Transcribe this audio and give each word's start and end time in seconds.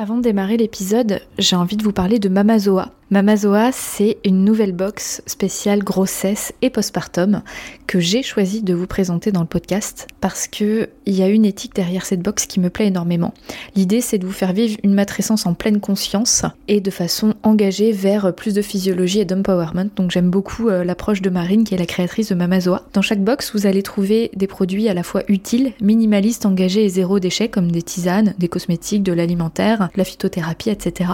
Avant 0.00 0.16
de 0.16 0.22
démarrer 0.22 0.56
l'épisode, 0.56 1.20
j'ai 1.36 1.56
envie 1.56 1.76
de 1.76 1.82
vous 1.82 1.92
parler 1.92 2.18
de 2.18 2.30
Mamazoa. 2.30 2.88
Mamazoa, 3.12 3.72
c'est 3.72 4.18
une 4.24 4.44
nouvelle 4.44 4.70
box 4.70 5.20
spéciale 5.26 5.82
grossesse 5.82 6.52
et 6.62 6.70
postpartum 6.70 7.42
que 7.88 7.98
j'ai 7.98 8.22
choisi 8.22 8.62
de 8.62 8.72
vous 8.72 8.86
présenter 8.86 9.32
dans 9.32 9.40
le 9.40 9.48
podcast 9.48 10.06
parce 10.20 10.46
que 10.46 10.88
il 11.06 11.16
y 11.16 11.22
a 11.24 11.28
une 11.28 11.44
éthique 11.44 11.74
derrière 11.74 12.06
cette 12.06 12.22
box 12.22 12.46
qui 12.46 12.60
me 12.60 12.70
plaît 12.70 12.86
énormément. 12.86 13.34
L'idée, 13.74 14.00
c'est 14.00 14.18
de 14.18 14.26
vous 14.26 14.32
faire 14.32 14.52
vivre 14.52 14.78
une 14.84 14.94
matrescence 14.94 15.44
en 15.44 15.54
pleine 15.54 15.80
conscience 15.80 16.44
et 16.68 16.80
de 16.80 16.90
façon 16.92 17.34
engagée 17.42 17.90
vers 17.90 18.32
plus 18.32 18.54
de 18.54 18.62
physiologie 18.62 19.18
et 19.18 19.24
d'empowerment. 19.24 19.90
Donc 19.96 20.12
j'aime 20.12 20.30
beaucoup 20.30 20.68
euh, 20.68 20.84
l'approche 20.84 21.20
de 21.20 21.30
Marine 21.30 21.64
qui 21.64 21.74
est 21.74 21.78
la 21.78 21.86
créatrice 21.86 22.28
de 22.28 22.36
Mamazoa. 22.36 22.84
Dans 22.92 23.02
chaque 23.02 23.24
box, 23.24 23.50
vous 23.56 23.66
allez 23.66 23.82
trouver 23.82 24.30
des 24.36 24.46
produits 24.46 24.88
à 24.88 24.94
la 24.94 25.02
fois 25.02 25.24
utiles, 25.26 25.72
minimalistes, 25.80 26.46
engagés 26.46 26.84
et 26.84 26.88
zéro 26.88 27.18
déchet 27.18 27.48
comme 27.48 27.72
des 27.72 27.82
tisanes, 27.82 28.34
des 28.38 28.46
cosmétiques, 28.46 29.02
de 29.02 29.12
l'alimentaire, 29.12 29.88
la 29.96 30.04
phytothérapie, 30.04 30.70
etc. 30.70 31.10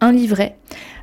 Un 0.00 0.12
livret 0.12 0.56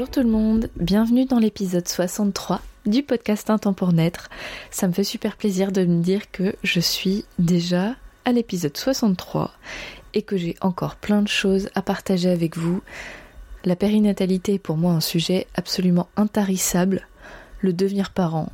Bonjour 0.00 0.12
tout 0.12 0.22
le 0.22 0.30
monde, 0.30 0.70
bienvenue 0.76 1.26
dans 1.26 1.38
l'épisode 1.38 1.86
63 1.86 2.62
du 2.86 3.02
podcast 3.02 3.50
Un 3.50 3.58
temps 3.58 3.74
pour 3.74 3.92
naître. 3.92 4.30
Ça 4.70 4.88
me 4.88 4.94
fait 4.94 5.04
super 5.04 5.36
plaisir 5.36 5.72
de 5.72 5.84
me 5.84 6.02
dire 6.02 6.30
que 6.30 6.54
je 6.62 6.80
suis 6.80 7.26
déjà 7.38 7.96
à 8.24 8.32
l'épisode 8.32 8.74
63 8.74 9.52
et 10.14 10.22
que 10.22 10.38
j'ai 10.38 10.56
encore 10.62 10.96
plein 10.96 11.20
de 11.20 11.28
choses 11.28 11.68
à 11.74 11.82
partager 11.82 12.30
avec 12.30 12.56
vous. 12.56 12.80
La 13.66 13.76
périnatalité 13.76 14.54
est 14.54 14.58
pour 14.58 14.78
moi 14.78 14.92
un 14.92 15.02
sujet 15.02 15.46
absolument 15.54 16.08
intarissable, 16.16 17.06
le 17.60 17.74
devenir 17.74 18.12
parent, 18.12 18.50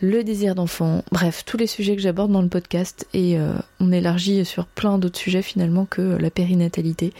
le 0.00 0.24
désir 0.24 0.54
d'enfant, 0.54 1.04
bref, 1.12 1.44
tous 1.44 1.58
les 1.58 1.66
sujets 1.66 1.96
que 1.96 2.02
j'aborde 2.02 2.32
dans 2.32 2.40
le 2.40 2.48
podcast 2.48 3.06
et 3.12 3.38
euh, 3.38 3.52
on 3.78 3.92
élargit 3.92 4.46
sur 4.46 4.64
plein 4.64 4.96
d'autres 4.96 5.18
sujets 5.18 5.42
finalement 5.42 5.84
que 5.84 6.00
la 6.00 6.30
périnatalité. 6.30 7.12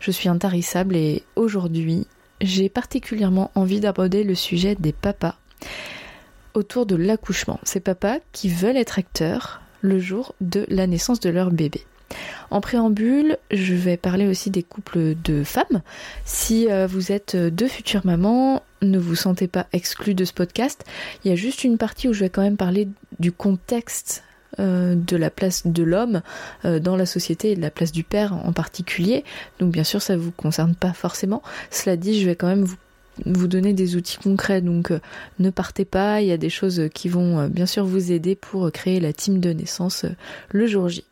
Je 0.00 0.10
suis 0.10 0.30
intarissable 0.30 0.96
et 0.96 1.22
aujourd'hui 1.36 2.06
j'ai 2.40 2.68
particulièrement 2.68 3.50
envie 3.54 3.80
d'aborder 3.80 4.24
le 4.24 4.34
sujet 4.34 4.76
des 4.78 4.92
papas 4.92 5.36
autour 6.54 6.86
de 6.86 6.96
l'accouchement. 6.96 7.60
Ces 7.64 7.80
papas 7.80 8.18
qui 8.32 8.48
veulent 8.48 8.76
être 8.76 8.98
acteurs 8.98 9.60
le 9.80 9.98
jour 9.98 10.34
de 10.40 10.64
la 10.68 10.86
naissance 10.86 11.20
de 11.20 11.30
leur 11.30 11.50
bébé. 11.50 11.84
En 12.50 12.60
préambule, 12.60 13.38
je 13.50 13.74
vais 13.74 13.96
parler 13.96 14.26
aussi 14.26 14.50
des 14.50 14.62
couples 14.62 15.14
de 15.24 15.42
femmes. 15.42 15.82
Si 16.24 16.70
euh, 16.70 16.86
vous 16.86 17.10
êtes 17.10 17.34
deux 17.36 17.66
futures 17.66 18.06
mamans, 18.06 18.62
ne 18.82 18.98
vous 18.98 19.16
sentez 19.16 19.48
pas 19.48 19.66
exclus 19.72 20.14
de 20.14 20.24
ce 20.24 20.32
podcast. 20.32 20.84
Il 21.24 21.30
y 21.30 21.32
a 21.32 21.36
juste 21.36 21.64
une 21.64 21.78
partie 21.78 22.08
où 22.08 22.12
je 22.12 22.20
vais 22.20 22.30
quand 22.30 22.42
même 22.42 22.56
parler 22.56 22.88
du 23.18 23.32
contexte 23.32 24.22
euh, 24.60 24.94
de 24.94 25.16
la 25.16 25.30
place 25.30 25.66
de 25.66 25.82
l'homme 25.82 26.22
euh, 26.64 26.78
dans 26.78 26.96
la 26.96 27.06
société 27.06 27.52
et 27.52 27.56
de 27.56 27.60
la 27.60 27.70
place 27.70 27.90
du 27.90 28.04
père 28.04 28.34
en 28.34 28.52
particulier. 28.52 29.24
Donc 29.58 29.72
bien 29.72 29.82
sûr 29.82 30.00
ça 30.00 30.16
vous 30.16 30.30
concerne 30.30 30.74
pas 30.74 30.92
forcément. 30.92 31.42
Cela 31.70 31.96
dit, 31.96 32.20
je 32.20 32.26
vais 32.26 32.36
quand 32.36 32.46
même 32.46 32.66
vous 33.24 33.46
donner 33.48 33.72
des 33.72 33.96
outils 33.96 34.18
concrets, 34.18 34.60
donc 34.60 34.90
euh, 34.90 35.00
ne 35.38 35.50
partez 35.50 35.84
pas, 35.84 36.20
il 36.20 36.28
y 36.28 36.32
a 36.32 36.36
des 36.36 36.50
choses 36.50 36.88
qui 36.94 37.08
vont 37.08 37.48
bien 37.48 37.66
sûr 37.66 37.84
vous 37.84 38.12
aider 38.12 38.36
pour 38.36 38.70
créer 38.70 39.00
la 39.00 39.12
team 39.12 39.40
de 39.40 39.50
naissance 39.50 40.04
le 40.50 40.66
jour 40.66 40.88
J. 40.88 41.04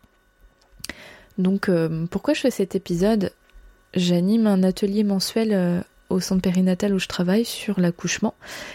Donc 1.38 1.70
pourquoi 2.10 2.34
je 2.34 2.40
fais 2.40 2.50
cet 2.50 2.74
épisode? 2.74 3.32
J'anime 3.94 4.46
un 4.46 4.62
atelier 4.62 5.02
mensuel 5.02 5.84
au 6.10 6.20
centre 6.20 6.42
périnatal 6.42 6.94
où 6.94 6.98
je 6.98 7.08
travaille 7.08 7.44
sur 7.44 7.80
l'accouchement 7.80 8.34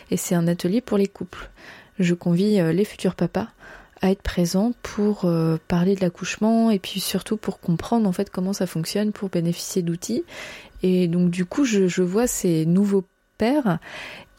et 0.10 0.18
c'est 0.18 0.36
un 0.36 0.48
atelier 0.48 0.82
pour 0.82 0.98
les 0.98 1.08
couples. 1.08 1.50
Je 2.00 2.14
convie 2.14 2.62
les 2.74 2.86
futurs 2.86 3.16
papas 3.16 3.48
à 4.02 4.12
être 4.12 4.22
présent 4.22 4.74
pour 4.84 5.26
euh, 5.26 5.58
parler 5.68 5.96
de 5.96 6.02
l'accouchement 6.02 6.72
et 6.72 6.80
puis 6.80 7.00
surtout 7.00 7.38
pour 7.38 7.60
comprendre 7.60 8.08
en 8.08 8.12
fait 8.12 8.30
comment 8.30 8.54
ça 8.54 8.68
fonctionne 8.68 9.12
pour 9.12 9.30
bénéficier 9.30 9.82
d'outils. 9.82 10.24
Et 10.84 11.08
donc 11.08 11.30
du 11.30 11.46
coup 11.46 11.66
je, 11.66 12.02
vois 12.02 12.28
ces 12.28 12.66
nouveaux 12.66 13.04
pères 13.38 13.80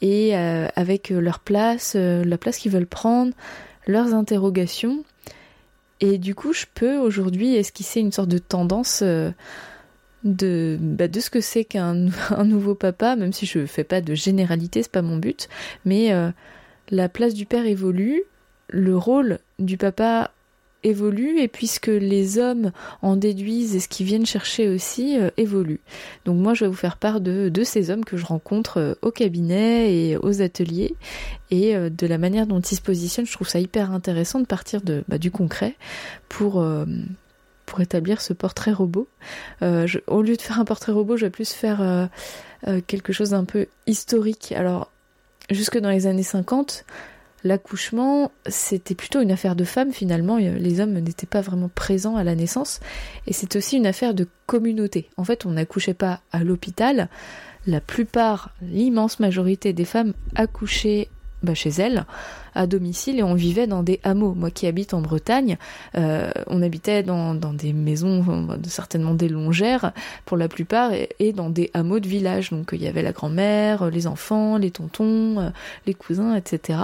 et 0.01 0.37
euh, 0.37 0.69
avec 0.77 1.11
leur 1.11 1.41
place, 1.41 1.95
euh, 1.97 2.25
la 2.25 2.39
place 2.39 2.59
qu'ils 2.59 2.73
veulent 2.73 2.87
prendre, 2.87 3.33
leurs 3.87 4.15
interrogations. 4.15 5.05
Et 6.01 6.19
du 6.19 6.35
coup 6.35 6.53
je 6.53 6.67
peux 6.73 6.97
aujourd'hui 6.97 7.57
esquisser 7.57 8.01
une 8.01 8.13
sorte 8.13 8.29
de 8.29 8.39
tendance 8.39 9.03
de, 10.25 10.79
bah, 10.81 11.09
de 11.09 11.21
ce 11.21 11.31
que 11.31 11.41
c'est 11.41 11.65
qu'un 11.65 11.95
nouveau 12.45 12.77
papa, 12.77 13.17
même 13.17 13.33
si 13.33 13.47
je 13.47 13.67
fais 13.67 13.85
pas 13.85 14.01
de 14.01 14.15
généralité, 14.15 14.83
c'est 14.83 14.93
pas 14.93 15.03
mon 15.03 15.17
but, 15.17 15.49
mais 15.85 16.13
la 16.91 17.09
place 17.09 17.35
du 17.35 17.47
père 17.47 17.67
évolue, 17.67 18.23
le 18.69 18.97
rôle 18.97 19.39
du 19.59 19.77
papa 19.77 20.31
évolue 20.85 21.41
et 21.41 21.49
puisque 21.49 21.89
les 21.89 22.39
hommes 22.39 22.71
en 23.03 23.17
déduisent 23.17 23.75
et 23.75 23.81
ce 23.81 23.89
qu'ils 23.89 24.07
viennent 24.07 24.27
chercher 24.27 24.69
aussi 24.69 25.19
euh, 25.19 25.31
évolue. 25.37 25.81
Donc 26.25 26.39
moi 26.39 26.55
je 26.55 26.65
vais 26.65 26.69
vous 26.69 26.77
faire 26.77 26.97
part 26.97 27.21
de, 27.21 27.49
de 27.49 27.65
ces 27.65 27.91
hommes 27.91 28.05
que 28.05 28.17
je 28.17 28.25
rencontre 28.25 28.79
euh, 28.79 28.95
au 29.03 29.11
cabinet 29.11 29.95
et 29.95 30.17
aux 30.17 30.41
ateliers 30.41 30.95
et 31.51 31.75
euh, 31.75 31.91
de 31.91 32.07
la 32.07 32.19
manière 32.19 32.47
dont 32.47 32.61
ils 32.61 32.77
se 32.77 32.83
positionnent. 32.83 33.27
Je 33.27 33.33
trouve 33.33 33.49
ça 33.49 33.59
hyper 33.59 33.93
intéressant 33.93 34.41
de 34.41 34.47
partir 34.47 34.81
de, 34.81 35.05
bah, 35.09 35.19
du 35.19 35.31
concret 35.31 35.75
pour 36.29 36.65
pour 37.67 37.81
établir 37.81 38.21
ce 38.21 38.33
portrait 38.33 38.73
robot. 38.73 39.09
au 39.61 40.23
lieu 40.23 40.37
de 40.37 40.43
faire 40.43 40.61
un 40.61 40.65
portrait 40.65 40.93
robot, 40.93 41.17
je 41.17 41.27
vais 41.27 41.31
plus 41.31 41.53
faire 41.53 42.09
quelque 42.87 43.13
chose 43.13 43.31
d'un 43.31 43.45
peu 43.45 43.67
historique. 43.87 44.53
Alors 44.53 44.91
jusque 45.51 45.79
dans 45.79 45.91
les 45.91 46.07
années 46.07 46.23
50, 46.23 46.85
l'accouchement, 47.49 48.31
c'était 48.47 48.95
plutôt 48.95 49.21
une 49.21 49.33
affaire 49.33 49.57
de 49.57 49.65
femmes 49.65 49.93
finalement. 49.93 50.37
Les 50.37 50.81
hommes 50.81 50.93
n'étaient 50.93 51.27
pas 51.27 51.41
vraiment 51.41 51.69
présents 51.69 52.17
à 52.17 52.23
la 52.23 52.35
naissance. 52.35 52.81
Et 53.27 53.33
c'est 53.33 53.57
aussi 53.57 53.77
une 53.77 53.87
affaire 53.87 54.15
de 54.15 54.29
communauté. 54.47 55.11
En 55.17 55.25
fait, 55.25 55.47
on 55.47 55.51
n'accouchait 55.51 55.95
pas 55.95 56.21
à 56.31 56.45
l'hôpital. 56.45 57.09
La 57.67 57.81
plupart, 57.81 58.51
l'immense 58.63 59.19
majorité 59.19 59.73
des 59.73 59.85
femmes 59.85 60.15
accouchaient 60.37 61.09
bah, 61.43 61.55
chez 61.55 61.71
elles 61.71 62.05
à 62.59 62.67
domicile 62.67 63.21
et 63.21 63.23
on 63.23 63.35
vivait 63.35 63.69
dans 63.69 63.85
des 63.85 64.01
hameaux. 64.03 64.35
Moi 64.35 64.51
qui 64.51 64.67
habite 64.67 64.93
en 64.93 65.01
Bretagne, 65.01 65.57
euh, 65.97 66.31
on 66.49 66.61
habitait 66.61 67.05
dans, 67.05 67.35
des 67.35 67.73
maisons, 67.73 68.49
certainement 68.65 69.15
des 69.15 69.29
longères 69.29 69.93
pour 70.25 70.37
la 70.37 70.49
plupart, 70.49 70.91
et, 70.93 71.33
dans 71.33 71.51
des 71.51 71.71
hameaux 71.73 72.01
de 72.01 72.09
village. 72.09 72.51
Donc 72.51 72.71
il 72.73 72.83
y 72.83 72.89
avait 72.89 73.03
la 73.03 73.13
grand-mère, 73.13 73.91
les 73.91 74.09
enfants, 74.09 74.59
les 74.59 74.73
tontons, 74.73 75.39
euh, 75.39 75.51
les 75.87 75.95
cousins, 75.95 76.35
etc. 76.35 76.81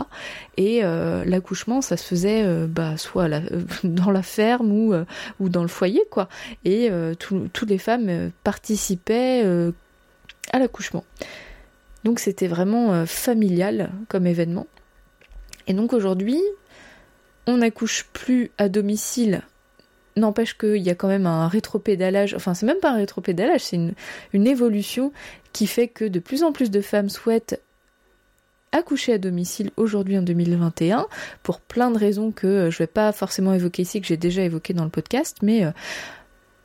Et 0.57 0.85
euh, 0.85 1.25
l'accouchement, 1.27 1.83
ça 1.83 1.97
se 1.97 2.05
faisait 2.05 2.47
bah, 2.69 2.97
soit 2.97 3.29
dans 3.85 4.13
la 4.13 4.23
ferme 4.23 4.71
ou, 4.71 4.95
ou 5.41 5.49
dans 5.49 5.63
le 5.63 5.69
foyer, 5.69 6.05
quoi. 6.09 6.29
Et 6.65 6.89
toutes 7.19 7.69
les 7.69 7.79
femmes 7.79 8.31
participaient 8.45 9.43
à 10.53 10.59
l'accouchement. 10.61 11.05
Donc 12.05 12.21
c'était 12.21 12.47
vraiment 12.47 13.07
familial 13.07 13.91
comme 14.09 14.27
événement. 14.29 14.67
Et 15.67 15.75
donc 15.75 15.93
aujourd'hui, 15.93 16.41
on 17.47 17.59
n'accouche 17.59 18.07
plus 18.13 18.51
à 18.59 18.69
domicile. 18.69 19.43
N'empêche 20.17 20.57
qu'il 20.57 20.77
y 20.77 20.91
a 20.91 20.95
quand 20.95 21.09
même 21.09 21.27
un 21.27 21.49
rétropédalage, 21.49 22.35
enfin 22.35 22.55
c'est 22.55 22.67
même 22.67 22.79
pas 22.79 22.91
un 22.91 22.97
rétropédalage, 22.97 23.63
c'est 23.63 23.77
une, 23.77 24.47
évolution 24.47 25.13
qui 25.53 25.67
fait 25.67 25.89
que 25.89 26.05
de 26.05 26.21
plus 26.21 26.45
en 26.45 26.53
plus 26.53 26.71
de 26.71 26.81
femmes 26.81 27.09
souhaitent 27.09 27.61
accoucher 28.71 29.13
à 29.13 29.19
domicile 29.19 29.71
aujourd'hui 29.77 30.19
en 30.19 30.23
2021 30.23 31.07
pour 31.43 31.61
plein 31.61 31.91
de 31.91 31.99
raisons 31.99 32.33
que 32.33 32.71
je 32.71 32.79
vais 32.79 32.89
pas 32.89 33.13
forcément 33.13 33.55
évoquer 33.55 33.83
ici, 33.83 34.01
que 34.01 34.07
j'ai 34.07 34.17
déjà 34.17 34.43
évoqué 34.43 34.73
dans 34.73 34.85
le 34.85 34.91
podcast, 34.91 35.39
mais 35.43 35.65
euh, 35.65 35.71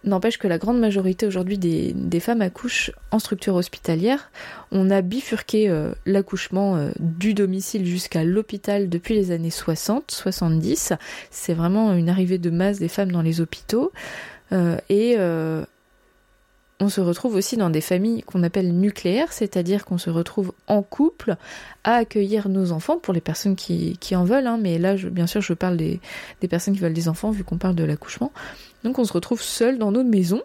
N'empêche 0.06 0.38
que 0.38 0.48
la 0.48 0.58
grande 0.58 0.80
majorité 0.80 1.28
aujourd'hui 1.28 1.58
des, 1.58 2.20
femmes 2.22 2.42
accouchent 2.42 2.92
en 3.12 3.20
structure 3.20 3.56
hospitalière. 3.56 4.32
On 4.72 4.90
a 4.90 5.02
bifurqué 5.02 5.70
euh, 5.70 5.92
l'accouchement 6.06 6.78
euh, 6.78 6.92
du 7.00 7.34
domicile 7.34 7.86
jusqu'à 7.86 8.24
l'hôpital 8.24 8.88
depuis 8.88 9.14
les 9.14 9.32
années 9.32 9.50
60, 9.50 10.10
70. 10.10 10.94
C'est 11.32 11.54
vraiment 11.54 11.94
une 11.94 12.08
arrivée 12.08 12.38
de 12.38 12.50
masse 12.50 12.80
des 12.80 12.88
femmes 12.88 13.12
dans 13.12 13.22
les 13.22 13.42
hôpitaux. 13.42 13.92
Euh, 14.54 14.78
et 14.88 15.18
on 16.82 16.88
se 16.88 17.02
retrouve 17.02 17.36
aussi 17.36 17.58
dans 17.58 17.70
des 17.70 17.82
familles 17.82 18.24
qu'on 18.24 18.42
appelle 18.42 18.74
nucléaires, 18.74 19.34
c'est-à-dire 19.34 19.84
qu'on 19.84 19.98
se 19.98 20.10
retrouve 20.10 20.54
en 20.68 20.82
couple 20.82 21.36
à 21.84 21.96
accueillir 21.96 22.48
nos 22.48 22.72
enfants 22.72 22.98
pour 22.98 23.14
les 23.14 23.20
personnes 23.20 23.58
qui, 23.58 23.98
en 24.16 24.24
veulent. 24.24 24.48
Hein. 24.48 24.58
mais 24.62 24.78
là, 24.78 24.96
bien 24.96 25.28
sûr, 25.28 25.42
je 25.42 25.54
parle 25.54 25.76
des 25.76 26.00
personnes 26.50 26.74
qui 26.74 26.80
veulent 26.80 26.94
des 26.94 27.10
enfants 27.10 27.32
vu 27.32 27.44
qu'on 27.44 27.58
parle 27.58 27.76
de 27.76 27.84
l'accouchement. 27.84 28.32
Donc 28.84 29.00
on 29.00 29.04
se 29.04 29.14
retrouve 29.14 29.42
seul 29.42 29.78
dans 29.78 29.92
notre 29.92 30.10
maison. 30.10 30.42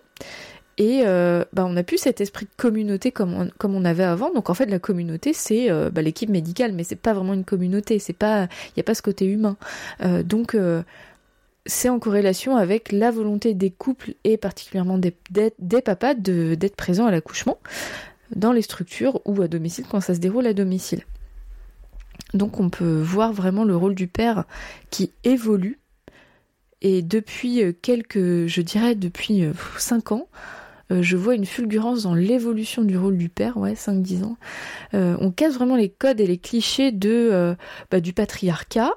Et 0.77 1.03
euh, 1.05 1.45
bah, 1.53 1.65
on 1.65 1.75
n'a 1.75 1.85
plus 1.85 1.99
cet 1.99 2.21
esprit 2.21 2.47
de 2.47 2.51
communauté 2.57 3.13
comme 3.13 3.51
on, 3.63 3.85
avait 3.85 4.05
avant. 4.05 4.33
Donc 4.33 4.51
en 4.51 4.55
fait 4.55 4.67
la 4.67 4.79
communauté 4.79 5.33
c'est 5.33 5.71
euh, 5.71 5.91
bah, 5.91 6.03
l'équipe 6.03 6.29
médicale, 6.29 6.73
mais 6.73 6.85
c'est 6.85 6.97
pas 6.97 7.13
vraiment 7.13 7.35
une 7.35 7.45
communauté. 7.45 7.99
C'est 7.99 8.13
pas, 8.13 8.45
il 8.69 8.73
n'y 8.77 8.81
a 8.81 8.85
pas 8.85 8.95
ce 8.95 9.03
côté 9.03 9.27
humain. 9.27 9.57
Euh, 10.03 10.23
donc 10.23 10.57
c'est 11.67 11.89
en 11.89 11.99
corrélation 11.99 12.57
avec 12.57 12.93
la 12.93 13.11
volonté 13.11 13.55
des 13.55 13.71
couples 13.71 14.15
et 14.25 14.37
particulièrement 14.37 14.99
des, 14.99 15.15
des, 15.31 15.81
papas 15.81 16.15
d'être 16.15 16.77
présents 16.77 17.07
à 17.07 17.11
l'accouchement 17.11 17.59
dans 18.35 18.53
les 18.53 18.63
structures 18.63 19.21
ou 19.25 19.41
à 19.41 19.49
domicile 19.49 19.87
quand 19.89 20.01
ça 20.01 20.15
se 20.15 20.21
déroule 20.21 20.47
à 20.47 20.53
domicile. 20.53 21.05
Donc 22.35 22.61
on 22.61 22.69
peut 22.69 23.01
voir 23.01 23.33
vraiment 23.33 23.65
le 23.65 23.77
rôle 23.77 23.95
du 23.95 24.09
père 24.09 24.45
qui 24.91 25.13
évolue 25.23 25.79
et 26.81 27.03
depuis 27.03 27.62
euh, 27.62 27.73
quelques, 27.73 28.47
je 28.47 28.61
dirais 28.61 28.94
depuis 28.94 29.44
5 29.79 30.12
euh, 30.12 30.15
ans, 30.15 30.29
euh, 30.91 31.03
je 31.03 31.17
vois 31.17 31.35
une 31.35 31.47
fulgurance 31.47 32.03
dans 32.03 32.15
l'évolution 32.15 32.82
du 32.82 32.99
rôle 32.99 33.17
du 33.17 33.29
père, 33.29 33.56
ouais, 33.56 33.75
5-10 33.75 34.25
ans. 34.25 34.37
on 34.93 35.31
casse 35.31 35.55
vraiment 35.55 35.76
les 35.76 35.88
codes 35.88 36.21
et 36.21 36.26
les 36.26 36.38
clichés 36.38 36.93
bah, 36.93 38.00
du 38.00 38.12
patriarcat, 38.12 38.93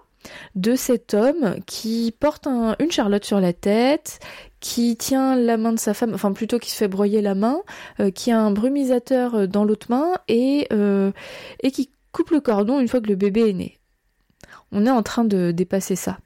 de 0.56 0.76
cet 0.76 1.14
homme 1.14 1.56
qui 1.66 2.14
porte 2.20 2.48
une 2.48 2.92
charlotte 2.92 3.24
sur 3.24 3.40
la 3.40 3.54
tête, 3.54 4.20
qui 4.60 4.98
tient 4.98 5.38
la 5.38 5.56
main 5.56 5.72
de 5.72 5.80
sa 5.80 5.94
femme, 5.94 6.14
enfin 6.14 6.34
plutôt 6.34 6.60
qui 6.60 6.72
se 6.72 6.76
fait 6.76 6.90
broyer 6.90 7.22
la 7.22 7.36
main, 7.36 7.62
qui 8.14 8.32
a 8.32 8.40
un 8.42 8.52
brumisateur 8.52 9.48
dans 9.48 9.64
l'autre 9.64 9.88
main 9.90 10.16
et 10.28 10.68
qui 11.72 11.90
coupe 12.12 12.32
le 12.32 12.42
cordon 12.42 12.82
une 12.82 12.90
fois 12.90 13.00
que 13.00 13.08
le 13.08 13.16
bébé 13.16 13.50
est 13.50 13.54
né. 13.54 13.78
On 14.74 14.86
est 14.86 14.92
en 14.92 15.04
train 15.04 15.24
de 15.24 15.52
dépasser 15.52 15.96
ça. 15.96 16.18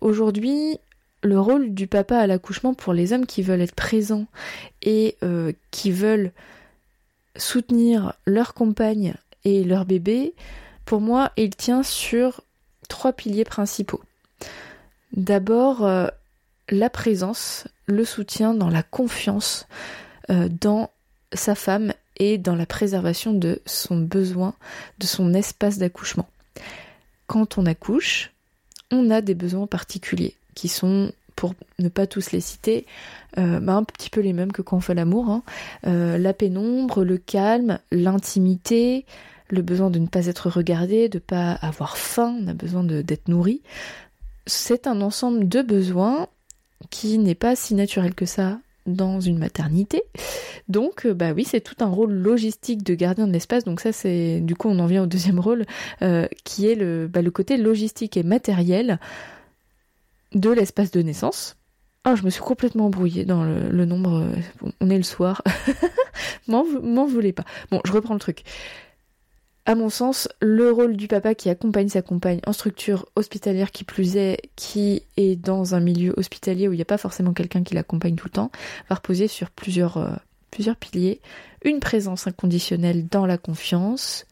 Aujourd'hui, 0.00 0.78
le 1.22 1.40
rôle 1.40 1.74
du 1.74 1.86
papa 1.86 2.18
à 2.18 2.26
l'accouchement 2.26 2.74
pour 2.74 2.92
les 2.92 3.12
hommes 3.12 3.26
qui 3.26 3.42
veulent 3.42 3.60
être 3.60 3.74
présents 3.74 4.26
et 4.82 5.16
euh, 5.22 5.52
qui 5.70 5.90
veulent 5.90 6.32
soutenir 7.36 8.14
leur 8.26 8.54
compagne 8.54 9.14
et 9.44 9.64
leur 9.64 9.84
bébé, 9.84 10.34
pour 10.84 11.00
moi, 11.00 11.32
il 11.36 11.54
tient 11.54 11.82
sur 11.82 12.42
trois 12.88 13.12
piliers 13.12 13.44
principaux. 13.44 14.02
D'abord, 15.12 15.84
euh, 15.84 16.08
la 16.70 16.90
présence, 16.90 17.66
le 17.86 18.04
soutien 18.04 18.54
dans 18.54 18.68
la 18.68 18.82
confiance 18.82 19.66
euh, 20.30 20.48
dans 20.48 20.90
sa 21.32 21.54
femme 21.54 21.92
et 22.16 22.38
dans 22.38 22.54
la 22.54 22.66
préservation 22.66 23.32
de 23.32 23.60
son 23.66 23.98
besoin, 23.98 24.54
de 24.98 25.06
son 25.06 25.34
espace 25.34 25.78
d'accouchement. 25.78 26.28
Quand 27.26 27.58
on 27.58 27.66
accouche, 27.66 28.32
on 28.90 29.10
a 29.10 29.20
des 29.20 29.34
besoins 29.34 29.66
particuliers 29.66 30.34
qui 30.54 30.68
sont, 30.68 31.12
pour 31.36 31.54
ne 31.78 31.88
pas 31.88 32.06
tous 32.06 32.32
les 32.32 32.40
citer, 32.40 32.86
euh, 33.38 33.60
bah, 33.60 33.74
un 33.74 33.84
petit 33.84 34.10
peu 34.10 34.20
les 34.20 34.32
mêmes 34.32 34.52
que 34.52 34.62
quand 34.62 34.78
on 34.78 34.80
fait 34.80 34.94
l'amour. 34.94 35.30
Hein. 35.30 35.42
Euh, 35.86 36.18
la 36.18 36.32
pénombre, 36.32 37.04
le 37.04 37.18
calme, 37.18 37.78
l'intimité, 37.92 39.04
le 39.50 39.62
besoin 39.62 39.90
de 39.90 39.98
ne 39.98 40.06
pas 40.06 40.26
être 40.26 40.50
regardé, 40.50 41.08
de 41.08 41.18
ne 41.18 41.22
pas 41.22 41.52
avoir 41.52 41.96
faim, 41.96 42.36
on 42.42 42.48
a 42.48 42.54
besoin 42.54 42.84
d'être 42.84 43.28
nourri. 43.28 43.62
C'est 44.46 44.86
un 44.86 45.00
ensemble 45.00 45.48
de 45.48 45.62
besoins 45.62 46.28
qui 46.90 47.18
n'est 47.18 47.34
pas 47.34 47.56
si 47.56 47.74
naturel 47.74 48.14
que 48.14 48.26
ça 48.26 48.58
dans 48.88 49.20
une 49.20 49.38
maternité. 49.38 50.02
Donc, 50.68 51.06
euh, 51.06 51.14
bah 51.14 51.32
oui, 51.32 51.44
c'est 51.44 51.60
tout 51.60 51.76
un 51.80 51.88
rôle 51.88 52.12
logistique 52.12 52.82
de 52.82 52.94
gardien 52.94 53.26
de 53.26 53.32
l'espace. 53.32 53.64
Donc 53.64 53.80
ça, 53.80 53.92
c'est 53.92 54.40
du 54.40 54.54
coup, 54.54 54.68
on 54.68 54.78
en 54.78 54.86
vient 54.86 55.04
au 55.04 55.06
deuxième 55.06 55.40
rôle, 55.40 55.64
qui 56.44 56.68
est 56.68 56.74
le, 56.74 57.08
bah, 57.08 57.22
le 57.22 57.30
côté 57.30 57.56
logistique 57.56 58.16
et 58.16 58.22
matériel 58.22 58.98
de 60.34 60.50
l'espace 60.50 60.90
de 60.90 61.02
naissance. 61.02 61.56
Ah, 62.04 62.14
je 62.14 62.22
me 62.22 62.30
suis 62.30 62.40
complètement 62.40 62.86
embrouillée 62.86 63.24
dans 63.24 63.44
le, 63.44 63.84
nombre. 63.84 64.22
Euh, 64.22 64.72
on 64.80 64.88
est 64.88 64.96
le 64.96 65.02
soir. 65.02 65.42
M'en 66.48 67.06
voulez 67.06 67.32
pas. 67.32 67.44
Bon, 67.70 67.80
je 67.84 67.92
reprends 67.92 68.14
le 68.14 68.20
truc. 68.20 68.44
À 69.68 69.74
mon 69.74 69.90
sens, 69.90 70.30
le 70.40 70.72
rôle 70.72 70.96
du 70.96 71.08
papa 71.08 71.34
qui 71.34 71.50
accompagne 71.50 71.90
sa 71.90 72.00
compagne 72.00 72.40
en 72.46 72.54
structure 72.54 73.04
hospitalière 73.16 73.70
qui 73.70 73.84
plus 73.84 74.16
est, 74.16 74.48
qui 74.56 75.02
est 75.18 75.36
dans 75.36 75.74
un 75.74 75.80
milieu 75.80 76.14
hospitalier 76.16 76.68
où 76.68 76.72
il 76.72 76.76
n'y 76.76 76.82
a 76.82 76.86
pas 76.86 76.96
forcément 76.96 77.34
quelqu'un 77.34 77.62
qui 77.62 77.74
l'accompagne 77.74 78.16
tout 78.16 78.28
le 78.28 78.32
temps, 78.32 78.50
va 78.88 78.96
reposer 78.96 79.28
sur 79.28 79.50
plusieurs, 79.50 79.98
euh, 79.98 80.08
plusieurs 80.50 80.76
piliers. 80.76 81.20
Une 81.66 81.80
présence 81.80 82.26
inconditionnelle 82.26 83.08
dans 83.08 83.26
la 83.26 83.36
confiance, 83.36 84.24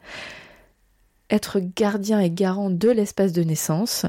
être 1.29 1.61
gardien 1.61 2.19
et 2.21 2.31
garant 2.31 2.71
de 2.71 2.89
l'espace 2.89 3.35
de 3.35 3.43
naissance, 3.43 4.07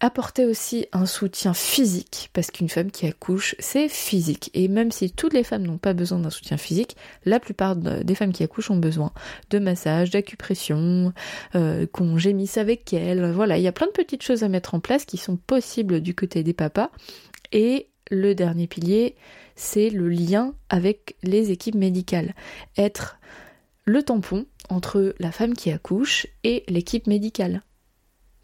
apporter 0.00 0.46
aussi 0.46 0.86
un 0.92 1.06
soutien 1.06 1.52
physique, 1.54 2.30
parce 2.32 2.50
qu'une 2.50 2.68
femme 2.68 2.90
qui 2.90 3.06
accouche, 3.06 3.54
c'est 3.58 3.88
physique. 3.88 4.50
Et 4.54 4.66
même 4.68 4.90
si 4.90 5.10
toutes 5.10 5.34
les 5.34 5.44
femmes 5.44 5.66
n'ont 5.66 5.78
pas 5.78 5.92
besoin 5.92 6.18
d'un 6.18 6.30
soutien 6.30 6.56
physique, 6.56 6.96
la 7.24 7.38
plupart 7.38 7.76
des 7.76 8.14
femmes 8.14 8.32
qui 8.32 8.42
accouchent 8.42 8.70
ont 8.70 8.76
besoin 8.76 9.12
de 9.50 9.58
massage, 9.58 10.10
d'acupression, 10.10 11.12
euh, 11.54 11.86
qu'on 11.86 12.16
gémisse 12.16 12.56
avec 12.56 12.92
elles. 12.92 13.30
Voilà, 13.30 13.58
il 13.58 13.62
y 13.62 13.68
a 13.68 13.72
plein 13.72 13.86
de 13.86 13.92
petites 13.92 14.22
choses 14.22 14.42
à 14.42 14.48
mettre 14.48 14.74
en 14.74 14.80
place 14.80 15.04
qui 15.04 15.18
sont 15.18 15.36
possibles 15.36 16.00
du 16.00 16.14
côté 16.14 16.42
des 16.42 16.54
papas. 16.54 16.90
Et 17.52 17.88
le 18.10 18.34
dernier 18.34 18.66
pilier, 18.66 19.16
c'est 19.54 19.90
le 19.90 20.08
lien 20.08 20.54
avec 20.70 21.16
les 21.22 21.50
équipes 21.50 21.74
médicales. 21.74 22.34
Être 22.78 23.18
le 23.84 24.02
tampon 24.02 24.46
entre 24.70 25.14
la 25.18 25.32
femme 25.32 25.54
qui 25.54 25.70
accouche 25.70 26.26
et 26.44 26.64
l'équipe 26.68 27.06
médicale. 27.06 27.62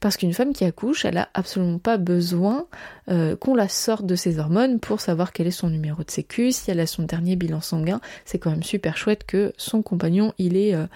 Parce 0.07 0.19
qu'une 0.19 0.35
femme 0.35 0.53
qui 0.53 0.65
accouche, 0.65 1.05
elle 1.05 1.19
a 1.19 1.29
absolument 1.35 1.81
pas 1.81 1.97
besoin 1.97 2.69
euh, 3.09 3.35
qu'on 3.35 3.57
la 3.57 3.69
sorte 3.69 4.07
de 4.07 4.15
ses 4.15 4.39
hormones 4.39 4.79
pour 4.79 5.01
savoir 5.01 5.33
quel 5.33 5.49
est 5.49 5.51
son 5.51 5.69
numéro 5.69 6.05
de 6.05 6.11
sécu, 6.13 6.53
si 6.53 6.71
elle 6.71 6.79
a 6.79 6.87
son 6.87 7.03
dernier 7.03 7.35
bilan 7.35 7.61
sanguin. 7.61 8.01
C'est 8.25 8.39
quand 8.39 8.53
même 8.53 8.63
super 8.63 8.97
chouette 8.97 9.25
que 9.25 9.53
son 9.57 9.83
compagnon, 9.83 10.33
il 10.39 10.57
ait, 10.57 10.77
euh, 10.77 10.87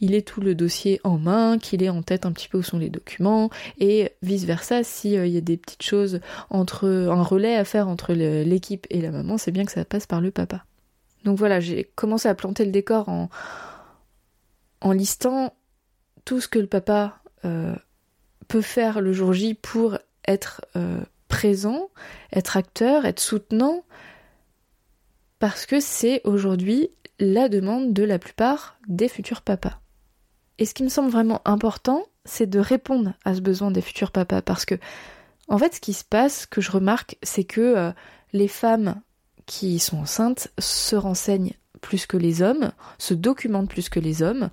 il 0.00 0.14
ait 0.14 0.22
tout 0.22 0.40
le 0.40 0.54
dossier 0.54 0.98
en 1.04 1.18
main, 1.18 1.58
qu'il 1.58 1.82
ait 1.82 1.90
en 1.90 2.00
tête 2.00 2.24
un 2.24 2.32
petit 2.32 2.48
peu 2.48 2.56
où 2.56 2.62
sont 2.62 2.78
les 2.78 2.88
documents, 2.88 3.50
et 3.80 4.12
vice 4.22 4.44
versa, 4.44 4.82
s'il 4.82 5.18
euh, 5.18 5.26
y 5.26 5.36
a 5.36 5.42
des 5.42 5.58
petites 5.58 5.82
choses 5.82 6.20
entre 6.48 6.88
un 6.88 7.22
relais 7.22 7.56
à 7.56 7.66
faire 7.66 7.86
entre 7.86 8.14
l'équipe 8.14 8.86
et 8.88 9.02
la 9.02 9.10
maman, 9.10 9.36
c'est 9.36 9.52
bien 9.52 9.66
que 9.66 9.72
ça 9.72 9.84
passe 9.84 10.06
par 10.06 10.22
le 10.22 10.30
papa. 10.30 10.64
Donc 11.26 11.36
voilà, 11.36 11.60
j'ai 11.60 11.84
commencé 11.96 12.30
à 12.30 12.34
planter 12.34 12.64
le 12.64 12.72
décor 12.72 13.10
en, 13.10 13.28
en 14.80 14.92
listant 14.92 15.52
tout 16.24 16.40
ce 16.40 16.48
que 16.48 16.58
le 16.58 16.66
papa 16.66 17.20
peut 18.48 18.62
faire 18.62 19.00
le 19.00 19.12
jour 19.12 19.32
J 19.32 19.54
pour 19.54 19.98
être 20.26 20.64
euh, 20.76 21.00
présent, 21.28 21.90
être 22.32 22.56
acteur, 22.56 23.04
être 23.04 23.20
soutenant, 23.20 23.84
parce 25.38 25.66
que 25.66 25.80
c'est 25.80 26.20
aujourd'hui 26.24 26.90
la 27.18 27.48
demande 27.48 27.92
de 27.92 28.02
la 28.02 28.18
plupart 28.18 28.78
des 28.88 29.08
futurs 29.08 29.42
papas. 29.42 29.80
Et 30.58 30.66
ce 30.66 30.74
qui 30.74 30.84
me 30.84 30.88
semble 30.88 31.10
vraiment 31.10 31.42
important, 31.44 32.06
c'est 32.24 32.48
de 32.48 32.58
répondre 32.58 33.14
à 33.24 33.34
ce 33.34 33.40
besoin 33.40 33.70
des 33.70 33.82
futurs 33.82 34.10
papas, 34.10 34.42
parce 34.42 34.64
que, 34.64 34.76
en 35.48 35.58
fait, 35.58 35.74
ce 35.74 35.80
qui 35.80 35.92
se 35.92 36.04
passe, 36.04 36.46
que 36.46 36.60
je 36.60 36.70
remarque, 36.70 37.16
c'est 37.22 37.44
que 37.44 37.60
euh, 37.60 37.92
les 38.32 38.48
femmes 38.48 39.00
qui 39.46 39.78
sont 39.78 39.98
enceintes 39.98 40.48
se 40.58 40.96
renseignent 40.96 41.54
plus 41.80 42.06
que 42.06 42.16
les 42.16 42.40
hommes, 42.40 42.72
se 42.98 43.12
documentent 43.12 43.68
plus 43.68 43.88
que 43.88 44.00
les 44.00 44.22
hommes, 44.22 44.48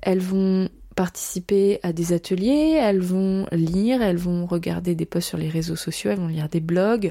elles 0.00 0.20
vont 0.20 0.70
participer 0.94 1.80
à 1.82 1.92
des 1.92 2.12
ateliers, 2.12 2.78
elles 2.80 3.00
vont 3.00 3.46
lire, 3.52 4.02
elles 4.02 4.16
vont 4.16 4.46
regarder 4.46 4.94
des 4.94 5.06
posts 5.06 5.28
sur 5.28 5.38
les 5.38 5.48
réseaux 5.48 5.76
sociaux, 5.76 6.10
elles 6.10 6.20
vont 6.20 6.28
lire 6.28 6.48
des 6.48 6.60
blogs, 6.60 7.10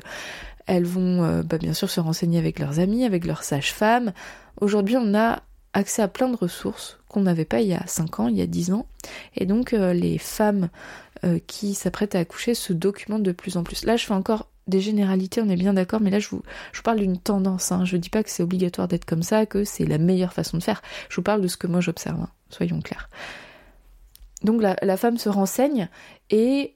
elles 0.68 0.86
vont 0.86 1.24
euh, 1.24 1.44
bah, 1.44 1.58
bien 1.58 1.74
sûr 1.74 1.90
se 1.90 2.00
renseigner 2.00 2.40
avec 2.40 2.60
leurs 2.60 2.80
amis, 2.80 3.06
avec 3.06 3.26
leurs 3.26 3.44
sages-femmes. 3.44 4.14
Aujourd'hui, 4.60 4.98
on 4.98 5.14
a 5.16 5.44
accès 5.74 6.02
à 6.02 6.08
plein 6.08 6.30
de 6.30 6.36
ressources 6.36 7.00
qu'on 7.08 7.22
n'avait 7.22 7.46
pas 7.46 7.62
il 7.62 7.68
y 7.68 7.74
a 7.74 7.86
5 7.86 8.20
ans, 8.20 8.28
il 8.28 8.38
y 8.38 8.42
a 8.42 8.48
10 8.48 8.74
ans. 8.74 8.86
Et 9.36 9.46
donc 9.46 9.74
euh, 9.74 9.94
les 9.94 10.18
femmes 10.18 10.70
euh, 11.24 11.40
qui 11.48 11.74
s'apprêtent 11.74 12.16
à 12.16 12.20
accoucher 12.20 12.56
se 12.56 12.74
documentent 12.74 13.24
de 13.24 13.32
plus 13.32 13.58
en 13.58 13.64
plus. 13.64 13.86
Là, 13.86 13.96
je 13.98 14.06
fais 14.06 14.14
encore 14.14 14.48
des 14.68 14.80
généralités, 14.80 15.42
on 15.42 15.50
est 15.50 15.56
bien 15.56 15.74
d'accord, 15.74 16.02
mais 16.02 16.10
là 16.10 16.20
je 16.20 16.30
vous, 16.30 16.44
parle 16.84 17.00
d'une 17.00 17.18
tendance. 17.18 17.72
Hein. 17.72 17.84
Je 17.86 17.98
dis 17.98 18.10
pas 18.10 18.24
que 18.24 18.30
c'est 18.30 18.44
obligatoire 18.44 18.88
d'être 18.88 19.06
comme 19.06 19.24
ça, 19.24 19.46
que 19.46 19.64
c'est 19.64 19.86
la 19.86 19.98
meilleure 19.98 20.34
façon 20.34 20.58
de 20.58 20.64
faire. 20.64 20.82
Je 21.10 21.16
vous 21.16 21.24
parle 21.24 21.42
de 21.42 21.48
ce 21.48 21.58
que 21.58 21.68
moi 21.68 21.82
j'observe, 21.82 22.22
hein. 22.22 22.30
soyons 22.50 22.82
clairs. 22.82 23.10
Donc 24.44 24.62
la, 24.62 24.98
femme 24.98 25.18
se 25.18 25.30
renseigne 25.30 25.90
et 26.30 26.76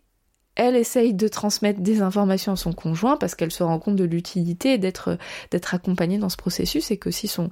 elle 0.56 0.76
essaye 0.76 1.14
de 1.14 1.28
transmettre 1.28 1.82
des 1.82 2.02
informations 2.02 2.54
à 2.54 2.56
son 2.56 2.74
conjoint 2.74 3.18
parce 3.18 3.36
qu'elle 3.36 3.52
se 3.52 3.64
rend 3.64 3.80
compte 3.80 3.98
de 3.98 4.06
l'utilité 4.06 4.78
d'être 4.78 5.18
accompagnée 5.74 6.18
dans 6.18 6.30
ce 6.30 6.38
processus 6.38 6.92
et 6.92 6.98
que 6.98 7.12
si 7.12 7.28
son 7.28 7.50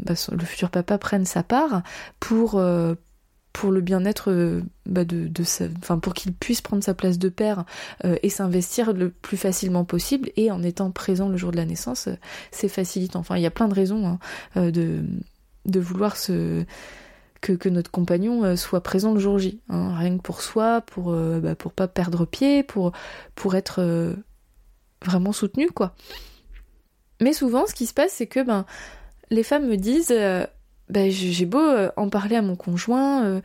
bah, 0.00 0.14
le 0.30 0.44
futur 0.44 0.70
papa 0.70 0.98
prenne 0.98 1.24
sa 1.24 1.42
part 1.42 1.82
pour 2.20 2.56
euh, 2.56 2.94
le 3.64 3.80
bien-être 3.80 4.30
euh, 4.30 4.62
bah 4.84 5.04
de, 5.04 5.30
sa, 5.42 5.64
enfin 5.78 5.98
pour 5.98 6.12
qu'il 6.12 6.34
puisse 6.34 6.60
prendre 6.60 6.84
sa 6.84 6.92
place 6.92 7.18
de 7.18 7.30
père 7.30 7.64
euh, 8.04 8.16
et 8.22 8.28
s'investir 8.28 8.92
le 8.92 9.08
plus 9.10 9.38
facilement 9.38 9.84
possible 9.84 10.30
et 10.36 10.50
en 10.50 10.62
étant 10.62 10.90
présent 10.90 11.28
le 11.28 11.36
jour 11.36 11.50
de 11.50 11.56
la 11.56 11.64
naissance, 11.64 12.08
c'est 12.50 12.68
facilitant. 12.68 13.20
Enfin, 13.20 13.36
il 13.36 13.42
y 13.42 13.46
a 13.46 13.50
plein 13.50 13.68
de 13.68 13.74
raisons 13.74 14.18
hein, 14.54 14.70
de 14.70 15.80
vouloir 15.80 16.16
se 16.16 16.64
que, 17.52 17.68
notre 17.68 17.90
compagnon 17.90 18.44
euh, 18.44 18.56
soit 18.56 18.82
présent 18.82 19.12
le 19.12 19.20
jour 19.20 19.38
J, 19.38 19.60
hein, 19.68 19.94
rien 19.96 20.16
que 20.16 20.22
pour 20.22 20.40
soi, 20.40 20.80
pour 20.80 21.12
euh, 21.12 21.40
bah, 21.40 21.54
pour 21.54 21.72
pas 21.72 21.88
perdre 21.88 22.24
pied, 22.24 22.62
pour 22.62 22.92
pour 23.34 23.54
être 23.54 23.80
euh, 23.80 24.14
vraiment 25.04 25.32
soutenu 25.32 25.70
quoi. 25.70 25.94
Mais 27.20 27.32
souvent, 27.32 27.66
ce 27.66 27.74
qui 27.74 27.86
se 27.86 27.94
passe, 27.94 28.12
c'est 28.12 28.26
que 28.26 28.40
ben 28.40 28.64
les 29.30 29.42
femmes 29.42 29.66
me 29.66 29.76
disent, 29.76 30.14
ben, 30.90 31.10
j'ai 31.10 31.46
beau 31.46 31.64
en 31.96 32.08
parler 32.10 32.36
à 32.36 32.42
mon 32.42 32.56
conjoint, 32.56 33.40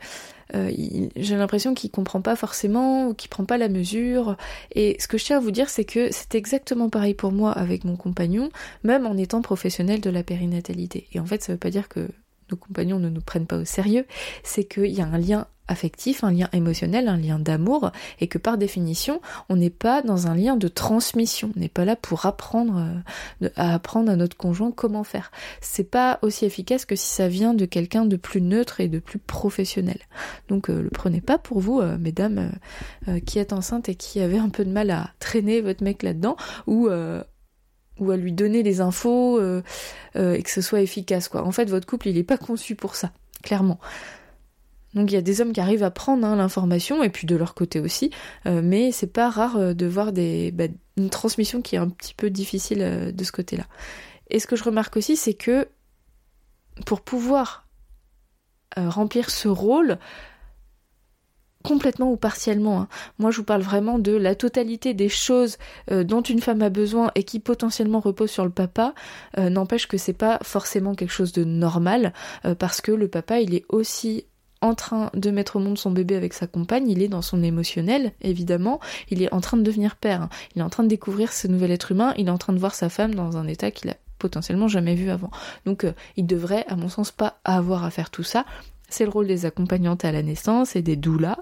j'ai 0.52 1.36
l'impression 1.36 1.72
qu'il 1.72 1.90
comprend 1.90 2.20
pas 2.20 2.36
forcément 2.36 3.08
ou 3.08 3.14
qu'il 3.14 3.30
prend 3.30 3.44
pas 3.44 3.56
la 3.56 3.68
mesure. 3.68 4.36
Et 4.74 4.96
ce 5.00 5.08
que 5.08 5.16
je 5.16 5.24
tiens 5.24 5.38
à 5.38 5.40
vous 5.40 5.52
dire, 5.52 5.70
c'est 5.70 5.86
que 5.86 6.08
c'est 6.12 6.34
exactement 6.34 6.90
pareil 6.90 7.14
pour 7.14 7.32
moi 7.32 7.52
avec 7.52 7.84
mon 7.84 7.96
compagnon, 7.96 8.50
même 8.84 9.06
en 9.06 9.16
étant 9.16 9.40
professionnel 9.40 10.00
de 10.00 10.10
la 10.10 10.22
périnatalité. 10.22 11.06
Et 11.12 11.20
en 11.20 11.24
fait, 11.24 11.42
ça 11.42 11.52
veut 11.52 11.58
pas 11.58 11.70
dire 11.70 11.88
que 11.88 12.08
nos 12.50 12.56
compagnons 12.56 12.98
ne 12.98 13.08
nous 13.08 13.20
prennent 13.20 13.46
pas 13.46 13.58
au 13.58 13.64
sérieux, 13.64 14.06
c'est 14.42 14.64
qu'il 14.64 14.92
y 14.92 15.00
a 15.00 15.06
un 15.06 15.18
lien 15.18 15.46
affectif, 15.70 16.24
un 16.24 16.32
lien 16.32 16.48
émotionnel, 16.52 17.08
un 17.08 17.16
lien 17.16 17.38
d'amour, 17.38 17.92
et 18.20 18.26
que 18.26 18.38
par 18.38 18.58
définition, 18.58 19.20
on 19.48 19.56
n'est 19.56 19.70
pas 19.70 20.02
dans 20.02 20.26
un 20.26 20.34
lien 20.34 20.56
de 20.56 20.68
transmission. 20.68 21.52
On 21.56 21.60
n'est 21.60 21.68
pas 21.68 21.84
là 21.84 21.96
pour 21.96 22.26
apprendre 22.26 22.84
euh, 23.42 23.48
à 23.56 23.74
apprendre 23.74 24.10
à 24.10 24.16
notre 24.16 24.36
conjoint 24.36 24.72
comment 24.72 25.04
faire. 25.04 25.30
C'est 25.60 25.88
pas 25.88 26.18
aussi 26.22 26.44
efficace 26.44 26.84
que 26.84 26.96
si 26.96 27.06
ça 27.06 27.28
vient 27.28 27.54
de 27.54 27.64
quelqu'un 27.64 28.04
de 28.04 28.16
plus 28.16 28.42
neutre 28.42 28.80
et 28.80 28.88
de 28.88 28.98
plus 28.98 29.18
professionnel. 29.18 29.98
Donc 30.48 30.68
euh, 30.68 30.82
le 30.82 30.90
prenez 30.90 31.20
pas 31.20 31.38
pour 31.38 31.60
vous, 31.60 31.80
euh, 31.80 31.96
mesdames 31.98 32.50
qui 33.24 33.38
êtes 33.38 33.52
enceintes 33.52 33.88
et 33.88 33.94
qui 33.94 34.20
avez 34.20 34.38
un 34.38 34.48
peu 34.48 34.64
de 34.64 34.70
mal 34.70 34.90
à 34.90 35.10
traîner 35.20 35.60
votre 35.60 35.84
mec 35.84 36.02
là-dedans, 36.02 36.36
ou 36.66 36.88
ou 38.00 38.10
à 38.10 38.16
lui 38.16 38.32
donner 38.32 38.62
les 38.62 38.80
infos 38.80 39.38
euh, 39.38 39.62
euh, 40.16 40.34
et 40.34 40.42
que 40.42 40.50
ce 40.50 40.60
soit 40.60 40.80
efficace 40.80 41.28
quoi. 41.28 41.44
En 41.44 41.52
fait, 41.52 41.68
votre 41.70 41.86
couple 41.86 42.08
il 42.08 42.18
est 42.18 42.24
pas 42.24 42.38
conçu 42.38 42.74
pour 42.74 42.96
ça, 42.96 43.12
clairement. 43.42 43.78
Donc 44.94 45.12
il 45.12 45.14
y 45.14 45.18
a 45.18 45.22
des 45.22 45.40
hommes 45.40 45.52
qui 45.52 45.60
arrivent 45.60 45.84
à 45.84 45.90
prendre 45.90 46.26
hein, 46.26 46.34
l'information 46.34 47.02
et 47.04 47.10
puis 47.10 47.26
de 47.26 47.36
leur 47.36 47.54
côté 47.54 47.78
aussi, 47.78 48.10
euh, 48.46 48.60
mais 48.64 48.90
c'est 48.90 49.12
pas 49.12 49.30
rare 49.30 49.74
de 49.74 49.86
voir 49.86 50.12
des, 50.12 50.50
bah, 50.50 50.64
une 50.96 51.10
transmission 51.10 51.62
qui 51.62 51.76
est 51.76 51.78
un 51.78 51.88
petit 51.88 52.14
peu 52.14 52.30
difficile 52.30 53.12
de 53.14 53.24
ce 53.24 53.30
côté-là. 53.30 53.66
Et 54.30 54.40
ce 54.40 54.46
que 54.46 54.56
je 54.56 54.64
remarque 54.64 54.96
aussi, 54.96 55.16
c'est 55.16 55.34
que 55.34 55.68
pour 56.86 57.02
pouvoir 57.02 57.68
remplir 58.76 59.30
ce 59.30 59.48
rôle, 59.48 59.98
complètement 61.62 62.10
ou 62.10 62.16
partiellement. 62.16 62.82
Hein. 62.82 62.88
Moi, 63.18 63.30
je 63.30 63.38
vous 63.38 63.44
parle 63.44 63.62
vraiment 63.62 63.98
de 63.98 64.12
la 64.12 64.34
totalité 64.34 64.94
des 64.94 65.08
choses 65.08 65.58
euh, 65.90 66.04
dont 66.04 66.22
une 66.22 66.40
femme 66.40 66.62
a 66.62 66.70
besoin 66.70 67.10
et 67.14 67.24
qui 67.24 67.40
potentiellement 67.40 68.00
reposent 68.00 68.30
sur 68.30 68.44
le 68.44 68.50
papa. 68.50 68.94
Euh, 69.38 69.50
n'empêche 69.50 69.86
que 69.86 69.98
c'est 69.98 70.12
pas 70.12 70.38
forcément 70.42 70.94
quelque 70.94 71.12
chose 71.12 71.32
de 71.32 71.44
normal 71.44 72.12
euh, 72.44 72.54
parce 72.54 72.80
que 72.80 72.92
le 72.92 73.08
papa, 73.08 73.40
il 73.40 73.54
est 73.54 73.64
aussi 73.68 74.24
en 74.62 74.74
train 74.74 75.10
de 75.14 75.30
mettre 75.30 75.56
au 75.56 75.58
monde 75.58 75.78
son 75.78 75.90
bébé 75.90 76.16
avec 76.16 76.34
sa 76.34 76.46
compagne, 76.46 76.86
il 76.86 77.02
est 77.02 77.08
dans 77.08 77.22
son 77.22 77.42
émotionnel, 77.42 78.12
évidemment, 78.20 78.78
il 79.08 79.22
est 79.22 79.32
en 79.32 79.40
train 79.40 79.56
de 79.56 79.62
devenir 79.62 79.96
père, 79.96 80.20
hein. 80.20 80.28
il 80.54 80.60
est 80.60 80.62
en 80.62 80.68
train 80.68 80.82
de 80.82 80.88
découvrir 80.88 81.32
ce 81.32 81.48
nouvel 81.48 81.70
être 81.70 81.92
humain, 81.92 82.12
il 82.18 82.28
est 82.28 82.30
en 82.30 82.36
train 82.36 82.52
de 82.52 82.58
voir 82.58 82.74
sa 82.74 82.90
femme 82.90 83.14
dans 83.14 83.38
un 83.38 83.46
état 83.46 83.70
qu'il 83.70 83.88
a 83.88 83.96
potentiellement 84.18 84.68
jamais 84.68 84.94
vu 84.94 85.08
avant. 85.08 85.30
Donc 85.64 85.86
il 86.18 86.26
devrait, 86.26 86.66
à 86.68 86.76
mon 86.76 86.90
sens, 86.90 87.10
pas 87.10 87.40
avoir 87.42 87.86
à 87.86 87.90
faire 87.90 88.10
tout 88.10 88.22
ça, 88.22 88.44
c'est 88.90 89.04
le 89.04 89.10
rôle 89.10 89.26
des 89.26 89.46
accompagnantes 89.46 90.04
à 90.04 90.12
la 90.12 90.22
naissance 90.22 90.76
et 90.76 90.82
des 90.82 90.96
doulas. 90.96 91.38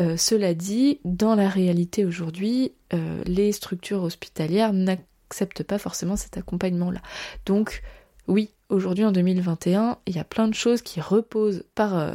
Euh, 0.00 0.16
cela 0.16 0.54
dit, 0.54 1.00
dans 1.04 1.34
la 1.34 1.48
réalité 1.48 2.04
aujourd'hui, 2.04 2.72
euh, 2.92 3.22
les 3.26 3.52
structures 3.52 4.02
hospitalières 4.02 4.72
n'acceptent 4.72 5.62
pas 5.62 5.78
forcément 5.78 6.16
cet 6.16 6.36
accompagnement-là. 6.36 7.00
Donc, 7.46 7.82
oui, 8.26 8.50
aujourd'hui 8.68 9.04
en 9.04 9.12
2021, 9.12 9.98
il 10.06 10.16
y 10.16 10.18
a 10.18 10.24
plein 10.24 10.48
de 10.48 10.54
choses 10.54 10.82
qui 10.82 11.00
reposent 11.00 11.64
par 11.74 11.96
euh, 11.96 12.12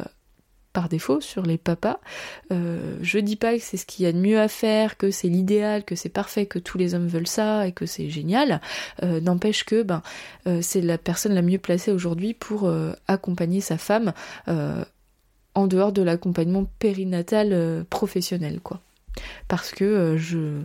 par 0.74 0.90
défaut 0.90 1.22
sur 1.22 1.42
les 1.42 1.56
papas. 1.56 2.00
Euh, 2.52 2.98
je 3.00 3.18
dis 3.18 3.36
pas 3.36 3.56
que 3.56 3.62
c'est 3.62 3.78
ce 3.78 3.86
qu'il 3.86 4.04
y 4.04 4.08
a 4.08 4.12
de 4.12 4.18
mieux 4.18 4.38
à 4.38 4.48
faire, 4.48 4.98
que 4.98 5.10
c'est 5.10 5.28
l'idéal, 5.28 5.84
que 5.84 5.94
c'est 5.94 6.10
parfait, 6.10 6.44
que 6.44 6.58
tous 6.58 6.76
les 6.76 6.94
hommes 6.94 7.06
veulent 7.06 7.28
ça 7.28 7.66
et 7.66 7.72
que 7.72 7.86
c'est 7.86 8.10
génial. 8.10 8.60
Euh, 9.02 9.20
n'empêche 9.20 9.64
que 9.64 9.82
ben 9.82 10.02
euh, 10.46 10.58
c'est 10.60 10.82
la 10.82 10.98
personne 10.98 11.32
la 11.32 11.42
mieux 11.42 11.58
placée 11.58 11.92
aujourd'hui 11.92 12.34
pour 12.34 12.70
accompagner 13.06 13.60
sa 13.60 13.78
femme 13.78 14.12
en 14.46 15.66
dehors 15.68 15.92
de 15.92 16.02
l'accompagnement 16.02 16.66
périnatal 16.80 17.84
professionnel 17.88 18.58
quoi. 18.60 18.80
Parce 19.46 19.70
que 19.70 20.16
je 20.18 20.60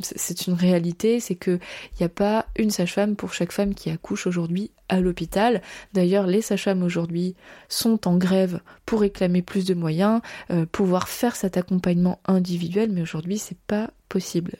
c'est 0.00 0.46
une 0.46 0.54
réalité, 0.54 1.20
c'est 1.20 1.34
que 1.34 1.58
il 1.92 2.00
n'y 2.00 2.06
a 2.06 2.08
pas 2.08 2.46
une 2.56 2.70
sage-femme 2.70 3.16
pour 3.16 3.34
chaque 3.34 3.52
femme 3.52 3.74
qui 3.74 3.90
accouche 3.90 4.26
aujourd'hui 4.26 4.70
à 4.94 5.00
l'hôpital. 5.00 5.60
D'ailleurs, 5.92 6.26
les 6.26 6.42
sages-femmes 6.42 6.82
aujourd'hui 6.82 7.34
sont 7.68 8.08
en 8.08 8.16
grève 8.16 8.60
pour 8.86 9.00
réclamer 9.00 9.42
plus 9.42 9.64
de 9.64 9.74
moyens, 9.74 10.20
euh, 10.50 10.66
pouvoir 10.66 11.08
faire 11.08 11.36
cet 11.36 11.56
accompagnement 11.56 12.20
individuel, 12.26 12.90
mais 12.92 13.02
aujourd'hui 13.02 13.38
c'est 13.38 13.58
pas 13.66 13.90
possible. 14.08 14.52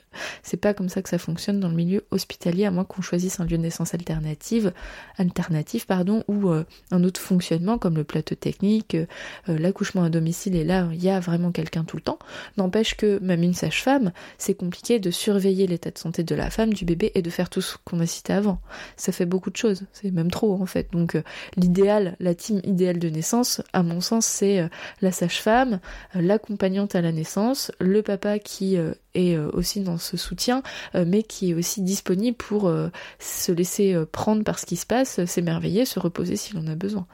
C'est 0.43 0.57
pas 0.57 0.73
comme 0.73 0.89
ça 0.89 1.01
que 1.01 1.07
ça 1.07 1.17
fonctionne 1.17 1.61
dans 1.61 1.69
le 1.69 1.75
milieu 1.75 2.05
hospitalier, 2.11 2.65
à 2.65 2.71
moins 2.71 2.83
qu'on 2.83 3.01
choisisse 3.01 3.39
un 3.39 3.45
lieu 3.45 3.57
de 3.57 3.61
naissance 3.61 3.93
alternative, 3.93 4.73
alternatif 5.17 5.87
pardon, 5.87 6.23
ou 6.27 6.49
euh, 6.49 6.65
un 6.91 7.03
autre 7.05 7.21
fonctionnement 7.21 7.77
comme 7.77 7.95
le 7.95 8.03
plateau 8.03 8.35
technique, 8.35 8.95
euh, 8.95 9.05
l'accouchement 9.47 10.03
à 10.03 10.09
domicile, 10.09 10.55
et 10.55 10.65
là 10.65 10.89
il 10.91 11.01
y 11.01 11.09
a 11.09 11.19
vraiment 11.21 11.51
quelqu'un 11.51 11.85
tout 11.85 11.95
le 11.95 12.01
temps. 12.01 12.19
N'empêche 12.57 12.97
que 12.97 13.19
même 13.19 13.43
une 13.43 13.53
sage-femme, 13.53 14.11
c'est 14.37 14.55
compliqué 14.55 14.99
de 14.99 15.11
surveiller 15.11 15.67
l'état 15.67 15.91
de 15.91 15.97
santé 15.97 16.23
de 16.23 16.35
la 16.35 16.49
femme, 16.49 16.73
du 16.73 16.83
bébé 16.83 17.11
et 17.15 17.21
de 17.21 17.29
faire 17.29 17.49
tout 17.49 17.61
ce 17.61 17.77
qu'on 17.85 18.01
a 18.01 18.05
cité 18.05 18.33
avant. 18.33 18.59
Ça 18.97 19.13
fait 19.13 19.25
beaucoup 19.25 19.51
de 19.51 19.57
choses, 19.57 19.83
c'est 19.93 20.11
même 20.11 20.24
trop 20.31 20.53
en 20.61 20.65
fait. 20.65 20.91
Donc 20.91 21.15
euh, 21.15 21.23
l'idéal, 21.55 22.15
la 22.19 22.35
team 22.35 22.61
idéale 22.63 22.99
de 22.99 23.09
naissance, 23.09 23.61
à 23.73 23.83
mon 23.83 24.01
sens, 24.01 24.25
c'est 24.25 24.67
la 25.01 25.11
sage-femme, 25.11 25.79
l'accompagnante 26.13 26.95
à 26.95 27.01
la 27.01 27.11
naissance, 27.11 27.71
le 27.79 28.01
papa 28.01 28.39
qui 28.39 28.77
est 29.15 29.35
euh, 29.35 29.49
aussi 29.53 29.79
dans 29.81 29.97
ce 29.97 30.17
soutien, 30.17 30.61
euh, 30.93 31.05
mais 31.07 31.23
qui 31.23 31.51
est 31.51 31.53
aussi 31.53 31.81
disponible 31.81 32.35
pour 32.35 32.67
euh, 32.67 32.89
se 33.17 33.51
laisser 33.51 33.95
prendre 34.11 34.43
par 34.43 34.59
ce 34.59 34.65
qui 34.65 34.75
se 34.75 34.85
passe, 34.85 35.23
s'émerveiller, 35.25 35.85
se 35.85 35.99
reposer 35.99 36.35
s'il 36.35 36.57
en 36.57 36.67
a 36.67 36.75
besoin. 36.75 37.07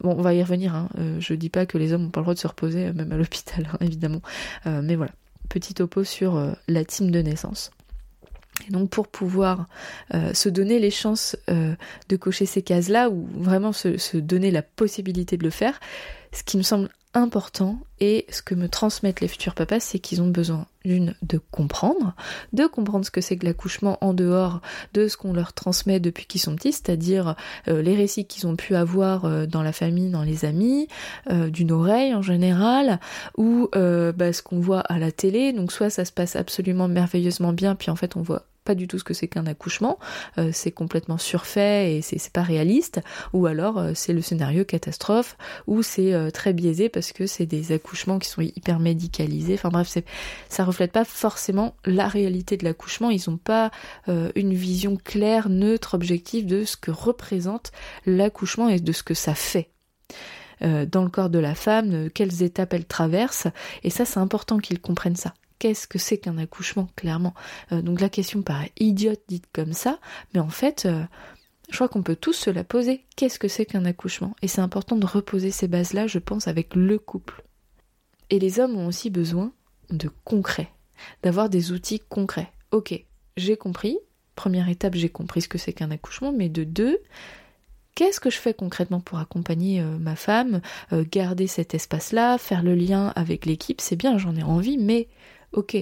bon, 0.00 0.14
on 0.16 0.22
va 0.22 0.34
y 0.34 0.42
revenir. 0.42 0.74
Hein. 0.74 0.88
je 1.18 1.34
dis 1.34 1.48
pas 1.48 1.66
que 1.66 1.78
les 1.78 1.92
hommes 1.92 2.04
n'ont 2.04 2.10
pas 2.10 2.20
le 2.20 2.24
droit 2.24 2.34
de 2.34 2.38
se 2.38 2.46
reposer, 2.46 2.92
même 2.92 3.10
à 3.12 3.16
l'hôpital, 3.16 3.68
hein, 3.72 3.78
évidemment. 3.80 4.22
mais 4.64 4.94
voilà, 4.94 5.12
petit 5.48 5.74
topo 5.74 6.04
sur 6.04 6.40
la 6.68 6.84
team 6.84 7.10
de 7.10 7.20
naissance. 7.20 7.70
Donc 8.70 8.90
pour 8.90 9.08
pouvoir 9.08 9.66
se 10.32 10.48
donner 10.48 10.78
les 10.78 10.90
chances 10.90 11.36
de 11.48 12.16
cocher 12.16 12.46
ces 12.46 12.62
cases-là, 12.62 13.10
ou 13.10 13.26
vraiment 13.34 13.72
se, 13.72 14.16
donner 14.16 14.50
la 14.50 14.62
possibilité 14.62 15.36
de 15.36 15.44
le 15.44 15.50
faire, 15.50 15.80
ce 16.32 16.42
qui 16.42 16.56
me 16.56 16.62
semble 16.62 16.88
important 17.14 17.78
et 18.00 18.24
ce 18.30 18.40
que 18.40 18.54
me 18.54 18.68
transmettent 18.68 19.20
les 19.20 19.28
futurs 19.28 19.54
papas, 19.54 19.80
c'est 19.80 19.98
qu'ils 19.98 20.22
ont 20.22 20.28
besoin 20.28 20.66
d'une 20.84 21.14
de 21.22 21.38
comprendre, 21.50 22.14
de 22.52 22.66
comprendre 22.66 23.04
ce 23.04 23.10
que 23.10 23.20
c'est 23.20 23.36
que 23.36 23.44
l'accouchement 23.44 23.98
en 24.00 24.14
dehors 24.14 24.60
de 24.94 25.08
ce 25.08 25.16
qu'on 25.16 25.34
leur 25.34 25.52
transmet 25.52 26.00
depuis 26.00 26.24
qu'ils 26.24 26.40
sont 26.40 26.56
petits, 26.56 26.72
c'est-à-dire 26.72 27.36
euh, 27.68 27.82
les 27.82 27.94
récits 27.94 28.24
qu'ils 28.24 28.46
ont 28.46 28.56
pu 28.56 28.74
avoir 28.74 29.26
euh, 29.26 29.46
dans 29.46 29.62
la 29.62 29.72
famille, 29.72 30.10
dans 30.10 30.22
les 30.22 30.44
amis, 30.44 30.88
euh, 31.30 31.50
d'une 31.50 31.70
oreille 31.70 32.14
en 32.14 32.22
général, 32.22 32.98
ou 33.36 33.68
bah, 33.72 34.32
ce 34.32 34.42
qu'on 34.42 34.60
voit 34.60 34.80
à 34.80 34.98
la 34.98 35.12
télé. 35.12 35.52
Donc 35.52 35.70
soit 35.70 35.90
ça 35.90 36.04
se 36.04 36.12
passe 36.12 36.34
absolument 36.34 36.88
merveilleusement 36.88 37.52
bien, 37.52 37.74
puis 37.74 37.90
en 37.90 37.96
fait 37.96 38.16
on 38.16 38.22
voit 38.22 38.46
pas 38.64 38.74
du 38.74 38.86
tout 38.86 38.98
ce 38.98 39.04
que 39.04 39.14
c'est 39.14 39.28
qu'un 39.28 39.46
accouchement, 39.46 39.98
euh, 40.38 40.50
c'est 40.52 40.70
complètement 40.70 41.18
surfait 41.18 41.96
et 41.96 42.02
c'est 42.02 42.32
pas 42.32 42.42
réaliste, 42.42 43.00
ou 43.32 43.46
alors 43.46 43.78
euh, 43.78 43.92
c'est 43.94 44.12
le 44.12 44.22
scénario 44.22 44.64
catastrophe, 44.64 45.36
ou 45.66 45.82
c'est 45.82 46.12
euh, 46.12 46.30
très 46.30 46.52
biaisé 46.52 46.88
parce 46.88 47.12
que 47.12 47.26
c'est 47.26 47.46
des 47.46 47.72
accouchements 47.72 48.18
qui 48.18 48.28
sont 48.28 48.42
hyper 48.42 48.78
médicalisés, 48.78 49.54
enfin 49.54 49.70
bref, 49.70 49.92
ça 50.48 50.64
reflète 50.64 50.92
pas 50.92 51.04
forcément 51.04 51.74
la 51.84 52.06
réalité 52.06 52.56
de 52.56 52.64
l'accouchement, 52.64 53.10
ils 53.10 53.28
ont 53.28 53.36
pas 53.36 53.70
une 54.06 54.54
vision 54.54 54.96
claire, 54.96 55.48
neutre, 55.48 55.94
objective 55.94 56.46
de 56.46 56.64
ce 56.64 56.76
que 56.76 56.90
représente 56.90 57.72
l'accouchement 58.06 58.68
et 58.68 58.80
de 58.80 58.92
ce 58.92 59.02
que 59.02 59.14
ça 59.14 59.34
fait. 59.34 59.70
Dans 60.60 61.02
le 61.02 61.08
corps 61.08 61.30
de 61.30 61.38
la 61.38 61.54
femme, 61.54 62.08
quelles 62.10 62.42
étapes 62.42 62.74
elle 62.74 62.84
traverse, 62.84 63.46
et 63.82 63.90
ça 63.90 64.04
c'est 64.04 64.20
important 64.20 64.58
qu'ils 64.58 64.80
comprennent 64.80 65.16
ça 65.16 65.34
qu'est-ce 65.62 65.86
que 65.86 66.00
c'est 66.00 66.18
qu'un 66.18 66.38
accouchement, 66.38 66.88
clairement. 66.96 67.34
Euh, 67.70 67.82
donc 67.82 68.00
la 68.00 68.08
question 68.08 68.42
paraît 68.42 68.72
idiote 68.80 69.22
dite 69.28 69.46
comme 69.52 69.74
ça, 69.74 70.00
mais 70.34 70.40
en 70.40 70.48
fait, 70.48 70.86
euh, 70.86 71.04
je 71.70 71.76
crois 71.76 71.88
qu'on 71.88 72.02
peut 72.02 72.16
tous 72.16 72.32
se 72.32 72.50
la 72.50 72.64
poser. 72.64 73.04
Qu'est-ce 73.14 73.38
que 73.38 73.46
c'est 73.46 73.64
qu'un 73.64 73.84
accouchement? 73.84 74.34
Et 74.42 74.48
c'est 74.48 74.60
important 74.60 74.96
de 74.96 75.06
reposer 75.06 75.52
ces 75.52 75.68
bases-là, 75.68 76.08
je 76.08 76.18
pense, 76.18 76.48
avec 76.48 76.74
le 76.74 76.98
couple. 76.98 77.44
Et 78.28 78.40
les 78.40 78.58
hommes 78.58 78.76
ont 78.76 78.88
aussi 78.88 79.08
besoin 79.08 79.52
de 79.90 80.10
concret. 80.24 80.68
d'avoir 81.22 81.48
des 81.48 81.70
outils 81.70 82.00
concrets. 82.00 82.52
Ok, 82.72 82.92
j'ai 83.36 83.56
compris. 83.56 83.98
Première 84.34 84.68
étape, 84.68 84.94
j'ai 84.94 85.10
compris 85.10 85.42
ce 85.42 85.48
que 85.48 85.58
c'est 85.58 85.72
qu'un 85.72 85.92
accouchement, 85.92 86.32
mais 86.32 86.48
de 86.48 86.64
deux, 86.64 86.98
qu'est-ce 87.94 88.18
que 88.18 88.30
je 88.30 88.38
fais 88.38 88.54
concrètement 88.54 89.00
pour 89.00 89.18
accompagner 89.18 89.80
euh, 89.80 89.96
ma 89.98 90.16
femme, 90.16 90.60
garder 90.92 91.46
cet 91.46 91.74
espace-là, 91.74 92.38
faire 92.38 92.64
le 92.64 92.74
lien 92.74 93.12
avec 93.14 93.46
l'équipe, 93.46 93.80
c'est 93.80 93.96
bien, 93.96 94.18
j'en 94.18 94.34
ai 94.34 94.42
envie, 94.42 94.78
mais 94.78 95.08
ok, 95.52 95.76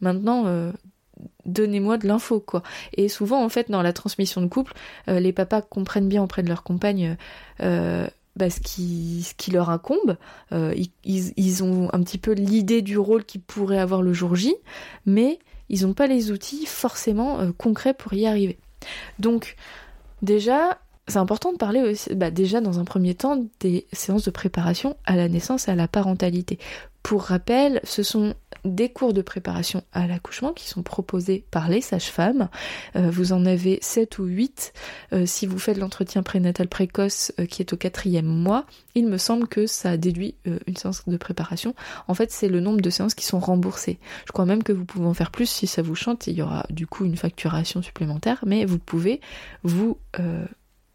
maintenant 0.00 0.46
euh, 0.46 0.72
donnez-moi 1.46 1.98
de 1.98 2.06
l'info 2.06 2.40
quoi. 2.40 2.62
Et 2.96 3.08
souvent 3.08 3.44
en 3.44 3.48
fait 3.48 3.70
dans 3.70 3.82
la 3.82 3.92
transmission 3.92 4.42
de 4.42 4.46
couple, 4.46 4.74
les 5.06 5.32
papas 5.32 5.62
comprennent 5.62 6.08
bien 6.08 6.22
auprès 6.22 6.42
de 6.42 6.48
leur 6.48 6.62
compagne 6.62 7.16
bah, 7.60 8.50
ce, 8.50 8.58
qui, 8.60 9.22
ce 9.22 9.34
qui 9.34 9.52
leur 9.52 9.70
incombe. 9.70 10.16
Ils, 10.52 10.90
ils, 11.04 11.62
ont 11.62 11.88
un 11.92 12.02
petit 12.02 12.18
peu 12.18 12.32
l'idée 12.32 12.82
du 12.82 12.98
rôle 12.98 13.24
qu'ils 13.24 13.42
pourraient 13.42 13.78
avoir 13.78 14.02
le 14.02 14.12
jour 14.12 14.34
J, 14.34 14.54
mais 15.06 15.38
ils 15.68 15.86
n'ont 15.86 15.94
pas 15.94 16.08
les 16.08 16.32
outils 16.32 16.66
forcément 16.66 17.52
concrets 17.52 17.94
pour 17.94 18.12
y 18.14 18.26
arriver. 18.26 18.58
Donc 19.18 19.56
déjà, 20.22 20.78
c'est 21.08 21.18
important 21.18 21.52
de 21.52 21.58
parler 21.58 21.82
aussi, 21.82 22.14
bah 22.14 22.30
déjà 22.30 22.60
dans 22.60 22.78
un 22.78 22.84
premier 22.84 23.14
temps, 23.14 23.44
des 23.60 23.86
séances 23.92 24.24
de 24.24 24.30
préparation 24.30 24.96
à 25.04 25.16
la 25.16 25.28
naissance 25.28 25.68
et 25.68 25.70
à 25.70 25.74
la 25.74 25.88
parentalité. 25.88 26.58
Pour 27.04 27.24
rappel, 27.24 27.80
ce 27.84 28.02
sont 28.02 28.34
des 28.64 28.88
cours 28.88 29.12
de 29.12 29.20
préparation 29.20 29.82
à 29.92 30.06
l'accouchement 30.06 30.54
qui 30.54 30.66
sont 30.66 30.82
proposés 30.82 31.44
par 31.50 31.68
les 31.68 31.82
sages-femmes. 31.82 32.48
Euh, 32.96 33.10
vous 33.10 33.34
en 33.34 33.44
avez 33.44 33.78
7 33.82 34.18
ou 34.20 34.24
8 34.24 34.72
euh, 35.12 35.26
si 35.26 35.44
vous 35.44 35.58
faites 35.58 35.76
l'entretien 35.76 36.22
prénatal 36.22 36.66
précoce 36.66 37.30
euh, 37.38 37.44
qui 37.44 37.60
est 37.60 37.74
au 37.74 37.76
quatrième 37.76 38.24
mois. 38.24 38.64
Il 38.94 39.06
me 39.06 39.18
semble 39.18 39.48
que 39.48 39.66
ça 39.66 39.98
déduit 39.98 40.34
une 40.66 40.76
séance 40.78 41.06
de 41.06 41.16
préparation. 41.18 41.74
En 42.08 42.14
fait, 42.14 42.32
c'est 42.32 42.48
le 42.48 42.60
nombre 42.60 42.80
de 42.80 42.88
séances 42.88 43.14
qui 43.14 43.26
sont 43.26 43.38
remboursées. 43.38 43.98
Je 44.24 44.32
crois 44.32 44.46
même 44.46 44.62
que 44.62 44.72
vous 44.72 44.86
pouvez 44.86 45.06
en 45.06 45.14
faire 45.14 45.30
plus 45.30 45.46
si 45.46 45.66
ça 45.66 45.82
vous 45.82 45.94
chante. 45.94 46.26
Il 46.26 46.38
y 46.38 46.42
aura 46.42 46.64
du 46.70 46.86
coup 46.86 47.04
une 47.04 47.18
facturation 47.18 47.82
supplémentaire, 47.82 48.42
mais 48.46 48.64
vous 48.64 48.78
pouvez 48.78 49.20
vous 49.62 49.98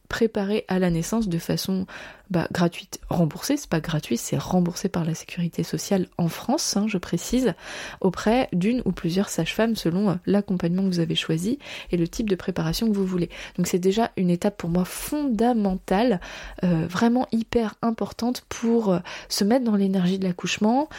préparé 0.07 0.65
à 0.67 0.79
la 0.79 0.89
naissance 0.89 1.29
de 1.29 1.37
façon 1.37 1.85
bah, 2.29 2.47
gratuite, 2.51 2.99
remboursée, 3.09 3.57
c'est 3.57 3.69
pas 3.69 3.79
gratuit, 3.79 4.15
c'est 4.15 4.37
remboursé 4.37 4.87
par 4.87 5.03
la 5.03 5.15
sécurité 5.15 5.63
sociale 5.63 6.07
en 6.17 6.27
France, 6.27 6.77
hein, 6.77 6.85
je 6.87 6.99
précise, 6.99 7.53
auprès 8.01 8.49
d'une 8.53 8.83
ou 8.85 8.91
plusieurs 8.91 9.29
sages-femmes 9.29 9.75
selon 9.75 10.11
euh, 10.11 10.13
l'accompagnement 10.27 10.83
que 10.83 10.89
vous 10.89 10.99
avez 10.99 11.15
choisi 11.15 11.57
et 11.91 11.97
le 11.97 12.07
type 12.07 12.29
de 12.29 12.35
préparation 12.35 12.87
que 12.87 12.95
vous 12.95 13.05
voulez. 13.05 13.29
Donc 13.57 13.65
c'est 13.65 13.79
déjà 13.79 14.11
une 14.15 14.29
étape 14.29 14.57
pour 14.57 14.69
moi 14.69 14.85
fondamentale, 14.85 16.19
euh, 16.63 16.85
vraiment 16.87 17.27
hyper 17.31 17.75
importante 17.81 18.43
pour 18.47 18.93
euh, 18.93 18.99
se 19.27 19.43
mettre 19.43 19.65
dans 19.65 19.75
l'énergie 19.75 20.19
de 20.19 20.25
l'accouchement, 20.25 20.89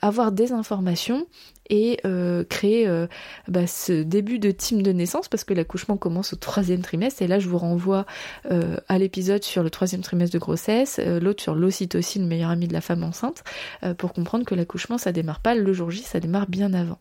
avoir 0.00 0.32
des 0.32 0.52
informations 0.52 1.26
et 1.70 2.00
créer 2.48 2.88
bah, 3.46 3.66
ce 3.66 4.02
début 4.02 4.38
de 4.38 4.50
team 4.50 4.82
de 4.82 4.92
naissance 4.92 5.28
parce 5.28 5.44
que 5.44 5.54
l'accouchement 5.54 5.96
commence 5.96 6.32
au 6.32 6.36
troisième 6.36 6.80
trimestre 6.80 7.22
et 7.22 7.26
là 7.26 7.38
je 7.38 7.48
vous 7.48 7.58
renvoie 7.58 8.06
à 8.50 8.98
l'épisode 8.98 9.44
sur 9.44 9.62
le 9.62 9.70
troisième 9.70 10.00
trimestre 10.00 10.34
de 10.34 10.38
grossesse, 10.38 10.67
l'autre 11.20 11.42
sur 11.42 11.54
l'ocytocine, 11.54 12.22
le 12.22 12.28
meilleur 12.28 12.50
ami 12.50 12.68
de 12.68 12.72
la 12.72 12.80
femme 12.80 13.02
enceinte, 13.02 13.44
pour 13.96 14.12
comprendre 14.12 14.44
que 14.44 14.54
l'accouchement 14.54 14.98
ça 14.98 15.12
démarre 15.12 15.40
pas 15.40 15.54
le 15.54 15.72
jour 15.72 15.90
J, 15.90 16.02
ça 16.02 16.20
démarre 16.20 16.46
bien 16.46 16.72
avant. 16.74 16.98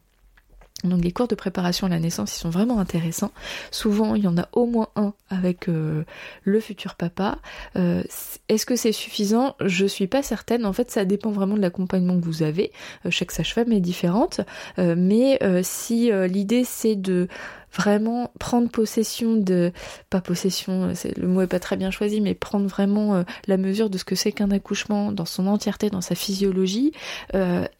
Donc 0.83 1.03
les 1.03 1.11
cours 1.11 1.27
de 1.27 1.35
préparation 1.35 1.87
à 1.87 1.89
la 1.89 1.99
naissance, 1.99 2.35
ils 2.35 2.39
sont 2.39 2.49
vraiment 2.49 2.79
intéressants. 2.79 3.31
Souvent, 3.71 4.13
il 4.13 4.23
y 4.23 4.27
en 4.27 4.37
a 4.37 4.47
au 4.51 4.67
moins 4.67 4.89
un 4.95 5.13
avec 5.29 5.69
euh, 5.69 6.03
le 6.43 6.59
futur 6.59 6.95
papa. 6.95 7.39
Euh, 7.75 8.03
est-ce 8.47 8.65
que 8.65 8.75
c'est 8.75 8.91
suffisant? 8.91 9.55
Je 9.65 9.87
suis 9.87 10.07
pas 10.07 10.21
certaine. 10.21 10.65
En 10.65 10.73
fait, 10.73 10.91
ça 10.91 11.03
dépend 11.03 11.31
vraiment 11.31 11.55
de 11.55 11.61
l'accompagnement 11.61 12.19
que 12.19 12.25
vous 12.25 12.43
avez. 12.43 12.71
Euh, 13.05 13.11
chaque 13.11 13.31
sage-femme 13.31 13.71
est 13.71 13.79
différente. 13.79 14.41
mais 14.77 15.39
si 15.63 16.11
l'idée 16.27 16.63
c'est 16.63 16.95
de 16.95 17.27
vraiment 17.77 18.31
prendre 18.39 18.69
possession 18.69 19.35
de 19.35 19.71
pas 20.09 20.21
possession 20.21 20.91
le 21.15 21.27
mot 21.27 21.41
est 21.41 21.47
pas 21.47 21.59
très 21.59 21.77
bien 21.77 21.91
choisi 21.91 22.21
mais 22.21 22.33
prendre 22.33 22.67
vraiment 22.67 23.23
la 23.47 23.57
mesure 23.57 23.89
de 23.89 23.97
ce 23.97 24.03
que 24.03 24.15
c'est 24.15 24.31
qu'un 24.31 24.51
accouchement 24.51 25.11
dans 25.11 25.25
son 25.25 25.47
entièreté 25.47 25.89
dans 25.89 26.01
sa 26.01 26.15
physiologie 26.15 26.91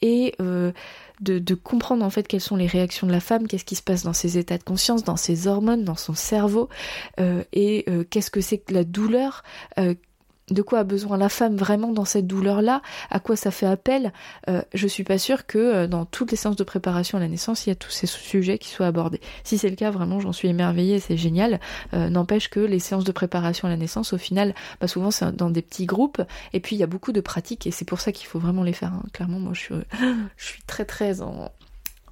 et 0.01 0.35
de, 1.21 1.55
comprendre 1.55 2.03
en 2.05 2.09
fait 2.09 2.27
quelles 2.27 2.41
sont 2.41 2.55
les 2.55 2.67
réactions 2.67 3.07
de 3.07 3.11
la 3.11 3.19
femme, 3.19 3.47
qu'est-ce 3.47 3.65
qui 3.65 3.75
se 3.75 3.81
passe 3.81 4.03
dans 4.03 4.13
ses 4.13 4.37
états 4.37 4.57
de 4.57 4.63
conscience, 4.63 5.03
dans 5.03 5.17
ses 5.17 5.47
hormones, 5.47 5.83
dans 5.83 5.95
son 5.95 6.13
cerveau, 6.13 6.69
euh, 7.19 7.43
et 7.53 7.85
euh, 7.89 8.03
qu'est-ce 8.09 8.31
que 8.31 8.41
c'est 8.41 8.59
que 8.59 8.73
la 8.73 8.83
douleur, 8.83 9.43
euh, 9.79 9.95
de 10.49 10.61
quoi 10.61 10.79
a 10.79 10.83
besoin 10.83 11.17
la 11.17 11.29
femme 11.29 11.55
vraiment 11.55 11.91
dans 11.91 12.05
cette 12.05 12.27
douleur-là, 12.27 12.81
à 13.09 13.19
quoi 13.19 13.35
ça 13.35 13.51
fait 13.51 13.65
appel, 13.65 14.13
euh, 14.49 14.61
je 14.73 14.87
suis 14.87 15.03
pas 15.03 15.17
sûre 15.17 15.45
que 15.45 15.57
euh, 15.57 15.87
dans 15.87 16.05
toutes 16.05 16.31
les 16.31 16.37
séances 16.37 16.55
de 16.55 16.63
préparation 16.63 17.17
à 17.17 17.21
la 17.21 17.27
naissance, 17.27 17.65
il 17.65 17.69
y 17.69 17.71
a 17.71 17.75
tous 17.75 17.91
ces 17.91 18.07
sujets 18.07 18.57
qui 18.57 18.69
soient 18.69 18.87
abordés. 18.87 19.19
Si 19.43 19.57
c'est 19.57 19.69
le 19.69 19.75
cas, 19.75 19.91
vraiment, 19.91 20.19
j'en 20.19 20.31
suis 20.31 20.47
émerveillée, 20.47 20.99
c'est 20.99 21.17
génial. 21.17 21.59
Euh, 21.93 22.09
n'empêche 22.09 22.49
que 22.49 22.59
les 22.59 22.79
séances 22.79 23.03
de 23.03 23.11
préparation 23.11 23.67
à 23.67 23.71
la 23.71 23.77
naissance, 23.77 24.13
au 24.13 24.17
final, 24.17 24.55
bah 24.79 24.87
souvent 24.87 25.11
c'est 25.11 25.35
dans 25.35 25.49
des 25.49 25.61
petits 25.61 25.85
groupes, 25.85 26.21
et 26.53 26.59
puis 26.59 26.75
il 26.75 26.79
y 26.79 26.83
a 26.83 26.87
beaucoup 26.87 27.11
de 27.11 27.21
pratiques, 27.21 27.67
et 27.67 27.71
c'est 27.71 27.85
pour 27.85 27.99
ça 27.99 28.11
qu'il 28.11 28.27
faut 28.27 28.39
vraiment 28.39 28.63
les 28.63 28.73
faire. 28.73 28.93
Hein. 28.93 29.03
Clairement, 29.13 29.39
moi, 29.39 29.53
je 29.53 29.59
suis, 29.59 29.75
je 30.37 30.45
suis 30.45 30.63
très 30.63 30.85
très 30.85 31.21
en, 31.21 31.51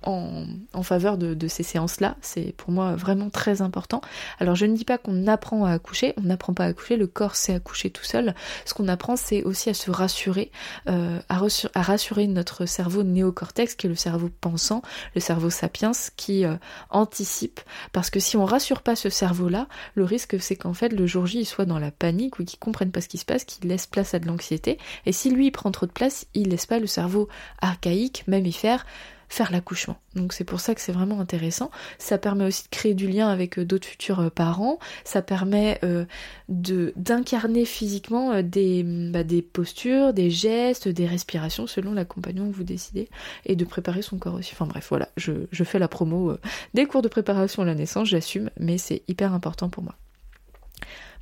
en, 0.05 0.83
faveur 0.83 1.17
de, 1.17 1.47
ces 1.47 1.63
séances-là. 1.63 2.15
C'est 2.21 2.53
pour 2.57 2.71
moi 2.71 2.95
vraiment 2.95 3.29
très 3.29 3.61
important. 3.61 4.01
Alors 4.39 4.55
je 4.55 4.65
ne 4.65 4.75
dis 4.75 4.85
pas 4.85 4.97
qu'on 4.97 5.27
apprend 5.27 5.65
à 5.65 5.71
accoucher, 5.71 6.13
on 6.17 6.21
n'apprend 6.21 6.53
pas 6.53 6.65
à 6.65 6.67
accoucher, 6.67 6.97
le 6.97 7.07
corps 7.07 7.35
sait 7.35 7.53
accoucher 7.53 7.89
tout 7.89 8.03
seul. 8.03 8.35
Ce 8.65 8.73
qu'on 8.73 8.87
apprend, 8.87 9.15
c'est 9.15 9.43
aussi 9.43 9.69
à 9.69 9.73
se 9.73 9.89
rassurer, 9.91 10.51
euh, 10.89 11.19
à, 11.29 11.81
rassurer 11.81 12.27
notre 12.27 12.65
cerveau 12.65 13.03
néocortex, 13.03 13.75
qui 13.75 13.87
est 13.87 13.89
le 13.89 13.95
cerveau 13.95 14.29
pensant, 14.41 14.81
le 15.15 15.21
cerveau 15.21 15.49
sapiens, 15.49 15.91
qui 16.17 16.45
euh, 16.45 16.55
anticipe. 16.89 17.59
Parce 17.91 18.09
que 18.09 18.19
si 18.19 18.37
on 18.37 18.45
rassure 18.45 18.81
pas 18.81 18.95
ce 18.95 19.09
cerveau-là, 19.09 19.67
le 19.95 20.03
risque 20.03 20.39
c'est 20.39 20.55
qu'en 20.55 20.73
fait 20.73 20.89
le 20.89 21.05
jour 21.07 21.25
J 21.25 21.39
il 21.39 21.45
soit 21.45 21.65
dans 21.65 21.79
la 21.79 21.91
panique 21.91 22.39
ou 22.39 22.43
qu'il 22.43 22.59
comprenne 22.59 22.91
pas 22.91 23.01
ce 23.01 23.07
qui 23.07 23.17
se 23.17 23.25
passe, 23.25 23.43
qu'il 23.43 23.69
laisse 23.69 23.87
place 23.87 24.13
à 24.13 24.19
de 24.19 24.27
l'anxiété. 24.27 24.77
Et 25.05 25.11
si 25.11 25.29
lui 25.29 25.47
il 25.47 25.51
prend 25.51 25.71
trop 25.71 25.85
de 25.85 25.91
place, 25.91 26.25
il 26.33 26.49
laisse 26.49 26.65
pas 26.65 26.79
le 26.79 26.87
cerveau 26.87 27.27
archaïque, 27.61 28.23
mammifère, 28.27 28.85
faire 29.29 29.51
l'accouchement. 29.51 29.97
Donc 30.15 30.33
c'est 30.33 30.43
pour 30.43 30.59
ça 30.59 30.75
que 30.75 30.81
c'est 30.81 30.91
vraiment 30.91 31.19
intéressant. 31.19 31.71
Ça 31.97 32.17
permet 32.17 32.45
aussi 32.45 32.63
de 32.63 32.69
créer 32.69 32.93
du 32.93 33.07
lien 33.07 33.27
avec 33.27 33.59
euh, 33.59 33.65
d'autres 33.65 33.87
futurs 33.87 34.19
euh, 34.19 34.29
parents. 34.29 34.79
Ça 35.03 35.21
permet 35.21 35.79
euh, 35.83 36.05
de 36.49 36.93
d'incarner 36.95 37.65
physiquement 37.65 38.41
des, 38.41 38.83
bah, 38.83 39.23
des 39.23 39.41
postures, 39.41 40.13
des 40.13 40.29
gestes, 40.29 40.87
des 40.87 41.05
respirations 41.05 41.67
selon 41.67 41.93
l'accompagnement 41.93 42.49
que 42.49 42.55
vous 42.55 42.63
décidez 42.63 43.09
et 43.45 43.55
de 43.55 43.65
préparer 43.65 44.01
son 44.01 44.17
corps 44.17 44.35
aussi. 44.35 44.51
Enfin 44.53 44.67
bref, 44.67 44.87
voilà, 44.89 45.09
je, 45.17 45.33
je 45.51 45.63
fais 45.63 45.79
la 45.79 45.87
promo 45.87 46.37
des 46.73 46.85
cours 46.85 47.01
de 47.01 47.07
préparation 47.07 47.63
à 47.63 47.65
la 47.65 47.75
naissance, 47.75 48.07
j'assume, 48.07 48.49
mais 48.59 48.77
c'est 48.77 49.03
hyper 49.07 49.33
important 49.33 49.69
pour 49.69 49.83
moi. 49.83 49.95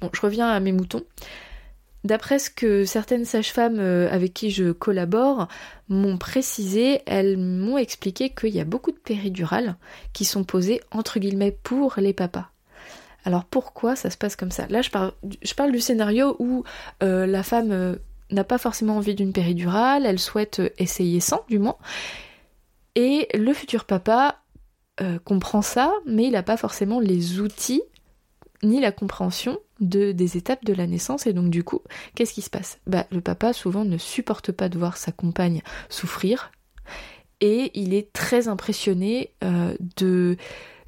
Bon, 0.02 0.10
je 0.14 0.22
reviens 0.22 0.50
à 0.50 0.60
mes 0.60 0.72
moutons. 0.72 1.04
D'après 2.04 2.38
ce 2.38 2.50
que 2.50 2.84
certaines 2.84 3.24
sages-femmes 3.24 3.80
euh, 3.80 4.12
avec 4.12 4.34
qui 4.34 4.52
je 4.52 4.74
collabore 4.74 5.48
m'ont 5.88 6.18
précisé, 6.18 7.02
elles 7.06 7.38
m'ont 7.38 7.78
expliqué 7.78 8.30
qu'il 8.30 8.50
y 8.50 8.60
a 8.60 8.66
beaucoup 8.66 8.92
de 8.92 8.98
péridurales 8.98 9.78
qui 10.12 10.26
sont 10.26 10.44
posées 10.44 10.82
entre 10.92 11.20
guillemets 11.20 11.58
pour 11.64 11.94
les 11.98 12.12
papas. 12.12 12.50
Alors 13.24 13.46
pourquoi 13.46 13.96
ça 13.96 14.10
se 14.10 14.18
passe 14.18 14.36
comme 14.36 14.52
ça? 14.52 14.68
Là 14.68 14.82
je 14.82 14.90
parle, 14.90 15.72
du 15.72 15.80
scénario 15.80 16.36
où 16.40 16.66
euh, 17.04 17.26
la 17.26 17.42
femme 17.42 17.72
euh, 17.72 17.96
n'a 18.32 18.44
pas 18.44 18.58
forcément 18.58 18.98
envie 18.98 19.16
d'une 19.16 19.32
péridurale, 19.32 20.06
elle 20.06 20.20
souhaite 20.20 20.62
essayer 20.78 21.22
sans 21.22 21.46
du 21.48 21.58
moins, 21.58 21.78
et 22.96 23.30
le 23.34 23.54
futur 23.54 23.86
papa 23.86 24.40
comprend 25.26 25.64
ça, 25.64 25.92
mais 26.06 26.26
il 26.26 26.34
n'a 26.34 26.44
pas 26.44 26.56
forcément 26.56 27.00
les 27.00 27.40
outils 27.40 27.82
ni 28.62 28.80
la 28.80 28.92
compréhension 28.92 29.60
de, 29.88 30.12
des 30.12 30.38
étapes 30.38 30.66
de 30.66 30.74
la 30.74 30.88
naissance 30.88 31.28
et 31.28 31.34
donc 31.34 31.50
du 31.50 31.64
coup, 31.64 31.82
qu'est-ce 32.16 32.34
qui 32.34 32.42
se 32.42 32.50
passe? 32.50 32.80
Bah 32.88 33.06
le 33.12 33.22
papa 33.22 33.54
souvent 33.54 33.86
ne 33.86 33.98
supporte 33.98 34.52
pas 34.52 34.70
de 34.70 34.78
voir 34.78 34.98
sa 34.98 35.12
compagne 35.12 35.62
souffrir 35.90 36.52
et 37.42 37.72
il 37.74 37.94
est 37.94 38.12
très 38.14 38.48
impressionné 38.48 39.32
euh, 39.44 39.76
de 39.98 40.38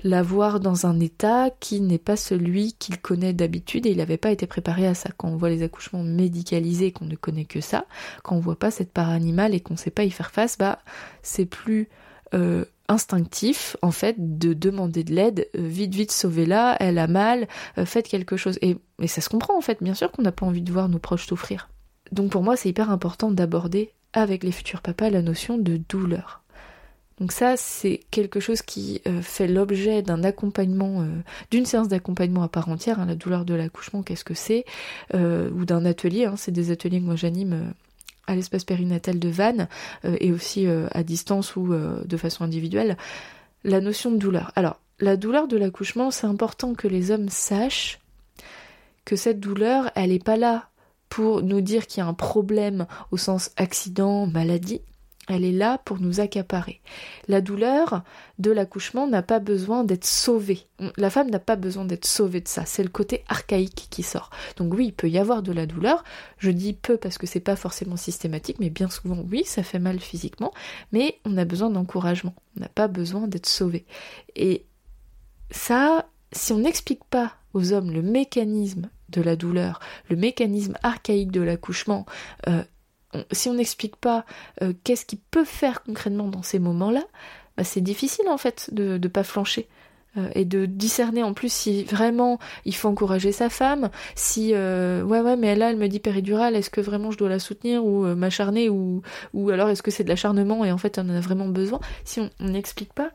la 0.03 0.21
voir 0.21 0.59
dans 0.59 0.85
un 0.85 0.99
état 0.99 1.49
qui 1.59 1.81
n'est 1.81 1.97
pas 1.97 2.15
celui 2.15 2.73
qu'il 2.73 2.99
connaît 2.99 3.33
d'habitude 3.33 3.85
et 3.85 3.91
il 3.91 3.97
n'avait 3.97 4.17
pas 4.17 4.31
été 4.31 4.45
préparé 4.45 4.85
à 4.85 4.93
ça. 4.93 5.09
Quand 5.17 5.27
on 5.27 5.35
voit 5.35 5.49
les 5.49 5.63
accouchements 5.63 6.03
médicalisés 6.03 6.91
qu'on 6.91 7.05
ne 7.05 7.15
connaît 7.15 7.45
que 7.45 7.59
ça, 7.59 7.85
quand 8.23 8.35
on 8.35 8.39
voit 8.39 8.59
pas 8.59 8.71
cette 8.71 8.91
part 8.91 9.09
animale 9.09 9.55
et 9.55 9.59
qu'on 9.59 9.75
sait 9.75 9.91
pas 9.91 10.03
y 10.03 10.11
faire 10.11 10.31
face, 10.31 10.57
bah 10.57 10.79
c'est 11.23 11.45
plus 11.45 11.89
euh, 12.33 12.65
instinctif 12.87 13.77
en 13.81 13.91
fait 13.91 14.15
de 14.17 14.53
demander 14.53 15.03
de 15.03 15.13
l'aide, 15.13 15.49
euh, 15.55 15.67
vite 15.67 15.93
vite 15.93 16.11
sauvez-la, 16.11 16.77
elle 16.79 16.97
a 16.97 17.07
mal, 17.07 17.47
euh, 17.77 17.85
faites 17.85 18.07
quelque 18.07 18.37
chose. 18.37 18.59
Et, 18.61 18.77
ça 19.07 19.21
se 19.21 19.29
comprend 19.29 19.57
en 19.57 19.61
fait, 19.61 19.83
bien 19.83 19.93
sûr 19.93 20.11
qu'on 20.11 20.21
n'a 20.21 20.31
pas 20.31 20.45
envie 20.45 20.61
de 20.61 20.71
voir 20.71 20.89
nos 20.89 20.99
proches 20.99 21.27
souffrir. 21.27 21.69
Donc 22.11 22.31
pour 22.31 22.43
moi 22.43 22.55
c'est 22.55 22.69
hyper 22.69 22.91
important 22.91 23.31
d'aborder 23.31 23.91
avec 24.13 24.43
les 24.43 24.51
futurs 24.51 24.81
papas 24.81 25.09
la 25.09 25.21
notion 25.21 25.57
de 25.57 25.77
douleur. 25.77 26.41
Donc 27.19 27.31
ça 27.31 27.57
c'est 27.57 28.01
quelque 28.11 28.39
chose 28.39 28.61
qui 28.61 29.01
euh, 29.07 29.21
fait 29.21 29.47
l'objet 29.47 30.01
d'un 30.01 30.23
accompagnement, 30.23 31.05
d'une 31.51 31.65
séance 31.65 31.87
d'accompagnement 31.87 32.43
à 32.43 32.49
part 32.49 32.69
entière, 32.69 32.99
hein, 32.99 33.05
la 33.05 33.15
douleur 33.15 33.45
de 33.45 33.53
l'accouchement, 33.53 34.03
qu'est-ce 34.03 34.25
que 34.25 34.33
c'est, 34.33 34.65
ou 35.13 35.65
d'un 35.65 35.85
atelier, 35.85 36.25
hein, 36.25 36.35
c'est 36.37 36.51
des 36.51 36.71
ateliers 36.71 36.99
que 36.99 37.05
moi 37.05 37.15
j'anime 37.15 37.73
à 38.27 38.35
l'espace 38.35 38.63
périnatal 38.63 39.19
de 39.19 39.29
Vannes 39.29 39.67
et 40.03 40.31
aussi 40.31 40.67
à 40.67 41.03
distance 41.03 41.55
ou 41.55 41.73
de 41.73 42.17
façon 42.17 42.43
individuelle, 42.43 42.97
la 43.63 43.81
notion 43.81 44.11
de 44.11 44.17
douleur. 44.17 44.51
Alors, 44.55 44.79
la 44.99 45.17
douleur 45.17 45.47
de 45.47 45.57
l'accouchement, 45.57 46.11
c'est 46.11 46.27
important 46.27 46.73
que 46.73 46.87
les 46.87 47.11
hommes 47.11 47.29
sachent 47.29 47.99
que 49.03 49.15
cette 49.15 49.39
douleur, 49.39 49.91
elle 49.95 50.09
n'est 50.09 50.19
pas 50.19 50.37
là 50.37 50.69
pour 51.09 51.41
nous 51.43 51.61
dire 51.61 51.85
qu'il 51.87 52.01
y 52.01 52.03
a 52.03 52.07
un 52.07 52.13
problème 52.13 52.87
au 53.11 53.17
sens 53.17 53.51
accident, 53.57 54.25
maladie. 54.25 54.81
Elle 55.27 55.43
est 55.43 55.51
là 55.51 55.79
pour 55.79 55.99
nous 55.99 56.19
accaparer. 56.19 56.81
La 57.27 57.41
douleur 57.41 58.03
de 58.37 58.51
l'accouchement 58.51 59.07
n'a 59.07 59.23
pas 59.23 59.39
besoin 59.39 59.83
d'être 59.83 60.05
sauvée. 60.05 60.67
La 60.97 61.09
femme 61.09 61.31
n'a 61.31 61.39
pas 61.39 61.55
besoin 61.55 61.83
d'être 61.83 62.05
sauvée 62.05 62.41
de 62.41 62.47
ça. 62.47 62.65
C'est 62.65 62.83
le 62.83 62.89
côté 62.89 63.23
archaïque 63.27 63.87
qui 63.89 64.03
sort. 64.03 64.29
Donc 64.57 64.73
oui, 64.75 64.87
il 64.87 64.93
peut 64.93 65.09
y 65.09 65.17
avoir 65.17 65.41
de 65.41 65.51
la 65.51 65.65
douleur. 65.65 66.03
Je 66.37 66.51
dis 66.51 66.73
peu 66.73 66.97
parce 66.97 67.17
que 67.17 67.25
c'est 67.25 67.39
pas 67.39 67.55
forcément 67.55 67.97
systématique, 67.97 68.57
mais 68.59 68.69
bien 68.69 68.89
souvent 68.89 69.23
oui, 69.31 69.43
ça 69.45 69.63
fait 69.63 69.79
mal 69.79 69.99
physiquement. 69.99 70.53
Mais 70.91 71.17
on 71.25 71.37
a 71.37 71.45
besoin 71.45 71.71
d'encouragement. 71.71 72.35
On 72.57 72.61
n'a 72.61 72.69
pas 72.69 72.87
besoin 72.87 73.27
d'être 73.27 73.47
sauvé. 73.47 73.85
Et 74.35 74.65
ça, 75.49 76.05
si 76.31 76.53
on 76.53 76.59
n'explique 76.59 77.03
pas 77.05 77.33
aux 77.53 77.73
hommes 77.73 77.91
le 77.91 78.03
mécanisme 78.03 78.89
de 79.09 79.21
la 79.21 79.35
douleur, 79.35 79.79
le 80.09 80.17
mécanisme 80.17 80.75
archaïque 80.83 81.31
de 81.31 81.41
l'accouchement, 81.41 82.05
euh, 82.47 82.63
si 83.31 83.49
on 83.49 83.55
n'explique 83.55 83.95
pas 83.95 84.25
euh, 84.61 84.73
qu'est-ce 84.83 85.05
qu'il 85.05 85.19
peut 85.19 85.45
faire 85.45 85.83
concrètement 85.83 86.27
dans 86.27 86.43
ces 86.43 86.59
moments-là, 86.59 87.03
bah, 87.57 87.63
c'est 87.63 87.81
difficile 87.81 88.27
en 88.29 88.37
fait 88.37 88.69
de 88.71 88.97
ne 88.97 89.07
pas 89.07 89.23
flancher. 89.23 89.67
Euh, 90.17 90.29
et 90.33 90.45
de 90.45 90.65
discerner 90.65 91.23
en 91.23 91.33
plus 91.33 91.51
si 91.51 91.83
vraiment 91.83 92.39
il 92.63 92.73
faut 92.73 92.87
encourager 92.87 93.33
sa 93.33 93.49
femme, 93.49 93.89
si 94.15 94.53
ouais 94.53 95.01
ouais 95.03 95.35
mais 95.35 95.55
là 95.55 95.71
elle 95.71 95.77
me 95.77 95.87
dit 95.87 95.99
péridurale, 95.99 96.55
est-ce 96.55 96.69
que 96.69 96.79
vraiment 96.79 97.11
je 97.11 97.17
dois 97.17 97.27
la 97.27 97.39
soutenir 97.39 97.85
ou 97.85 98.05
m'acharner 98.15 98.69
ou 98.69 99.01
ou 99.33 99.49
alors 99.49 99.67
est-ce 99.67 99.83
que 99.83 99.91
c'est 99.91 100.05
de 100.05 100.09
l'acharnement 100.09 100.63
et 100.63 100.71
en 100.71 100.77
fait 100.77 100.99
on 100.99 101.09
en 101.09 101.15
a 101.15 101.19
vraiment 101.19 101.49
besoin? 101.49 101.81
Si 102.05 102.21
on 102.21 102.29
n'explique 102.39 102.93
pas, 102.93 103.11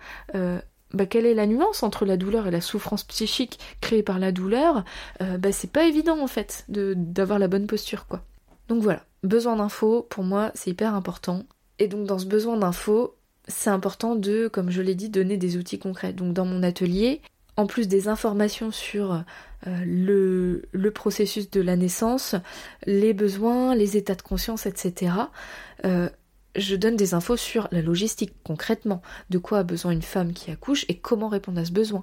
bah, 0.93 1.07
quelle 1.07 1.27
est 1.27 1.35
la 1.35 1.47
nuance 1.47 1.83
entre 1.83 2.05
la 2.05 2.17
douleur 2.17 2.47
et 2.47 2.51
la 2.51 2.61
souffrance 2.61 3.05
psychique 3.05 3.59
créée 3.81 4.03
par 4.03 4.19
la 4.19 4.33
douleur, 4.33 4.85
euh, 5.23 5.39
bah, 5.39 5.53
c'est 5.53 5.71
pas 5.71 5.85
évident 5.85 6.21
en 6.21 6.27
fait 6.27 6.65
d'avoir 6.69 7.39
la 7.39 7.49
bonne 7.49 7.67
posture 7.67 8.07
quoi. 8.07 8.23
Donc 8.69 8.83
voilà, 8.83 9.05
besoin 9.23 9.57
d'infos, 9.57 10.03
pour 10.03 10.25
moi 10.25 10.51
c'est 10.55 10.71
hyper 10.71 10.95
important. 10.95 11.45
Et 11.79 11.89
donc 11.89 12.07
dans 12.07 12.19
ce 12.19 12.27
besoin 12.27 12.57
d'infos, 12.57 13.15
c'est 13.49 13.71
important 13.71 14.15
de, 14.15 14.49
comme 14.49 14.71
je 14.71 14.83
l'ai 14.83 14.95
dit, 14.95 15.09
donner 15.09 15.37
des 15.37 15.57
outils 15.57 15.79
concrets. 15.79 16.13
Donc 16.13 16.35
dans 16.35 16.45
mon 16.45 16.63
atelier, 16.63 17.21
en 17.57 17.67
plus 17.67 17.89
des 17.89 18.09
informations 18.09 18.71
sur 18.71 19.13
euh, 19.13 19.23
le, 19.85 20.63
le, 20.73 20.91
processus 20.91 21.51
de 21.51 21.61
la 21.61 21.77
naissance, 21.77 22.35
les 22.87 23.13
besoins, 23.13 23.75
les 23.75 23.97
états 23.97 24.15
de 24.15 24.23
conscience, 24.23 24.67
etc., 24.67 25.13
je 26.57 26.77
donne 26.77 26.97
des 26.97 27.15
infos 27.15 27.37
sur 27.37 27.69
la 27.71 27.83
logistique 27.83 28.35
concrètement, 28.45 29.03
de 29.31 29.39
quoi 29.39 29.59
a 29.59 29.63
besoin 29.63 29.93
une 29.93 30.03
femme 30.03 30.33
qui 30.33 30.51
accouche 30.51 30.85
et 30.89 30.97
comment 30.99 31.29
répondre 31.29 31.61
à 31.61 31.65
ce 31.65 31.73
besoin. 31.73 32.01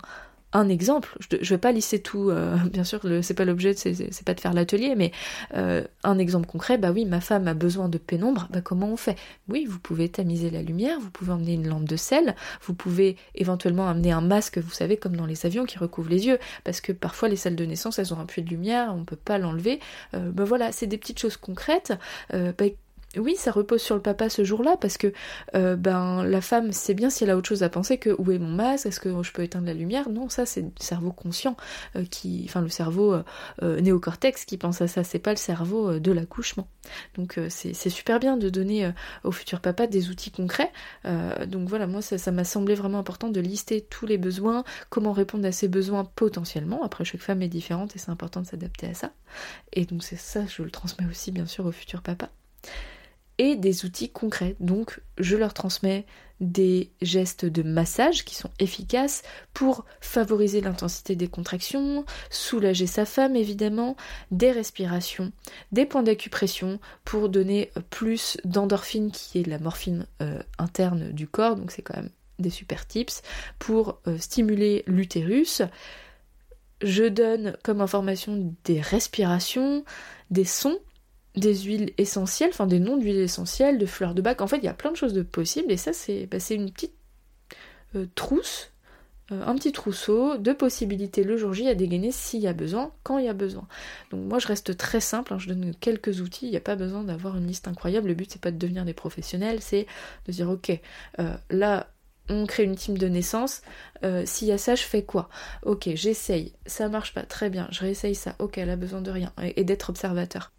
Un 0.54 0.70
exemple, 0.70 1.18
je, 1.20 1.36
ne 1.36 1.44
vais 1.44 1.58
pas 1.58 1.74
lister 1.74 2.00
tout, 2.00 2.30
euh, 2.30 2.56
bien 2.72 2.86
sûr, 2.86 3.02
c'est 3.22 3.34
pas 3.34 3.44
l'objet, 3.44 3.74
c'est 3.76 4.24
pas 4.26 4.34
de 4.34 4.40
faire 4.40 4.54
l'atelier, 4.54 4.96
mais 4.96 5.12
euh, 5.56 5.84
un 6.04 6.18
exemple 6.18 6.48
concret, 6.48 6.78
bah 6.78 6.92
oui, 6.92 7.06
ma 7.06 7.20
femme 7.20 7.50
a 7.50 7.54
besoin 7.54 7.90
de 7.90 7.98
pénombre, 7.98 8.48
bah 8.52 8.62
comment 8.62 8.88
on 8.88 8.96
fait? 8.96 9.18
Oui, 9.50 9.66
vous 9.68 9.80
pouvez 9.80 10.08
tamiser 10.08 10.50
la 10.50 10.62
lumière, 10.62 11.00
vous 11.02 11.12
pouvez 11.12 11.34
emmener 11.34 11.54
une 11.54 11.68
lampe 11.68 11.84
de 11.84 11.98
sel, 11.98 12.34
vous 12.62 12.74
pouvez 12.74 13.18
éventuellement 13.36 13.90
amener 13.90 14.14
un 14.14 14.22
masque, 14.22 14.58
vous 14.58 14.72
savez, 14.72 14.96
comme 14.96 15.18
dans 15.18 15.26
les 15.26 15.46
avions 15.46 15.66
qui 15.66 15.78
recouvrent 15.80 16.10
les 16.10 16.28
yeux, 16.28 16.40
parce 16.64 16.80
que 16.80 16.94
parfois 16.94 17.28
les 17.28 17.36
salles 17.36 17.58
de 17.58 17.66
naissance, 17.66 18.00
elles 18.00 18.14
ont 18.14 18.20
un 18.20 18.26
puits 18.26 18.42
de 18.42 18.50
lumière, 18.50 18.94
on 18.96 19.04
peut 19.04 19.18
pas 19.18 19.38
l'enlever. 19.40 19.82
Euh, 20.14 20.32
bah 20.32 20.46
voilà, 20.46 20.72
c'est 20.72 20.88
des 20.88 20.98
petites 20.98 21.20
choses 21.20 21.38
concrètes. 21.38 21.94
Bah, 22.32 22.66
oui, 23.15 23.36
ça 23.38 23.52
repose 23.52 23.82
sur 23.82 23.96
le 23.96 24.02
papa 24.02 24.30
ce 24.30 24.43
jour-là 24.43 24.76
parce 24.80 24.98
que 24.98 25.13
euh, 25.56 25.78
ben 25.78 26.24
la 26.24 26.41
femme 26.41 26.74
sait 26.74 26.93
bien 26.93 27.10
si 27.10 27.24
elle 27.24 27.30
a 27.30 27.38
autre 27.38 27.48
chose 27.48 27.63
à 27.63 27.70
penser 27.70 27.98
que 27.98 28.13
où 28.17 28.32
est 28.32 28.38
mon 28.38 28.50
masque, 28.50 28.86
est-ce 28.86 29.00
que 29.00 29.24
je 29.24 29.32
peux 29.32 29.43
éteindre 29.43 29.65
la 29.65 29.74
lumière? 29.74 30.10
Non, 30.10 30.28
ça 30.28 30.46
c'est 30.46 30.62
le 30.62 30.72
cerveau 30.80 31.13
conscient 31.13 31.56
euh, 31.96 32.04
qui, 32.04 32.43
enfin 32.48 32.62
le 32.62 32.70
cerveau 32.70 33.15
euh, 33.63 33.82
néocortex 33.82 34.43
qui 34.46 34.58
pense 34.58 34.82
à 34.82 34.88
ça, 34.88 35.06
c'est 35.06 35.20
pas 35.20 35.32
le 35.32 35.38
cerveau 35.38 36.00
de 36.00 36.12
l'accouchement. 36.12 36.67
Donc 37.15 37.39
c'est 37.50 37.74
super 37.74 38.20
bien 38.20 38.38
de 38.38 38.50
donner 38.50 38.91
au 39.24 39.32
futur 39.32 39.60
papa 39.60 39.88
des 39.88 40.10
outils 40.10 40.32
concrets. 40.32 40.72
donc 41.48 41.67
voilà, 41.67 41.88
moi 41.88 42.02
ça 42.02 42.32
m'a 42.32 42.43
semblé 42.43 42.76
vraiment 42.76 43.00
important 43.00 43.30
de 43.30 43.39
lister 43.41 43.82
tous 43.82 44.06
les 44.06 44.17
besoins, 44.17 44.63
comment 44.89 45.12
répondre 45.12 45.46
à 45.46 45.52
ces 45.52 45.67
besoins 45.67 46.06
potentiellement. 46.06 46.84
Après 46.84 47.04
chaque 47.04 47.22
femme 47.22 47.41
est 47.41 47.50
différente 47.50 47.96
et 47.96 48.00
c'est 48.00 48.12
important 48.12 48.41
de 48.41 48.48
s'adapter 48.48 48.88
à 48.88 48.93
ça. 48.93 49.12
Et 49.74 49.86
donc 49.86 50.04
c'est 50.04 50.17
ça, 50.17 50.46
je 50.46 50.63
le 50.63 50.72
transmets 50.72 51.08
aussi 51.10 51.32
bien 51.32 51.46
sûr 51.46 51.65
au 51.65 51.72
futur 51.72 52.02
papa 52.02 52.30
et 53.38 53.56
des 53.56 53.86
outils 53.86 54.10
concrets. 54.10 54.56
Donc 54.60 55.02
je 55.17 55.36
leur 55.36 55.54
transmets 55.54 56.06
des 56.39 56.91
gestes 57.02 57.45
de 57.45 57.63
massage 57.63 58.23
qui 58.23 58.36
sont 58.36 58.52
efficaces 58.60 59.23
pour 59.54 59.86
favoriser 60.02 60.62
l'intensité 60.62 61.15
des 61.15 61.28
contractions, 61.28 62.06
soulager 62.30 62.88
sa 62.88 63.06
femme 63.06 63.36
évidemment, 63.36 63.95
des 64.32 64.52
respirations, 64.52 65.32
des 65.71 65.86
points 65.86 66.04
d'acupression 66.04 66.80
pour 67.06 67.30
donner 67.30 67.71
plus 67.89 68.38
d'endorphine 68.45 69.12
qui 69.12 69.39
est 69.39 69.47
la 69.47 69.60
morphine 69.60 70.06
euh, 70.21 70.41
interne 70.60 71.12
du 71.12 71.28
corps, 71.28 71.56
donc 71.56 71.71
c'est 71.71 71.82
quand 71.82 71.97
même 71.97 72.12
des 72.39 72.52
super 72.52 72.86
tips, 72.86 73.23
pour 73.58 74.00
euh, 74.08 74.19
stimuler 74.19 74.84
l'utérus. 74.86 75.63
Je 76.84 77.06
donne 77.06 77.58
comme 77.63 77.82
information 77.82 78.54
des 78.63 78.80
respirations, 78.80 79.84
des 80.30 80.45
sons 80.45 80.78
des 81.38 81.56
huiles 81.56 81.93
essentielles, 81.97 82.50
enfin 82.52 82.67
des 82.67 82.80
noms 82.80 82.97
d'huiles 82.97 83.19
essentielles, 83.19 83.78
de 83.78 83.86
fleurs 83.86 84.15
de 84.15 84.21
bac. 84.21 84.41
En 84.41 84.47
fait, 84.47 84.58
il 84.58 84.63
y 84.63 84.69
a 84.69 84.73
plein 84.73 84.91
de 84.91 84.97
choses 84.97 85.13
de 85.13 85.21
possibles 85.21 85.71
et 85.71 85.78
ça, 85.78 85.93
c'est 85.93 86.26
bah, 86.26 86.38
une 86.50 86.71
petite 86.71 86.95
euh, 87.95 88.08
trousse, 88.15 88.71
euh, 89.32 89.45
un 89.45 89.56
petit 89.56 89.71
trousseau 89.71 90.38
de 90.38 90.52
possibilités 90.52 91.23
le 91.23 91.38
jour 91.38 91.54
J 91.54 91.67
à 91.67 91.76
dégainer 91.76 92.12
s'il 92.12 92.41
y 92.41 92.47
a 92.47 92.54
besoin, 92.54 92.91
quand 93.04 93.19
il 93.19 93.26
y 93.26 93.30
a 93.30 93.34
besoin. 93.34 93.67
Donc 94.10 94.28
moi, 94.28 94.39
je 94.39 94.47
reste 94.47 94.76
très 94.78 95.00
simple, 95.00 95.34
hein, 95.34 95.39
je 95.39 95.47
donne 95.47 95.73
quelques 95.76 96.21
outils, 96.21 96.47
il 96.47 96.52
n'y 96.52 96.58
a 96.58 96.62
pas 96.62 96.76
besoin 96.76 97.04
d'avoir 97.04 97.38
une 97.38 97.45
liste 97.45 97.67
incroyable. 97.67 98.08
Le 98.08 98.15
but, 98.15 98.32
c'est 98.32 98.41
pas 98.41 98.52
de 98.52 98.58
devenir 98.58 98.84
des 98.84 98.93
professionnels, 98.93 99.62
c'est 99.62 99.86
de 100.26 100.32
dire, 100.32 100.50
ok, 100.50 100.71
euh, 101.19 101.36
là, 101.52 101.93
on 102.30 102.45
crée 102.45 102.63
une 102.63 102.76
team 102.76 102.97
de 102.97 103.08
naissance, 103.08 103.62
s'il 104.26 104.50
y 104.50 104.52
a 104.52 104.58
ça, 104.58 104.76
je 104.76 104.84
fais 104.84 105.04
quoi? 105.04 105.30
Ok, 105.63 105.88
j'essaye, 105.93 106.52
ça 106.65 106.89
marche 106.89 107.13
pas, 107.13 107.23
très 107.23 107.50
bien, 107.50 107.69
je 107.71 107.80
réessaye 107.80 108.15
ça, 108.15 108.36
ok, 108.39 108.58
elle 108.58 108.69
a 108.69 108.76
besoin 108.76 109.02
de 109.02 109.10
rien, 109.12 109.32
et 109.56 109.63
d'être 109.63 109.89
observateur. 109.89 110.52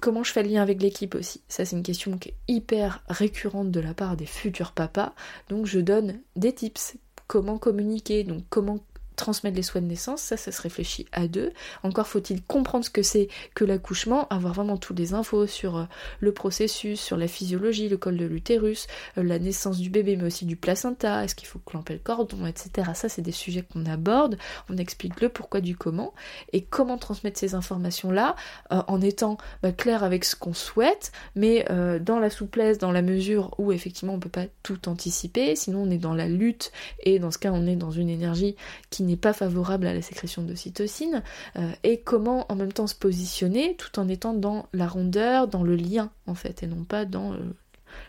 Comment 0.00 0.22
je 0.22 0.32
fais 0.32 0.42
le 0.42 0.50
lien 0.50 0.62
avec 0.62 0.82
l'équipe 0.82 1.14
aussi 1.14 1.40
Ça, 1.48 1.64
c'est 1.64 1.76
une 1.76 1.82
question 1.82 2.18
qui 2.18 2.30
est 2.30 2.34
hyper 2.48 3.02
récurrente 3.08 3.70
de 3.70 3.80
la 3.80 3.94
part 3.94 4.16
des 4.16 4.26
futurs 4.26 4.72
papas. 4.72 5.14
Donc, 5.48 5.66
je 5.66 5.80
donne 5.80 6.20
des 6.36 6.52
tips. 6.52 6.96
Comment 7.26 7.56
communiquer, 7.56 8.22
donc 8.22 8.42
comment 8.50 8.80
transmettre 9.16 9.56
les 9.56 9.62
soins 9.62 9.80
de 9.80 9.86
naissance, 9.86 10.20
ça, 10.20 10.36
ça 10.36 10.52
se 10.52 10.62
réfléchit 10.62 11.06
à 11.12 11.28
deux. 11.28 11.52
Encore 11.82 12.06
faut-il 12.06 12.42
comprendre 12.42 12.84
ce 12.84 12.90
que 12.90 13.02
c'est 13.02 13.28
que 13.54 13.64
l'accouchement, 13.64 14.26
avoir 14.28 14.54
vraiment 14.54 14.76
toutes 14.76 14.98
les 14.98 15.14
infos 15.14 15.46
sur 15.46 15.76
euh, 15.76 15.84
le 16.20 16.32
processus, 16.32 17.00
sur 17.00 17.16
la 17.16 17.28
physiologie, 17.28 17.88
le 17.88 17.96
col 17.96 18.16
de 18.16 18.24
l'utérus, 18.24 18.86
euh, 19.18 19.22
la 19.22 19.38
naissance 19.38 19.78
du 19.78 19.90
bébé, 19.90 20.16
mais 20.16 20.24
aussi 20.24 20.46
du 20.46 20.56
placenta, 20.56 21.24
est-ce 21.24 21.34
qu'il 21.34 21.48
faut 21.48 21.60
clamper 21.60 21.94
le 21.94 22.00
cordon, 22.00 22.46
etc. 22.46 22.90
Ça, 22.94 23.08
c'est 23.08 23.22
des 23.22 23.32
sujets 23.32 23.62
qu'on 23.62 23.86
aborde, 23.86 24.36
on 24.68 24.76
explique 24.76 25.20
le 25.20 25.28
pourquoi 25.28 25.60
du 25.60 25.76
comment, 25.76 26.14
et 26.52 26.62
comment 26.62 26.98
transmettre 26.98 27.38
ces 27.38 27.54
informations-là 27.54 28.36
euh, 28.72 28.82
en 28.86 29.00
étant 29.00 29.38
bah, 29.62 29.72
clair 29.72 30.04
avec 30.04 30.24
ce 30.24 30.36
qu'on 30.36 30.54
souhaite, 30.54 31.12
mais 31.34 31.66
dans 32.00 32.18
la 32.18 32.30
souplesse, 32.30 32.78
dans 32.78 32.92
la 32.92 33.02
mesure 33.02 33.54
où 33.58 33.72
effectivement 33.72 34.14
on 34.14 34.20
peut 34.20 34.28
pas 34.28 34.46
tout 34.62 34.88
anticiper, 34.88 35.56
sinon 35.56 35.82
on 35.82 35.90
est 35.90 35.98
dans 35.98 36.14
la 36.14 36.28
lutte, 36.28 36.72
et 37.02 37.18
dans 37.18 37.30
ce 37.30 37.38
cas 37.38 37.52
on 37.52 37.66
est 37.66 37.76
dans 37.76 37.90
une 37.90 38.08
énergie 38.08 38.56
qui 38.90 39.03
n'est 39.04 39.16
pas 39.16 39.32
favorable 39.32 39.86
à 39.86 39.94
la 39.94 40.02
sécrétion 40.02 40.42
de 40.42 40.54
cytocine, 40.54 41.22
euh, 41.56 41.70
et 41.82 42.00
comment 42.00 42.50
en 42.50 42.56
même 42.56 42.72
temps 42.72 42.86
se 42.86 42.94
positionner 42.94 43.76
tout 43.76 43.98
en 43.98 44.08
étant 44.08 44.34
dans 44.34 44.66
la 44.72 44.86
rondeur, 44.86 45.48
dans 45.48 45.62
le 45.62 45.76
lien 45.76 46.10
en 46.26 46.34
fait, 46.34 46.62
et 46.62 46.66
non 46.66 46.84
pas 46.84 47.04
dans 47.04 47.32
euh, 47.32 47.38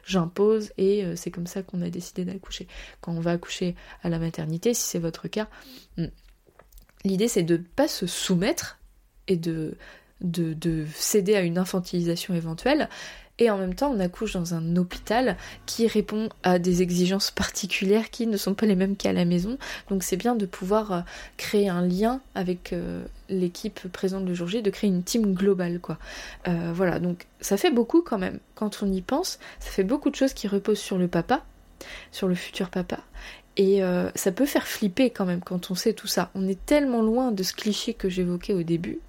j'impose 0.05 0.71
et 0.77 1.03
euh, 1.03 1.15
c'est 1.15 1.31
comme 1.31 1.47
ça 1.47 1.63
qu'on 1.63 1.81
a 1.81 1.89
décidé 1.89 2.25
d'accoucher. 2.25 2.67
Quand 3.01 3.13
on 3.13 3.19
va 3.19 3.31
accoucher 3.31 3.75
à 4.03 4.09
la 4.09 4.19
maternité, 4.19 4.73
si 4.73 4.83
c'est 4.83 4.99
votre 4.99 5.27
cas, 5.27 5.47
hmm, 5.97 6.07
l'idée 7.03 7.27
c'est 7.27 7.43
de 7.43 7.57
ne 7.57 7.63
pas 7.63 7.87
se 7.87 8.07
soumettre 8.07 8.79
et 9.27 9.37
de, 9.37 9.77
de, 10.21 10.53
de 10.53 10.85
céder 10.93 11.35
à 11.35 11.41
une 11.41 11.57
infantilisation 11.57 12.33
éventuelle, 12.33 12.89
et 13.39 13.49
en 13.49 13.57
même 13.57 13.75
temps 13.75 13.91
on 13.91 13.99
accouche 13.99 14.33
dans 14.33 14.53
un 14.53 14.75
hôpital 14.77 15.37
qui 15.65 15.87
répond 15.87 16.29
à 16.43 16.59
des 16.59 16.81
exigences 16.81 17.31
particulières 17.31 18.09
qui 18.09 18.27
ne 18.27 18.37
sont 18.37 18.53
pas 18.53 18.65
les 18.65 18.75
mêmes 18.75 18.95
qu'à 18.95 19.13
la 19.13 19.25
maison. 19.25 19.57
Donc 19.89 20.03
c'est 20.03 20.17
bien 20.17 20.35
de 20.35 20.45
pouvoir 20.45 20.91
euh, 20.91 21.01
créer 21.37 21.69
un 21.69 21.85
lien 21.85 22.21
avec 22.33 22.73
euh, 22.73 23.03
l'équipe 23.29 23.87
présente 23.91 24.25
le 24.25 24.33
jour 24.33 24.47
J, 24.47 24.61
de 24.61 24.69
créer 24.69 24.89
une 24.89 25.03
team 25.03 25.33
globale 25.33 25.79
quoi. 25.79 25.97
Euh, 26.47 26.71
voilà, 26.73 26.99
donc 26.99 27.27
ça 27.41 27.57
fait 27.57 27.71
beaucoup 27.71 28.01
quand 28.01 28.17
même. 28.17 28.39
Quand 28.55 28.81
on 28.81 28.91
y 28.91 29.01
pense, 29.01 29.39
ça 29.59 29.69
fait 29.69 29.83
beaucoup 29.83 30.09
de 30.09 30.15
choses 30.15 30.33
qui 30.33 30.47
reposent 30.47 30.79
sur 30.79 30.97
le 30.97 31.07
papa, 31.07 31.43
sur 32.11 32.27
le 32.27 32.35
futur 32.35 32.69
papa. 32.69 32.99
Et 33.57 33.81
ça 34.15 34.33
peut 34.33 34.45
faire 34.45 34.67
flipper 34.67 35.11
quand 35.11 35.23
même 35.23 35.39
quand 35.39 35.71
on 35.71 35.75
sait 35.75 35.93
tout 35.93 36.07
ça. 36.07 36.29
On 36.35 36.45
est 36.45 36.65
tellement 36.65 37.01
loin 37.01 37.31
de 37.31 37.41
ce 37.41 37.53
cliché 37.53 37.93
que 37.93 38.09
j'évoquais 38.09 38.51
au 38.51 38.63
début. 38.63 38.99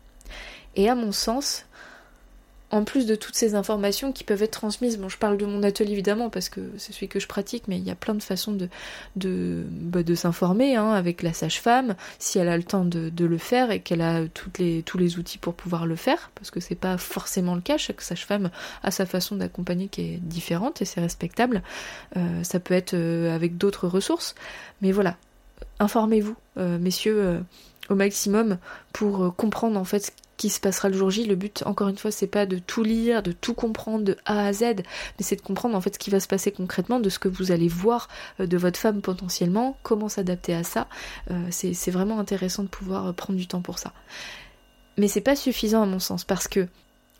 Et 0.76 0.88
à 0.88 0.94
mon 0.94 1.10
sens, 1.10 1.66
en 2.70 2.83
plus 2.83 3.07
de 3.07 3.14
toutes 3.14 3.37
ces 3.37 3.55
informations 3.55 4.12
qui 4.12 4.24
peuvent 4.24 4.42
être 4.42 4.50
transmises, 4.50 4.98
bon 4.98 5.09
je 5.09 5.18
parle 5.18 5.37
de 5.37 5.46
mon 5.46 5.62
atelier 5.62 5.92
évidemment 5.92 6.31
parce 6.31 6.48
que 6.48 6.61
c'est 6.79 6.92
celui 6.92 7.09
que 7.09 7.20
je 7.20 7.29
pratique, 7.29 7.68
mais 7.68 7.76
il 7.79 7.85
y 7.85 7.90
a 7.90 7.94
plein 7.94 8.14
de 8.14 8.22
façons 8.22 8.52
de, 8.52 8.68
de, 9.14 9.64
bah, 9.70 10.00
s'informer 10.14 10.74
hein, 10.74 10.90
avec 10.90 11.22
la 11.22 11.33
sage-femme, 11.33 11.94
si 12.18 12.38
elle 12.38 12.48
a 12.48 12.57
le 12.57 12.64
temps 12.64 12.85
de, 12.85 13.24
le 13.24 13.38
faire 13.38 13.70
et 13.70 13.81
qu'elle 13.81 14.02
a 14.02 14.22
tous 14.29 14.98
les 14.98 15.18
outils 15.18 15.38
pour 15.38 15.55
pouvoir 15.55 15.87
le 15.87 15.96
faire, 15.96 16.31
parce 16.35 16.50
que 16.50 16.61
c'est 16.61 16.74
pas 16.74 16.98
forcément 16.98 17.55
le 17.55 17.61
cas, 17.61 17.76
chaque 17.76 18.00
sage-femme 18.00 18.50
a 18.83 18.90
sa 18.90 19.07
façon 19.07 19.37
d'accompagner 19.37 19.88
qui 19.88 20.02
est 20.02 20.18
différente 20.18 20.83
et 20.83 20.85
c'est 20.85 21.00
respectable. 21.00 21.62
Euh, 22.16 22.42
ça 22.42 22.61
peut 22.61 22.74
être 22.74 22.94
euh, 22.94 23.35
avec 23.35 23.57
d'autres 23.57 23.88
ressources, 23.88 24.35
mais 24.83 24.92
voilà, 24.92 25.16
informez-vous, 25.79 26.37
euh, 26.59 26.79
messieurs, 26.79 27.42
au 27.88 27.94
maximum 27.94 28.59
pour 28.92 29.35
comprendre 29.37 29.79
en 29.79 29.85
fait 29.85 30.12
qui 30.37 30.51
se 30.51 30.61
passera 30.61 30.88
le 30.88 30.96
jour 30.96 31.11
J. 31.11 31.25
Le 31.25 31.35
but, 31.35 31.62
encore 31.66 31.88
une 31.88 31.96
fois, 31.96 32.11
c'est 32.11 32.27
pas 32.27 32.46
de 32.46 32.59
tout 32.59 32.83
lire, 32.83 33.22
de 33.22 33.33
tout 33.33 33.55
comprendre 33.55 34.05
de 34.05 34.16
A 34.25 34.46
à 34.46 34.53
Z, 34.53 34.62
mais 34.62 34.85
c'est 35.20 35.37
de 35.37 35.42
comprendre 35.42 35.77
en 35.77 35.81
fait 35.81 35.94
ce 35.94 35.99
qui 35.99 36.11
va 36.11 36.20
se 36.20 36.29
passer 36.29 36.53
concrètement, 36.53 37.01
de 37.01 37.09
ce 37.09 37.18
que 37.18 37.29
vous 37.29 37.53
allez 37.53 37.68
voir 37.68 38.09
de 38.38 38.57
votre 38.57 38.79
femme 38.79 39.01
potentiellement, 39.01 39.77
comment 39.83 40.09
s'adapter 40.09 40.55
à 40.55 40.64
ça. 40.64 40.88
c'est 41.51 41.90
vraiment 41.90 42.18
intéressant 42.18 42.62
de 42.62 42.68
pouvoir 42.68 43.14
prendre 43.14 43.38
du 43.38 43.46
temps 43.46 43.62
pour 43.62 43.79
ça. 43.79 43.92
Mais 44.99 45.09
c'est 45.09 45.20
pas 45.20 45.37
suffisant 45.37 45.83
à 45.83 45.87
mon 45.87 45.99
sens 45.99 46.25
parce 46.25 46.49
que 46.49 46.68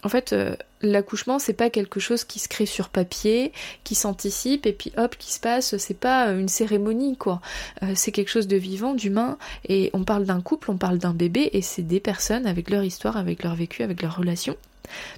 en 0.07 0.09
fait, 0.09 0.33
euh, 0.33 0.55
l'accouchement, 0.83 1.41
c'est 1.41 1.53
pas 1.53 1.69
quelque 1.69 1.99
chose 1.99 2.23
qui 2.23 2.39
se 2.39 2.47
crée 2.47 2.65
sur 2.65 2.91
papier, 2.91 3.51
qui 3.83 3.97
s'anticipe 3.97 4.65
et 4.65 4.73
puis 4.73 4.93
hop, 4.97 5.17
qui 5.19 5.33
se 5.33 5.41
passe. 5.41 5.77
C'est 5.79 5.99
pas 5.99 6.29
une 6.29 6.47
cérémonie, 6.47 7.17
quoi. 7.17 7.41
Euh, 7.83 7.91
c'est 7.97 8.13
quelque 8.13 8.29
chose 8.29 8.47
de 8.47 8.57
vivant, 8.57 8.95
d'humain. 8.95 9.37
Et 9.69 9.91
on 9.95 10.05
parle 10.05 10.25
d'un 10.25 10.41
couple, 10.41 10.71
on 10.71 10.77
parle 10.77 10.99
d'un 10.99 11.13
bébé, 11.13 11.51
et 11.55 11.61
c'est 11.61 11.83
des 11.83 11.99
personnes 11.99 12.47
avec 12.47 12.71
leur 12.71 12.85
histoire, 12.85 13.17
avec 13.17 13.43
leur 13.43 13.57
vécu, 13.57 13.83
avec 13.83 14.01
leur 14.01 14.17
relation. 14.17 14.57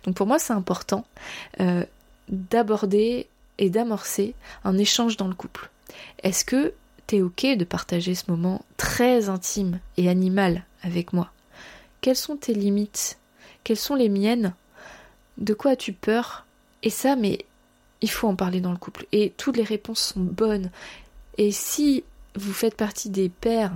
Donc 0.05 0.15
pour 0.15 0.27
moi, 0.27 0.39
c'est 0.39 0.55
important 0.55 1.05
euh, 1.61 1.85
d'aborder 2.31 3.27
et 3.59 3.69
d'amorcer 3.69 4.35
un 4.65 4.79
échange 4.79 5.19
dans 5.19 5.29
le 5.29 5.35
couple. 5.35 5.69
Est-ce 6.23 6.47
que 6.47 6.73
t'es 7.07 7.21
ok 7.21 7.45
de 7.59 7.65
partager 7.65 8.15
ce 8.15 8.31
moment 8.31 8.65
très 8.79 9.29
intime 9.29 9.81
et 9.99 10.09
animal 10.09 10.65
avec 10.83 11.13
moi? 11.13 11.31
Quelles 12.01 12.17
sont 12.17 12.37
tes 12.37 12.55
limites? 12.55 13.19
Quelles 13.65 13.77
sont 13.77 13.97
les 13.97 14.09
miennes 14.09 14.55
de 15.39 15.55
quoi 15.55 15.73
as-tu 15.73 15.93
peur? 15.93 16.45
Et 16.83 16.91
ça, 16.91 17.17
mais 17.17 17.45
il 18.01 18.11
faut 18.11 18.29
en 18.29 18.37
parler 18.37 18.61
dans 18.61 18.73
le 18.73 18.79
couple. 18.79 19.07
Et 19.13 19.33
toutes 19.37 19.57
les 19.57 19.65
réponses 19.65 20.13
sont 20.15 20.21
bonnes. 20.21 20.71
Et 21.37 21.51
si 21.53 22.05
vous 22.35 22.53
faites 22.53 22.77
partie 22.77 23.11
des 23.11 23.29
pères 23.29 23.73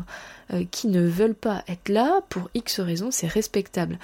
euh, 0.53 0.65
qui 0.71 0.89
ne 0.89 1.07
veulent 1.07 1.35
pas 1.35 1.65
être 1.69 1.89
là, 1.89 2.21
pour 2.29 2.51
X 2.55 2.81
raisons, 2.81 3.11
c'est 3.11 3.27
respectable. 3.27 3.99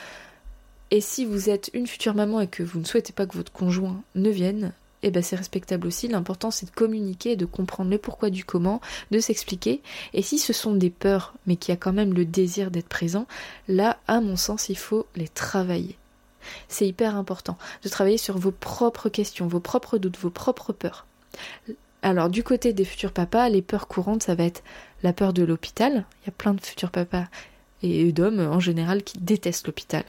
Et 0.90 1.00
si 1.00 1.24
vous 1.24 1.50
êtes 1.50 1.70
une 1.74 1.86
future 1.86 2.14
maman 2.14 2.40
et 2.40 2.46
que 2.46 2.62
vous 2.62 2.80
ne 2.80 2.84
souhaitez 2.84 3.12
pas 3.12 3.26
que 3.26 3.36
votre 3.36 3.52
conjoint 3.52 4.02
ne 4.14 4.30
vienne, 4.30 4.72
eh 5.02 5.10
ben 5.10 5.22
c'est 5.22 5.36
respectable 5.36 5.86
aussi. 5.86 6.08
L'important 6.08 6.50
c'est 6.50 6.66
de 6.66 6.74
communiquer, 6.74 7.36
de 7.36 7.44
comprendre 7.44 7.90
le 7.90 7.98
pourquoi 7.98 8.30
du 8.30 8.44
comment, 8.44 8.80
de 9.10 9.20
s'expliquer. 9.20 9.82
Et 10.14 10.22
si 10.22 10.38
ce 10.38 10.52
sont 10.52 10.74
des 10.74 10.90
peurs, 10.90 11.34
mais 11.46 11.56
qu'il 11.56 11.72
y 11.72 11.76
a 11.76 11.78
quand 11.78 11.92
même 11.92 12.14
le 12.14 12.24
désir 12.24 12.70
d'être 12.70 12.88
présent, 12.88 13.26
là, 13.68 13.98
à 14.08 14.20
mon 14.20 14.36
sens, 14.36 14.70
il 14.70 14.78
faut 14.78 15.06
les 15.14 15.28
travailler. 15.28 15.96
C'est 16.68 16.86
hyper 16.86 17.16
important 17.16 17.58
de 17.82 17.88
travailler 17.88 18.18
sur 18.18 18.38
vos 18.38 18.52
propres 18.52 19.08
questions, 19.08 19.46
vos 19.46 19.60
propres 19.60 19.98
doutes, 19.98 20.18
vos 20.18 20.30
propres 20.30 20.72
peurs. 20.72 21.06
Alors 22.02 22.28
du 22.28 22.44
côté 22.44 22.72
des 22.72 22.84
futurs 22.84 23.12
papas, 23.12 23.48
les 23.48 23.62
peurs 23.62 23.88
courantes, 23.88 24.22
ça 24.22 24.34
va 24.34 24.44
être 24.44 24.62
la 25.02 25.12
peur 25.12 25.32
de 25.32 25.42
l'hôpital. 25.42 26.04
Il 26.22 26.26
y 26.26 26.28
a 26.28 26.32
plein 26.32 26.54
de 26.54 26.60
futurs 26.60 26.90
papas 26.90 27.24
et 27.82 28.12
d'hommes 28.12 28.40
en 28.40 28.60
général 28.60 29.02
qui 29.02 29.18
détestent 29.18 29.66
l'hôpital. 29.66 30.04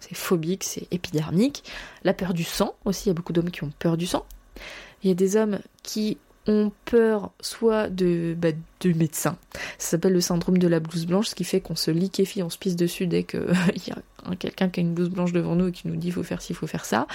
C'est 0.00 0.14
phobique, 0.14 0.64
c'est 0.64 0.86
épidermique. 0.90 1.64
La 2.04 2.14
peur 2.14 2.34
du 2.34 2.44
sang 2.44 2.74
aussi, 2.84 3.04
il 3.04 3.08
y 3.08 3.10
a 3.10 3.14
beaucoup 3.14 3.32
d'hommes 3.32 3.50
qui 3.50 3.64
ont 3.64 3.72
peur 3.78 3.96
du 3.96 4.06
sang. 4.06 4.24
Il 5.02 5.08
y 5.08 5.10
a 5.10 5.14
des 5.14 5.36
hommes 5.36 5.60
qui 5.82 6.18
ont 6.46 6.72
peur 6.84 7.32
soit 7.40 7.88
de, 7.88 8.34
bah, 8.36 8.48
de 8.80 8.92
médecin. 8.92 9.36
Ça 9.78 9.90
s'appelle 9.90 10.12
le 10.12 10.20
syndrome 10.20 10.58
de 10.58 10.68
la 10.68 10.80
blouse 10.80 11.06
blanche, 11.06 11.28
ce 11.28 11.34
qui 11.34 11.44
fait 11.44 11.60
qu'on 11.60 11.76
se 11.76 11.90
liquéfie, 11.90 12.42
on 12.42 12.50
se 12.50 12.58
pisse 12.58 12.76
dessus 12.76 13.06
dès 13.06 13.24
qu'il 13.24 13.40
y 13.86 13.90
a 13.90 13.96
quelqu'un 14.38 14.68
qui 14.68 14.80
a 14.80 14.82
une 14.82 14.94
blouse 14.94 15.10
blanche 15.10 15.32
devant 15.32 15.54
nous 15.54 15.68
et 15.68 15.72
qui 15.72 15.88
nous 15.88 15.96
dit 15.96 16.10
faut 16.10 16.22
faire 16.22 16.42
ci, 16.42 16.54
faut 16.54 16.66
faire 16.66 16.84
ça, 16.84 17.06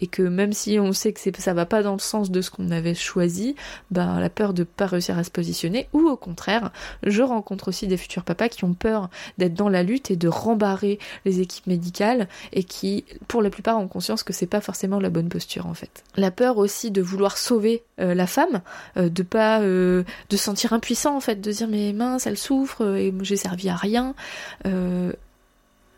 et 0.00 0.06
que 0.06 0.22
même 0.22 0.52
si 0.52 0.78
on 0.78 0.92
sait 0.92 1.12
que 1.12 1.20
ça 1.40 1.54
va 1.54 1.66
pas 1.66 1.82
dans 1.82 1.92
le 1.92 1.98
sens 1.98 2.30
de 2.30 2.40
ce 2.40 2.50
qu'on 2.50 2.70
avait 2.70 2.94
choisi, 2.94 3.54
ben 3.90 4.18
la 4.20 4.30
peur 4.30 4.54
de 4.54 4.64
pas 4.64 4.86
réussir 4.86 5.18
à 5.18 5.24
se 5.24 5.30
positionner, 5.30 5.88
ou 5.92 6.08
au 6.08 6.16
contraire, 6.16 6.72
je 7.02 7.22
rencontre 7.22 7.68
aussi 7.68 7.86
des 7.86 7.96
futurs 7.96 8.24
papas 8.24 8.48
qui 8.48 8.64
ont 8.64 8.74
peur 8.74 9.10
d'être 9.38 9.54
dans 9.54 9.68
la 9.68 9.82
lutte 9.82 10.10
et 10.10 10.16
de 10.16 10.28
rembarrer 10.28 10.98
les 11.24 11.40
équipes 11.40 11.66
médicales 11.66 12.28
et 12.52 12.64
qui, 12.64 13.04
pour 13.28 13.42
la 13.42 13.50
plupart, 13.50 13.78
ont 13.78 13.88
conscience 13.88 14.22
que 14.22 14.32
c'est 14.32 14.46
pas 14.46 14.60
forcément 14.60 15.00
la 15.00 15.10
bonne 15.10 15.28
posture 15.28 15.66
en 15.66 15.74
fait. 15.74 16.04
La 16.16 16.30
peur 16.30 16.58
aussi 16.58 16.90
de 16.90 17.02
vouloir 17.02 17.36
sauver 17.36 17.82
euh, 18.00 18.14
la 18.14 18.26
femme, 18.26 18.62
euh, 18.96 19.08
de 19.08 19.22
pas 19.22 19.60
euh, 19.60 20.02
de 20.30 20.36
sentir 20.36 20.72
impuissant 20.72 21.13
en 21.16 21.20
fait, 21.20 21.40
de 21.40 21.50
dire 21.50 21.68
mais 21.68 21.92
mince, 21.92 22.26
elle 22.26 22.38
souffre 22.38 22.96
et 22.96 23.12
j'ai 23.22 23.36
servi 23.36 23.68
à 23.68 23.76
rien. 23.76 24.14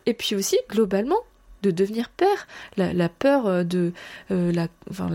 Et 0.06 0.14
puis 0.14 0.36
aussi, 0.36 0.56
globalement, 0.70 1.18
de 1.62 1.70
devenir 1.70 2.10
père, 2.10 2.46
la, 2.76 3.08
peur 3.08 3.46
euh, 3.46 3.64
de 3.64 3.92
euh, 4.30 4.52
la, 4.52 4.68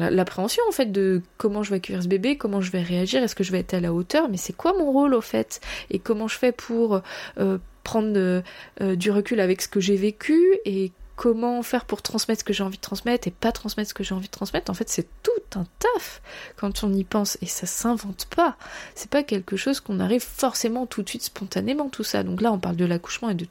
l'appréhension 0.09 0.63
en 0.67 0.71
fait 0.71 0.91
de 0.91 1.21
comment 1.37 1.63
je 1.63 1.69
vais 1.69 1.77
accueillir 1.77 2.03
ce 2.03 2.07
bébé, 2.07 2.35
comment 2.35 2.61
je 2.61 2.71
vais 2.71 2.81
réagir, 2.81 3.23
est-ce 3.23 3.35
que 3.35 3.43
je 3.43 3.51
vais 3.51 3.59
être 3.59 3.73
à 3.73 3.79
la 3.79 3.93
hauteur, 3.93 4.27
mais 4.29 4.37
c'est 4.37 4.53
quoi 4.53 4.73
mon 4.77 4.91
rôle 4.91 5.13
au 5.13 5.21
fait? 5.21 5.61
Et 5.89 5.99
comment 5.99 6.27
je 6.27 6.37
fais 6.37 6.51
pour 6.51 7.01
euh, 7.39 7.57
prendre 7.83 8.43
du 8.79 9.11
recul 9.11 9.39
avec 9.39 9.61
ce 9.61 9.67
que 9.67 9.79
j'ai 9.79 9.95
vécu 9.95 10.39
et 10.65 10.91
comment 11.15 11.61
faire 11.61 11.85
pour 11.85 12.01
transmettre 12.01 12.41
ce 12.41 12.43
que 12.43 12.53
j'ai 12.53 12.63
envie 12.63 12.77
de 12.77 12.81
transmettre 12.81 13.27
et 13.27 13.31
pas 13.31 13.51
transmettre 13.51 13.89
ce 13.89 13.93
que 13.93 14.03
j'ai 14.03 14.15
envie 14.15 14.27
de 14.27 14.31
transmettre. 14.31 14.71
En 14.71 14.73
fait, 14.73 14.89
c'est 14.89 15.07
tout 15.23 15.59
un 15.59 15.65
taf 15.79 16.21
quand 16.55 16.83
on 16.83 16.93
y 16.93 17.03
pense 17.03 17.37
et 17.41 17.45
ça 17.45 17.67
s'invente 17.67 18.27
pas. 18.35 18.57
C'est 18.95 19.09
pas 19.09 19.23
quelque 19.23 19.57
chose 19.57 19.79
qu'on 19.79 19.99
arrive 19.99 20.23
forcément 20.23 20.85
tout 20.85 21.03
de 21.03 21.09
suite 21.09 21.23
spontanément 21.23 21.89
tout 21.89 22.03
ça. 22.03 22.23
Donc 22.23 22.41
là, 22.41 22.51
on 22.51 22.59
parle 22.59 22.75
de 22.75 22.85
l'accouchement 22.85 23.29
et 23.29 23.35
de 23.35 23.47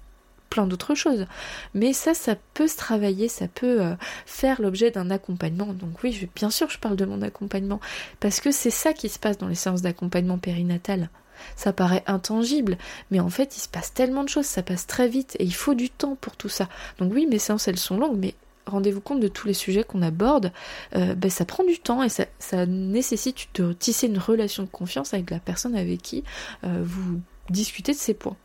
plein 0.51 0.67
d'autres 0.67 0.95
choses. 0.95 1.27
Mais 1.75 1.93
ça, 1.93 2.13
ça 2.13 2.37
peut 2.55 2.67
se 2.67 2.77
travailler, 2.77 3.29
ça 3.29 3.49
peut 3.49 3.81
euh, 3.81 3.95
faire 4.27 4.61
l'objet 4.61 4.91
d'un 4.91 5.11
accompagnement. 5.11 5.73
Donc 5.73 6.03
oui, 6.03 6.29
bien 6.35 6.51
sûr, 6.51 6.69
je 6.69 6.79
parle 6.79 6.97
de 6.97 7.05
mon 7.07 7.23
accompagnement, 7.23 7.81
parce 8.19 8.41
que 8.41 8.51
c'est 8.51 8.71
ça 8.71 8.93
qui 8.93 9.09
se 9.09 9.19
passe 9.19 9.39
dans 9.39 9.49
les 9.49 9.55
séances 9.55 9.83
d'accompagnement 9.83 10.39
périnatal. 10.39 11.09
Ça 11.57 11.73
paraît 11.73 12.05
intangible, 12.07 12.79
mais 13.11 13.21
en 13.21 13.31
fait, 13.31 13.57
il 13.57 13.61
se 13.61 13.69
passe 13.69 13.93
tellement 13.93 14.25
de 14.25 14.29
choses, 14.29 14.47
ça 14.47 14.63
passe 14.63 14.87
très 14.87 15.09
vite, 15.09 15.37
et 15.39 15.45
il 15.45 15.55
faut 15.55 15.75
du 15.75 15.91
temps 15.91 16.17
pour 16.21 16.37
tout 16.37 16.49
ça. 16.49 16.69
Donc 16.99 17.13
oui, 17.13 17.27
mes 17.27 17.39
séances, 17.39 17.69
elles 17.69 17.79
sont 17.79 17.97
longues, 17.97 18.19
mais 18.19 18.35
rendez-vous 18.67 19.01
compte 19.01 19.21
de 19.21 19.29
tous 19.29 19.47
les 19.47 19.55
sujets 19.55 19.85
qu'on 19.85 20.03
aborde, 20.03 20.53
euh, 20.97 21.15
ben, 21.15 21.31
ça 21.31 21.45
prend 21.45 21.65
du 21.65 21.79
temps 21.79 22.03
et 22.03 22.09
ça, 22.09 22.67
nécessite 22.67 23.49
de 23.55 23.73
tisser 23.73 24.07
une 24.07 24.19
relation 24.19 24.63
de 24.63 24.69
confiance 24.69 25.13
avec 25.13 25.31
la 25.31 25.41
personne 25.41 25.75
avec 25.75 26.01
qui 26.03 26.25
euh, 26.65 26.83
vous 26.85 27.21
discutez 27.51 27.93
de 27.93 27.99
ces 27.99 28.15
points. 28.15 28.37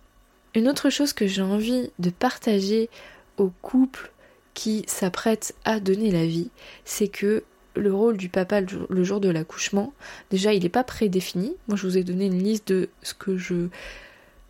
Une 0.55 0.67
autre 0.67 0.89
chose 0.89 1.13
que 1.13 1.27
j'ai 1.27 1.41
envie 1.41 1.91
de 1.99 2.09
partager 2.09 2.89
aux 3.37 3.51
couples 3.61 4.11
qui 4.53 4.83
s'apprêtent 4.87 5.53
à 5.65 5.79
donner 5.79 6.11
la 6.11 6.25
vie, 6.25 6.49
c'est 6.85 7.09
que 7.09 7.43
le 7.75 7.93
rôle 7.93 8.17
du 8.17 8.29
papa 8.29 8.61
le 8.61 9.03
jour 9.03 9.19
de 9.19 9.29
l'accouchement, 9.29 9.93
déjà 10.31 10.53
il 10.53 10.63
n'est 10.63 10.69
pas 10.69 10.83
prédéfini. 10.83 11.55
Moi 11.67 11.77
je 11.77 11.87
vous 11.87 11.97
ai 11.97 12.03
donné 12.03 12.25
une 12.25 12.41
liste 12.41 12.69
de 12.69 12.89
ce 13.01 13.13
que 13.13 13.37
je 13.37 13.69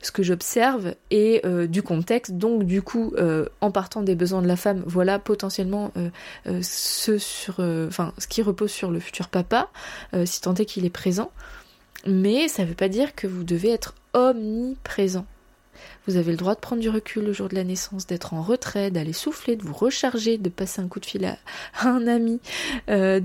ce 0.06 0.12
que 0.12 0.24
j'observe 0.24 0.94
et 1.12 1.42
euh, 1.46 1.68
du 1.68 1.82
contexte. 1.82 2.34
Donc 2.34 2.64
du 2.64 2.82
coup, 2.82 3.14
euh, 3.18 3.48
en 3.60 3.72
partant 3.72 4.02
des 4.02 4.16
besoins 4.16 4.42
de 4.42 4.48
la 4.48 4.56
femme, 4.56 4.84
voilà 4.86 5.20
potentiellement 5.20 5.92
euh, 5.98 6.62
ce 6.62 8.28
qui 8.28 8.42
repose 8.42 8.72
sur 8.72 8.92
le 8.92 9.00
futur 9.00 9.28
papa, 9.28 9.70
si 10.26 10.42
tant 10.42 10.54
est 10.54 10.66
qu'il 10.66 10.86
est 10.86 10.90
présent. 10.90 11.32
Mais 12.06 12.48
ça 12.48 12.64
ne 12.64 12.68
veut 12.68 12.76
pas 12.76 12.90
dire 12.90 13.16
que 13.16 13.26
vous 13.26 13.44
devez 13.44 13.72
être 13.72 13.96
omniprésent. 14.14 15.26
Vous 16.08 16.18
avez 16.18 16.32
le 16.32 16.38
droit 16.38 16.56
de 16.56 16.60
prendre 16.60 16.82
du 16.82 16.89
recul 16.89 17.24
le 17.24 17.34
jour 17.34 17.50
de 17.50 17.56
la 17.56 17.63
naissance, 17.63 18.06
d'être 18.06 18.34
en 18.34 18.41
retrait, 18.41 18.91
d'aller 18.91 19.13
souffler, 19.13 19.56
de 19.56 19.63
vous 19.63 19.74
recharger, 19.74 20.38
de 20.38 20.50
passer 20.50 20.82
un 20.82 20.88
coup 20.88 21.00
de 21.00 21.06
fil 21.06 21.26
à, 21.26 21.38
un 21.88 22.08
ami. 22.08 22.39
Euh, 22.89 23.22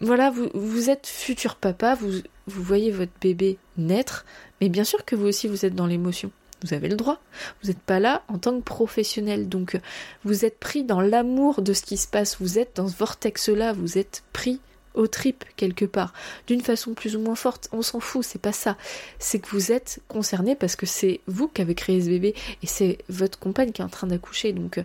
voilà, 0.00 0.30
vous, 0.30 0.48
vous 0.54 0.90
êtes 0.90 1.06
futur 1.06 1.56
papa, 1.56 1.94
vous, 1.94 2.20
vous 2.46 2.62
voyez 2.62 2.90
votre 2.90 3.12
bébé 3.20 3.58
naître, 3.76 4.24
mais 4.60 4.68
bien 4.68 4.84
sûr 4.84 5.04
que 5.04 5.14
vous 5.14 5.26
aussi 5.26 5.48
vous 5.48 5.64
êtes 5.64 5.74
dans 5.74 5.86
l'émotion. 5.86 6.30
Vous 6.62 6.74
avez 6.74 6.88
le 6.88 6.96
droit. 6.96 7.20
Vous 7.62 7.68
n'êtes 7.68 7.78
pas 7.78 8.00
là 8.00 8.22
en 8.28 8.38
tant 8.38 8.58
que 8.58 8.64
professionnel. 8.64 9.48
Donc 9.48 9.78
vous 10.24 10.44
êtes 10.44 10.58
pris 10.58 10.84
dans 10.84 11.00
l'amour 11.00 11.62
de 11.62 11.72
ce 11.72 11.82
qui 11.82 11.96
se 11.96 12.06
passe. 12.06 12.36
Vous 12.40 12.58
êtes 12.58 12.76
dans 12.76 12.88
ce 12.88 12.96
vortex-là. 12.96 13.72
Vous 13.72 13.96
êtes 13.96 14.22
pris 14.32 14.60
au 14.94 15.06
trip 15.06 15.44
quelque 15.56 15.84
part, 15.84 16.12
d'une 16.46 16.60
façon 16.60 16.94
plus 16.94 17.16
ou 17.16 17.20
moins 17.20 17.34
forte, 17.34 17.68
on 17.72 17.82
s'en 17.82 18.00
fout, 18.00 18.24
c'est 18.24 18.40
pas 18.40 18.52
ça. 18.52 18.76
C'est 19.18 19.38
que 19.38 19.48
vous 19.50 19.72
êtes 19.72 20.00
concerné 20.08 20.54
parce 20.54 20.76
que 20.76 20.86
c'est 20.86 21.20
vous 21.26 21.48
qui 21.48 21.62
avez 21.62 21.74
créé 21.74 22.00
ce 22.00 22.08
bébé 22.08 22.34
et 22.62 22.66
c'est 22.66 22.98
votre 23.08 23.38
compagne 23.38 23.72
qui 23.72 23.82
est 23.82 23.84
en 23.84 23.88
train 23.88 24.06
d'accoucher. 24.06 24.52
Donc 24.52 24.78
euh, 24.78 24.84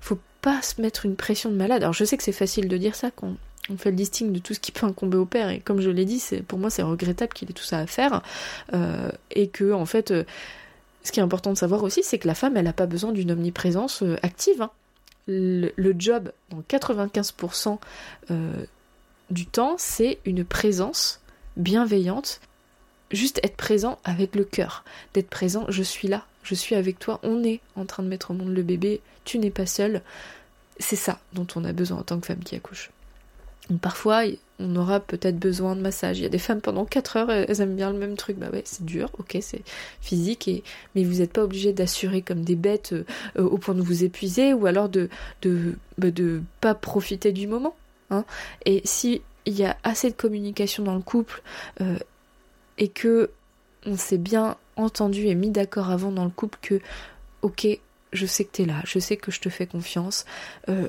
faut 0.00 0.18
pas 0.42 0.60
se 0.62 0.80
mettre 0.80 1.06
une 1.06 1.16
pression 1.16 1.50
de 1.50 1.56
malade. 1.56 1.82
Alors 1.82 1.94
je 1.94 2.04
sais 2.04 2.16
que 2.16 2.22
c'est 2.22 2.32
facile 2.32 2.68
de 2.68 2.76
dire 2.76 2.94
ça 2.94 3.10
quand 3.10 3.34
on 3.70 3.76
fait 3.78 3.90
le 3.90 3.96
listing 3.96 4.32
de 4.32 4.38
tout 4.38 4.54
ce 4.54 4.60
qui 4.60 4.72
peut 4.72 4.86
incomber 4.86 5.16
au 5.16 5.24
père 5.24 5.48
et 5.48 5.60
comme 5.60 5.80
je 5.80 5.90
l'ai 5.90 6.04
dit, 6.04 6.18
c'est 6.18 6.42
pour 6.42 6.58
moi 6.58 6.70
c'est 6.70 6.82
regrettable 6.82 7.32
qu'il 7.32 7.48
ait 7.50 7.54
tout 7.54 7.64
ça 7.64 7.78
à 7.78 7.86
faire 7.86 8.22
euh, 8.74 9.10
et 9.30 9.48
que 9.48 9.72
en 9.72 9.86
fait 9.86 10.10
euh, 10.10 10.24
ce 11.04 11.12
qui 11.12 11.20
est 11.20 11.22
important 11.22 11.52
de 11.52 11.58
savoir 11.58 11.82
aussi, 11.82 12.02
c'est 12.02 12.18
que 12.18 12.26
la 12.26 12.34
femme, 12.34 12.56
elle 12.56 12.64
n'a 12.64 12.72
pas 12.72 12.86
besoin 12.86 13.12
d'une 13.12 13.30
omniprésence 13.30 14.02
active. 14.22 14.62
Hein. 14.62 14.70
le, 15.26 15.94
job 15.98 16.32
dans 16.50 16.62
95% 16.62 17.78
euh, 18.30 18.64
du 19.34 19.46
temps, 19.46 19.74
c'est 19.78 20.18
une 20.24 20.44
présence 20.44 21.20
bienveillante, 21.56 22.40
juste 23.10 23.40
être 23.42 23.56
présent 23.56 23.98
avec 24.04 24.34
le 24.34 24.44
cœur, 24.44 24.84
d'être 25.12 25.28
présent, 25.28 25.66
je 25.68 25.82
suis 25.82 26.08
là, 26.08 26.24
je 26.44 26.54
suis 26.54 26.76
avec 26.76 26.98
toi, 26.98 27.20
on 27.22 27.42
est 27.42 27.60
en 27.76 27.84
train 27.84 28.02
de 28.02 28.08
mettre 28.08 28.30
au 28.30 28.34
monde 28.34 28.54
le 28.54 28.62
bébé, 28.62 29.00
tu 29.24 29.38
n'es 29.38 29.50
pas 29.50 29.66
seul. 29.66 30.02
C'est 30.78 30.96
ça 30.96 31.18
dont 31.32 31.46
on 31.56 31.64
a 31.64 31.72
besoin 31.72 31.98
en 31.98 32.02
tant 32.02 32.18
que 32.18 32.26
femme 32.26 32.42
qui 32.44 32.54
accouche. 32.54 32.90
parfois, 33.80 34.22
on 34.60 34.76
aura 34.76 35.00
peut-être 35.00 35.38
besoin 35.38 35.74
de 35.74 35.80
massage. 35.80 36.18
Il 36.18 36.22
y 36.22 36.26
a 36.26 36.30
des 36.30 36.38
femmes 36.38 36.60
pendant 36.60 36.84
4 36.84 37.16
heures, 37.16 37.30
elles 37.30 37.60
aiment 37.60 37.76
bien 37.76 37.92
le 37.92 37.98
même 37.98 38.16
truc. 38.16 38.38
Bah 38.38 38.50
ouais, 38.52 38.62
c'est 38.64 38.84
dur, 38.84 39.10
ok, 39.18 39.38
c'est 39.40 39.62
physique, 40.00 40.46
et... 40.46 40.62
mais 40.94 41.02
vous 41.02 41.18
n'êtes 41.18 41.32
pas 41.32 41.42
obligé 41.42 41.72
d'assurer 41.72 42.22
comme 42.22 42.42
des 42.44 42.56
bêtes 42.56 42.92
euh, 42.92 43.04
au 43.42 43.58
point 43.58 43.74
de 43.74 43.82
vous 43.82 44.04
épuiser 44.04 44.52
ou 44.52 44.66
alors 44.66 44.88
de 44.88 45.08
de, 45.42 45.76
bah, 45.98 46.10
de 46.12 46.42
pas 46.60 46.74
profiter 46.74 47.32
du 47.32 47.48
moment. 47.48 47.74
Hein. 48.14 48.24
Et 48.64 48.82
si 48.84 49.22
il 49.46 49.58
y 49.58 49.64
a 49.64 49.76
assez 49.84 50.10
de 50.10 50.16
communication 50.16 50.82
dans 50.84 50.94
le 50.94 51.02
couple 51.02 51.42
euh, 51.80 51.98
et 52.78 52.88
que 52.88 53.30
on 53.86 53.96
s'est 53.96 54.18
bien 54.18 54.56
entendu 54.76 55.26
et 55.26 55.34
mis 55.34 55.50
d'accord 55.50 55.90
avant 55.90 56.10
dans 56.10 56.24
le 56.24 56.30
couple 56.30 56.58
que 56.62 56.80
ok, 57.42 57.66
je 58.12 58.26
sais 58.26 58.44
que 58.44 58.52
t'es 58.52 58.64
là, 58.64 58.80
je 58.84 58.98
sais 58.98 59.16
que 59.16 59.30
je 59.30 59.40
te 59.40 59.48
fais 59.48 59.66
confiance. 59.66 60.24
Euh, 60.68 60.88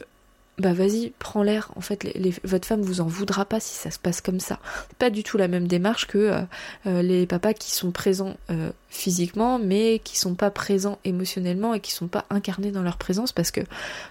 bah 0.58 0.72
vas-y, 0.72 1.12
prends 1.20 1.44
l'air. 1.44 1.72
En 1.76 1.82
fait, 1.82 2.08
votre 2.46 2.66
femme 2.66 2.82
vous 2.82 3.02
en 3.02 3.08
voudra 3.08 3.44
pas 3.44 3.60
si 3.60 3.76
ça 3.76 3.92
se 3.92 4.00
passe 4.00 4.22
comme 4.22 4.40
ça. 4.40 4.60
Pas 5.00 5.10
du 5.10 5.22
tout 5.22 5.38
la 5.38 5.50
même 5.50 5.68
démarche 5.68 6.08
que 6.08 6.18
euh, 6.18 6.42
euh, 6.86 7.02
les 7.02 7.26
papas 7.28 7.54
qui 7.54 7.72
sont 7.72 7.92
présents 7.92 8.38
euh, 8.50 8.72
physiquement, 8.88 9.60
mais 9.60 10.00
qui 10.00 10.18
sont 10.18 10.34
pas 10.34 10.52
présents 10.52 10.98
émotionnellement 11.04 11.74
et 11.74 11.82
qui 11.82 11.92
sont 11.92 12.08
pas 12.08 12.26
incarnés 12.30 12.72
dans 12.72 12.84
leur 12.84 12.98
présence 12.98 13.34
parce 13.34 13.52
que 13.52 13.60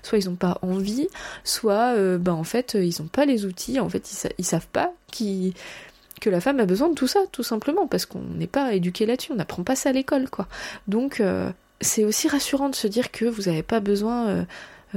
soit 0.03 0.19
ils 0.19 0.29
ont 0.29 0.35
pas 0.35 0.59
envie, 0.61 1.09
soit 1.45 1.95
bah 2.19 2.35
en 2.35 2.45
fait 2.45 2.75
ils 2.75 3.01
ont 3.01 3.07
pas 3.07 3.25
les 3.25 3.47
outils. 3.47 3.81
En 3.81 3.89
fait, 3.89 4.13
ils, 4.13 4.31
ils 4.39 4.45
savent 4.45 4.69
pas 4.69 4.93
qui 5.11 5.55
que 6.21 6.29
la 6.29 6.41
femme 6.41 6.61
a 6.61 6.67
besoin 6.67 6.91
de 6.91 6.95
tout 6.95 7.09
ça, 7.09 7.21
tout 7.33 7.43
simplement, 7.43 7.87
parce 7.87 8.07
qu'on 8.07 8.21
n'est 8.21 8.47
pas 8.47 8.75
éduqué 8.75 9.05
là-dessus, 9.05 9.33
on 9.33 9.37
n'apprend 9.37 9.65
pas 9.65 9.77
ça 9.77 9.91
à 9.91 9.93
l'école, 9.93 10.31
quoi. 10.31 10.47
Donc, 10.87 11.21
c'est 11.81 12.05
aussi 12.05 12.29
rassurant 12.29 12.69
de 12.69 12.75
se 12.75 12.87
dire 12.87 13.11
que 13.11 13.25
vous 13.25 13.43
n'avez 13.43 13.65
pas 13.65 13.81
besoin 13.81 14.47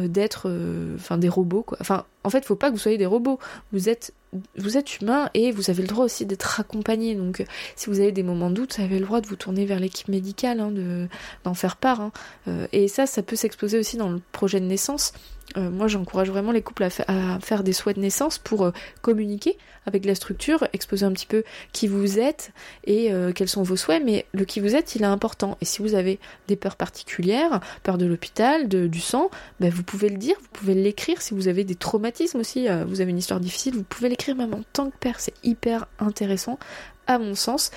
d'être 0.06 0.50
euh, 0.50 0.96
enfin 0.96 1.18
des 1.18 1.30
robots 1.30 1.64
quoi. 1.64 1.78
Enfin 1.82 2.06
en 2.24 2.30
fait, 2.30 2.46
faut 2.46 2.56
pas 2.56 2.68
que 2.68 2.74
vous 2.74 2.80
soyez 2.80 2.98
des 2.98 3.06
robots. 3.06 3.40
Vous 3.72 3.90
êtes 3.90 4.14
vous 4.58 4.78
êtes 4.78 5.00
humain 5.00 5.30
et 5.34 5.52
vous 5.52 5.70
avez 5.70 5.82
le 5.82 5.88
droit 5.88 6.06
aussi 6.06 6.26
d'être 6.26 6.60
accompagné. 6.60 7.16
Donc, 7.16 7.46
si 7.76 7.90
vous 7.90 8.00
avez 8.00 8.12
des 8.12 8.24
moments 8.24 8.50
de 8.50 8.56
doute, 8.56 8.78
vous 8.78 8.84
avez 8.84 9.00
le 9.00 9.06
droit 9.06 9.22
de 9.22 9.28
vous 9.28 9.38
tourner 9.38 9.66
vers 9.66 9.80
l'équipe 9.80 10.10
médicale, 10.10 10.60
hein, 10.60 10.72
de 10.72 11.08
d'en 11.46 11.54
faire 11.54 11.78
part. 11.78 12.02
Hein. 12.02 12.12
Euh, 12.48 12.68
et 12.74 12.88
ça, 12.88 13.06
ça 13.06 13.24
peut 13.24 13.38
s'exposer 13.38 13.80
aussi 13.80 13.98
dans 13.98 14.10
le 14.10 14.20
projet 14.34 14.60
de 14.60 14.66
naissance. 14.66 15.14
Euh, 15.56 15.70
moi, 15.70 15.88
j'encourage 15.88 16.30
vraiment 16.30 16.52
les 16.52 16.62
couples 16.62 16.84
à, 16.84 17.40
faire 17.40 17.64
des 17.64 17.74
souhaits 17.74 17.96
de 17.96 18.02
naissance 18.02 18.38
pour 18.38 18.66
euh, 18.66 18.72
communiquer 19.02 19.58
avec 19.86 20.04
la 20.06 20.16
structure, 20.16 20.68
exposer 20.74 21.06
un 21.06 21.14
petit 21.14 21.26
peu 21.26 21.44
qui 21.72 21.88
vous 21.88 22.20
êtes 22.20 22.52
et 22.84 23.12
euh, 23.14 23.32
quels 23.32 23.48
sont 23.48 23.64
vos 23.64 23.78
souhaits. 23.78 24.04
Mais 24.04 24.26
le 24.34 24.44
qui 24.44 24.60
vous 24.60 24.76
êtes, 24.76 24.96
il 24.96 25.04
est 25.04 25.06
important. 25.06 25.58
Et 25.62 25.66
si 25.66 25.82
vous 25.82 25.96
avez 25.96 26.20
des 26.48 26.58
peurs 26.58 26.76
particulières, 26.76 27.62
peur 27.84 27.98
de 27.98 28.06
l'hôpital, 28.06 28.68
du 28.68 29.00
sang, 29.00 29.30
ben, 29.60 29.72
vous 29.72 29.84
pouvez 29.84 30.10
le 30.10 30.18
dire, 30.18 30.36
vous 30.42 30.50
pouvez 30.52 30.74
l'écrire. 30.74 31.22
Si 31.22 31.34
vous 31.34 31.48
avez 31.48 31.64
des 31.64 31.76
traumatismes 31.76 32.40
aussi, 32.40 32.68
vous 32.86 33.02
avez 33.02 33.12
une 33.12 33.18
histoire 33.18 33.40
difficile, 33.40 33.76
vous 33.76 33.84
pouvez 33.84 34.10
l'écrire 34.10 34.36
même 34.36 34.54
en 34.54 34.62
tant 34.74 34.90
que 34.90 34.98
père. 34.98 35.20
C'est 35.20 35.34
hyper 35.44 35.88
intéressant, 36.00 36.60
à 37.08 37.18
mon 37.18 37.36
sens. 37.36 37.72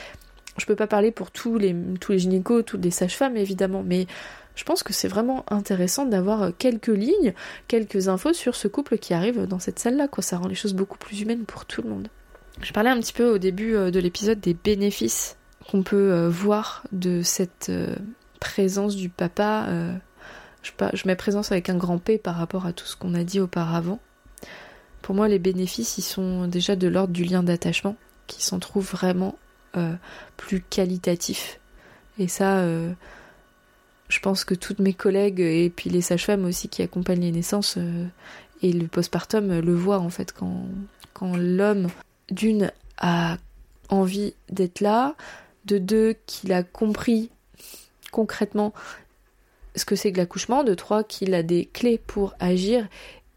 Je 0.57 0.67
peux 0.67 0.77
pas 0.77 0.89
parler 0.89 1.13
pour 1.13 1.31
tous 1.31 1.59
les, 1.59 1.75
tous 2.01 2.13
les 2.13 2.19
gynécos, 2.19 2.65
toutes 2.65 2.85
les 2.85 2.91
sages-femmes 2.91 3.37
évidemment, 3.37 3.85
mais 3.87 4.07
je 4.55 4.65
pense 4.65 4.83
que 4.83 4.93
c'est 4.93 5.09
vraiment 5.09 5.45
intéressant 5.49 6.07
d'avoir 6.07 6.43
euh, 6.43 6.51
quelques 6.57 6.89
lignes, 6.89 7.35
quelques 7.69 8.09
infos 8.09 8.33
sur 8.33 8.55
ce 8.55 8.69
couple 8.69 8.99
qui 8.99 9.15
arrive 9.15 9.47
dans 9.47 9.59
cette 9.59 9.79
salle-là. 9.79 10.09
Ça 10.21 10.39
rend 10.39 10.49
les 10.49 10.55
choses 10.55 10.75
beaucoup 10.75 10.99
plus 10.99 11.21
humaines 11.21 11.45
pour 11.45 11.65
tout 11.65 11.83
le 11.83 11.89
monde. 11.89 12.09
Je 12.61 12.73
parlais 12.73 12.91
un 12.91 13.01
petit 13.01 13.13
peu 13.13 13.31
au 13.31 13.39
début 13.39 13.75
euh, 13.75 13.91
de 13.91 14.01
l'épisode 14.01 14.41
des 14.41 14.55
bénéfices 14.55 15.37
qu'on 15.71 15.83
peut 15.83 16.13
euh, 16.13 16.29
voir 16.29 16.85
de 16.93 17.23
cette 17.23 17.73
présence 18.39 18.97
du 18.97 19.09
papa. 19.09 19.67
Je 20.63 21.07
mets 21.07 21.17
présence 21.17 21.53
avec 21.53 21.71
un 21.71 21.77
grand 21.77 21.99
P 21.99 22.19
par 22.19 22.35
rapport 22.37 22.67
à 22.67 22.73
tout 22.73 22.87
ce 22.87 22.97
qu'on 22.97 23.15
a 23.15 23.25
dit 23.25 23.41
auparavant. 23.41 24.01
Pour 25.03 25.15
moi, 25.15 25.29
les 25.29 25.39
bénéfices, 25.39 25.97
ils 25.99 26.03
sont 26.03 26.47
déjà 26.47 26.77
de 26.77 26.89
l'ordre 26.89 27.13
du 27.13 27.25
lien 27.25 27.43
d'attachement, 27.43 27.97
qui 28.27 28.43
s'en 28.43 28.59
trouve 28.59 28.91
vraiment 28.91 29.39
plus 30.37 30.61
qualitatif. 30.61 31.61
Et 32.19 32.29
ça, 32.29 32.65
je 34.11 34.19
pense 34.19 34.45
que 34.45 34.55
toutes 34.55 34.81
mes 34.81 34.93
collègues 34.93 35.41
et 35.41 35.71
puis 35.71 35.89
les 35.89 36.03
sages-femmes 36.03 36.45
aussi 36.45 36.69
qui 36.69 36.83
accompagnent 36.83 37.23
les 37.23 37.33
naissances 37.33 37.77
euh, 37.79 38.07
et 38.61 38.73
le 38.73 38.89
postpartum 38.89 39.51
euh, 39.51 39.61
le 39.63 39.75
voient 39.75 40.01
en 40.01 40.11
fait 40.11 40.33
quand, 40.33 40.67
quand 41.15 41.37
l'homme 41.37 41.89
d'une 42.31 42.73
a 42.99 43.39
envie 43.89 44.35
d'être 44.51 44.81
là, 44.81 45.15
de 45.65 45.79
deux 45.79 46.17
qu'il 46.27 46.53
a 46.53 46.63
compris 46.63 47.31
concrètement 48.11 48.75
ce 49.77 49.85
que 49.85 49.95
c'est 49.95 50.11
que 50.11 50.19
l'accouchement, 50.19 50.65
de 50.65 50.75
trois 50.75 51.05
qu'il 51.05 51.33
a 51.35 51.45
des 51.45 51.67
clés 51.67 51.99
pour 51.99 52.35
agir 52.41 52.89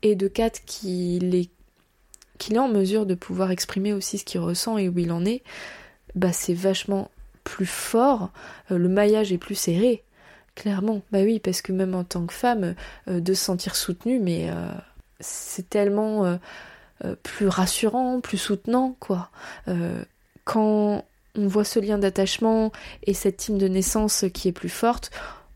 et 0.01 0.15
de 0.15 0.27
quatre 0.27 0.65
qu'il 0.65 1.35
est 1.35 1.49
qu'il 2.39 2.55
est 2.55 2.59
en 2.59 2.67
mesure 2.67 3.05
de 3.05 3.13
pouvoir 3.13 3.51
exprimer 3.51 3.93
aussi 3.93 4.17
ce 4.17 4.25
qu'il 4.25 4.41
ressent 4.41 4.77
et 4.79 4.89
où 4.89 4.97
il 4.97 5.11
en 5.11 5.23
est, 5.23 5.43
bah 6.15 6.33
c'est 6.33 6.55
vachement 6.55 7.11
plus 7.43 7.67
fort, 7.67 8.31
euh, 8.71 8.77
le 8.77 8.89
maillage 8.89 9.31
est 9.31 9.37
plus 9.37 9.55
serré, 9.55 10.03
Clairement, 10.55 11.01
bah 11.11 11.19
oui, 11.23 11.39
parce 11.39 11.61
que 11.61 11.71
même 11.71 11.95
en 11.95 12.03
tant 12.03 12.25
que 12.27 12.33
femme, 12.33 12.75
euh, 13.07 13.19
de 13.19 13.33
se 13.33 13.43
sentir 13.43 13.75
soutenue, 13.75 14.19
mais 14.19 14.49
euh, 14.49 14.67
c'est 15.19 15.67
tellement 15.67 16.25
euh, 16.25 17.15
plus 17.23 17.47
rassurant, 17.47 18.21
plus 18.21 18.37
soutenant, 18.37 18.95
quoi. 18.99 19.29
quand 20.43 21.03
on 21.35 21.47
voit 21.47 21.63
ce 21.63 21.79
lien 21.79 21.97
d'attachement 21.97 22.71
et 23.03 23.13
cette 23.13 23.37
team 23.37 23.57
de 23.57 23.67
naissance 23.67 24.25
qui 24.33 24.47
est 24.47 24.53
plus 24.53 24.69
forte, 24.69 25.09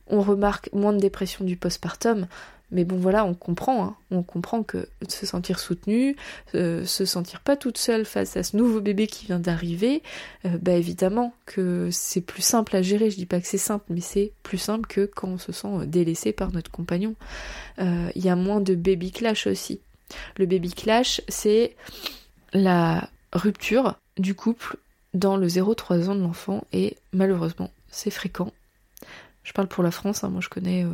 on 0.08 0.22
remarque 0.22 0.70
moins 0.74 0.94
de 0.94 1.00
dépression 1.00 1.46
du 1.46 1.58
postpartum, 1.58 2.28
mais 2.70 2.84
bon 2.84 2.98
voilà, 2.98 3.24
on 3.24 3.34
comprend, 3.34 3.84
hein. 3.86 3.96
on 4.12 4.24
comprend 4.24 4.62
que 4.62 4.90
se 5.08 5.26
sentir 5.26 5.60
soutenu, 5.60 6.18
euh, 6.54 6.86
se 6.86 7.06
sentir 7.06 7.40
pas 7.40 7.56
toute 7.56 7.78
seule 7.78 8.04
face 8.04 8.36
à 8.36 8.44
ce 8.44 8.58
nouveau 8.58 8.82
bébé 8.82 9.08
qui 9.08 9.26
vient 9.26 9.40
d'arriver, 9.40 10.04
euh, 10.46 10.58
bah 10.62 10.74
évidemment 10.74 11.34
que 11.46 11.88
c'est 11.92 12.22
plus 12.22 12.42
simple 12.42 12.76
à 12.76 12.82
gérer. 12.82 13.10
Je 13.10 13.16
dis 13.16 13.26
pas 13.26 13.40
que 13.40 13.48
c'est 13.48 13.58
simple, 13.58 13.86
mais 13.90 14.02
c'est 14.02 14.34
plus 14.44 14.58
simple 14.58 14.86
que 14.88 15.06
quand 15.06 15.30
on 15.30 15.38
se 15.38 15.54
sent 15.54 15.68
euh, 15.68 15.86
délaissé 15.86 16.34
par 16.34 16.52
notre 16.52 16.72
compagnon. 16.72 17.16
Il 17.80 18.26
y 18.26 18.30
a 18.30 18.36
moins 18.36 18.60
de 18.60 18.74
baby 18.74 19.12
clash 19.12 19.46
aussi. 19.46 19.80
Le 20.38 20.46
baby 20.48 20.74
clash, 20.74 21.22
c'est 21.28 21.76
la 22.54 23.10
rupture 23.34 24.00
du 24.18 24.34
couple 24.34 24.78
dans 25.14 25.38
le 25.38 25.48
0-3 25.48 26.10
ans 26.10 26.16
de 26.16 26.22
l'enfant 26.22 26.66
et 26.74 26.98
malheureusement 27.14 27.70
c'est 27.90 28.10
fréquent. 28.10 28.52
Je 29.44 29.54
parle 29.54 29.68
pour 29.68 29.84
la 29.84 29.92
France, 29.92 30.24
hein. 30.24 30.30
moi 30.30 30.42
je 30.42 30.50
connais 30.50 30.86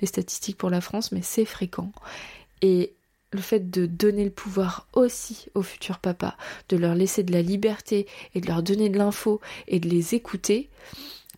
les 0.00 0.06
statistiques 0.06 0.58
pour 0.58 0.70
la 0.70 0.80
France, 0.80 1.12
mais 1.12 1.22
c'est 1.22 1.44
fréquent. 1.44 1.92
Et 2.60 2.92
le 3.32 3.40
fait 3.40 3.70
de 3.70 3.86
donner 3.86 4.24
le 4.24 4.30
pouvoir 4.30 4.86
aussi 4.92 5.46
aux 5.54 5.62
futurs 5.62 5.98
papas, 5.98 6.36
de 6.68 6.76
leur 6.76 6.94
laisser 6.94 7.22
de 7.22 7.32
la 7.32 7.42
liberté 7.42 8.06
et 8.34 8.40
de 8.40 8.46
leur 8.46 8.62
donner 8.62 8.88
de 8.88 8.98
l'info 8.98 9.40
et 9.68 9.80
de 9.80 9.88
les 9.88 10.14
écouter, 10.14 10.68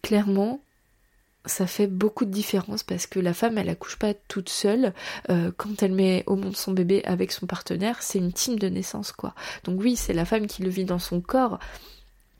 clairement, 0.02 0.60
ça 1.46 1.66
fait 1.66 1.86
beaucoup 1.86 2.24
de 2.24 2.30
différence 2.30 2.82
parce 2.82 3.06
que 3.06 3.20
la 3.20 3.34
femme, 3.34 3.58
elle 3.58 3.68
accouche 3.68 3.96
pas 3.96 4.14
toute 4.14 4.48
seule. 4.48 4.92
Euh, 5.30 5.52
quand 5.56 5.82
elle 5.82 5.92
met 5.92 6.24
au 6.26 6.36
monde 6.36 6.56
son 6.56 6.72
bébé 6.72 7.02
avec 7.04 7.32
son 7.32 7.46
partenaire, 7.46 8.02
c'est 8.02 8.18
une 8.18 8.32
team 8.32 8.58
de 8.58 8.68
naissance, 8.68 9.12
quoi. 9.12 9.34
Donc 9.64 9.80
oui, 9.80 9.96
c'est 9.96 10.14
la 10.14 10.24
femme 10.24 10.46
qui 10.46 10.62
le 10.62 10.70
vit 10.70 10.84
dans 10.84 10.98
son 10.98 11.20
corps, 11.20 11.58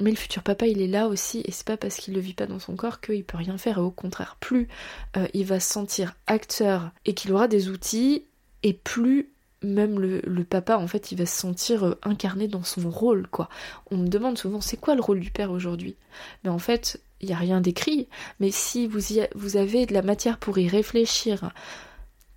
mais 0.00 0.11
le 0.11 0.16
futur 0.16 0.42
papa, 0.42 0.66
il 0.66 0.80
est 0.83 0.88
là 0.88 1.07
aussi, 1.07 1.42
et 1.44 1.52
c'est 1.52 1.66
pas 1.66 1.76
parce 1.76 1.96
qu'il 1.96 2.14
le 2.14 2.20
vit 2.20 2.35
pas 2.35 2.46
dans 2.46 2.59
son 2.59 2.74
corps 2.74 3.00
qu'il 3.00 3.24
peut 3.24 3.37
rien 3.37 3.59
faire, 3.59 3.78
et 3.78 3.83
au 3.83 3.90
contraire, 3.90 4.37
plus 4.40 4.68
euh, 5.16 5.26
il 5.35 5.46
va 5.46 5.61
se 5.61 5.72
sentir 5.72 6.14
acteur 6.26 6.90
et 7.04 7.14
qu'il 7.14 7.33
aura 7.33 7.48
des 7.48 7.68
outils, 7.68 8.24
et 8.62 8.72
plus 8.72 9.28
même 9.62 9.98
le, 9.98 10.44
papa, 10.44 10.76
en 10.76 10.87
fait, 10.87 11.11
il 11.11 11.18
va 11.18 11.26
se 11.26 11.37
sentir 11.37 11.85
euh, 11.85 11.98
incarné 12.02 12.48
dans 12.48 12.62
son 12.62 12.90
rôle, 12.90 13.26
quoi. 13.28 13.48
On 13.90 13.96
me 13.96 14.09
demande 14.09 14.37
souvent, 14.37 14.61
c'est 14.61 14.76
quoi 14.76 14.94
le 14.94 15.00
rôle 15.00 15.20
du 15.20 15.30
père 15.30 15.50
aujourd'hui? 15.50 15.96
Mais 16.42 16.50
en 16.50 16.59
fait, 16.59 17.00
il 17.20 17.28
n'y 17.28 17.35
a 17.35 17.38
rien 17.38 17.61
d'écrit, 17.61 18.09
mais 18.40 18.50
si 18.50 18.87
vous, 18.87 19.00
vous 19.34 19.57
avez 19.57 19.86
de 19.86 19.95
la 19.95 20.03
matière 20.03 20.38
pour 20.38 20.59
y 20.59 20.68
réfléchir, 20.68 21.51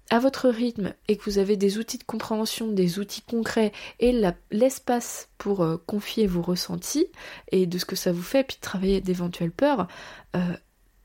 à 0.09 0.19
votre 0.19 0.49
rythme 0.49 0.93
et 1.07 1.17
que 1.17 1.23
vous 1.23 1.37
avez 1.37 1.57
des 1.57 1.77
outils 1.77 1.97
de 1.97 2.03
compréhension, 2.03 2.67
des 2.67 2.99
outils 2.99 3.21
concrets 3.21 3.71
et 3.99 4.13
l'espace 4.51 5.29
pour 5.37 5.63
euh, 5.63 5.77
confier 5.85 6.27
vos 6.27 6.41
ressentis 6.41 7.07
et 7.51 7.65
de 7.65 7.77
ce 7.77 7.85
que 7.85 7.95
ça 7.95 8.11
vous 8.11 8.21
fait, 8.21 8.43
puis 8.43 8.57
de 8.57 8.61
travailler 8.61 9.01
d'éventuelles 9.01 9.51
peurs, 9.51 9.87
euh, 10.35 10.39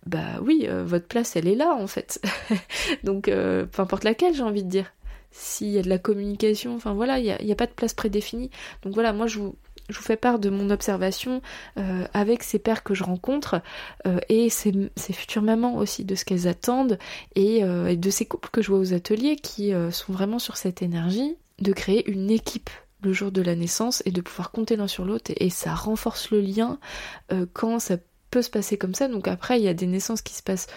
bah 0.06 0.40
oui, 0.42 0.66
euh, 0.68 0.84
votre 0.84 1.06
place 1.06 1.36
elle 1.36 1.48
est 1.48 1.54
là 1.54 1.74
en 1.74 1.86
fait. 1.86 2.20
Donc 3.04 3.24
peu 3.26 3.68
importe 3.78 4.04
laquelle 4.04 4.34
j'ai 4.34 4.42
envie 4.42 4.64
de 4.64 4.70
dire. 4.70 4.92
S'il 5.34 5.68
y 5.68 5.78
a 5.78 5.82
de 5.82 5.88
la 5.88 5.96
communication, 5.96 6.76
enfin 6.76 6.92
voilà, 6.92 7.18
il 7.18 7.24
n'y 7.24 7.30
a, 7.30 7.54
a, 7.54 7.56
pas 7.56 7.66
de 7.66 7.72
place 7.72 7.94
prédéfinie. 7.94 8.50
Donc 8.82 8.92
voilà, 8.92 9.14
moi 9.14 9.26
je 9.26 9.38
vous, 9.38 9.56
je 9.88 9.96
vous 9.96 10.04
fais 10.04 10.16
part 10.16 10.38
de 10.38 10.50
mon 10.50 10.70
observation 10.70 11.42
euh, 11.78 12.04
avec 12.14 12.42
ces 12.42 12.58
pères 12.58 12.82
que 12.82 12.94
je 12.94 13.04
rencontre 13.04 13.60
euh, 14.06 14.18
et 14.28 14.50
ces, 14.50 14.72
futures 15.12 15.42
mamans 15.42 15.76
aussi, 15.76 16.04
de 16.04 16.14
ce 16.14 16.24
qu'elles 16.24 16.48
attendent 16.48 16.98
et, 17.34 17.58
et, 17.58 17.96
de 17.96 18.10
ces 18.10 18.24
couples 18.24 18.48
que 18.50 18.62
je 18.62 18.68
vois 18.68 18.78
aux 18.78 18.94
ateliers 18.94 19.36
qui 19.36 19.72
sont 19.90 20.12
vraiment 20.12 20.38
sur 20.38 20.56
cette 20.56 20.82
énergie 20.82 21.36
de 21.60 21.72
créer 21.72 22.08
une 22.10 22.30
équipe 22.30 22.70
le 23.02 23.12
jour 23.12 23.32
de 23.32 23.42
la 23.42 23.54
naissance 23.54 24.02
et 24.06 24.10
de 24.10 24.20
pouvoir 24.20 24.52
compter 24.52 24.76
l'un 24.76 24.88
sur 24.88 25.04
l'autre 25.04 25.32
et, 25.36 25.50
ça 25.50 25.74
renforce 25.74 26.30
le 26.30 26.40
lien 26.40 26.78
quand 27.52 27.78
ça 27.78 27.96
peut 28.30 28.42
se 28.42 28.50
passer 28.50 28.78
comme 28.78 28.94
ça. 28.94 29.08
Donc 29.08 29.28
après, 29.28 29.60
il 29.60 29.64
y 29.64 29.68
a 29.68 29.74
des 29.74 29.86
naissances 29.86 30.22
qui 30.22 30.34
se 30.34 30.42
passent 30.42 30.68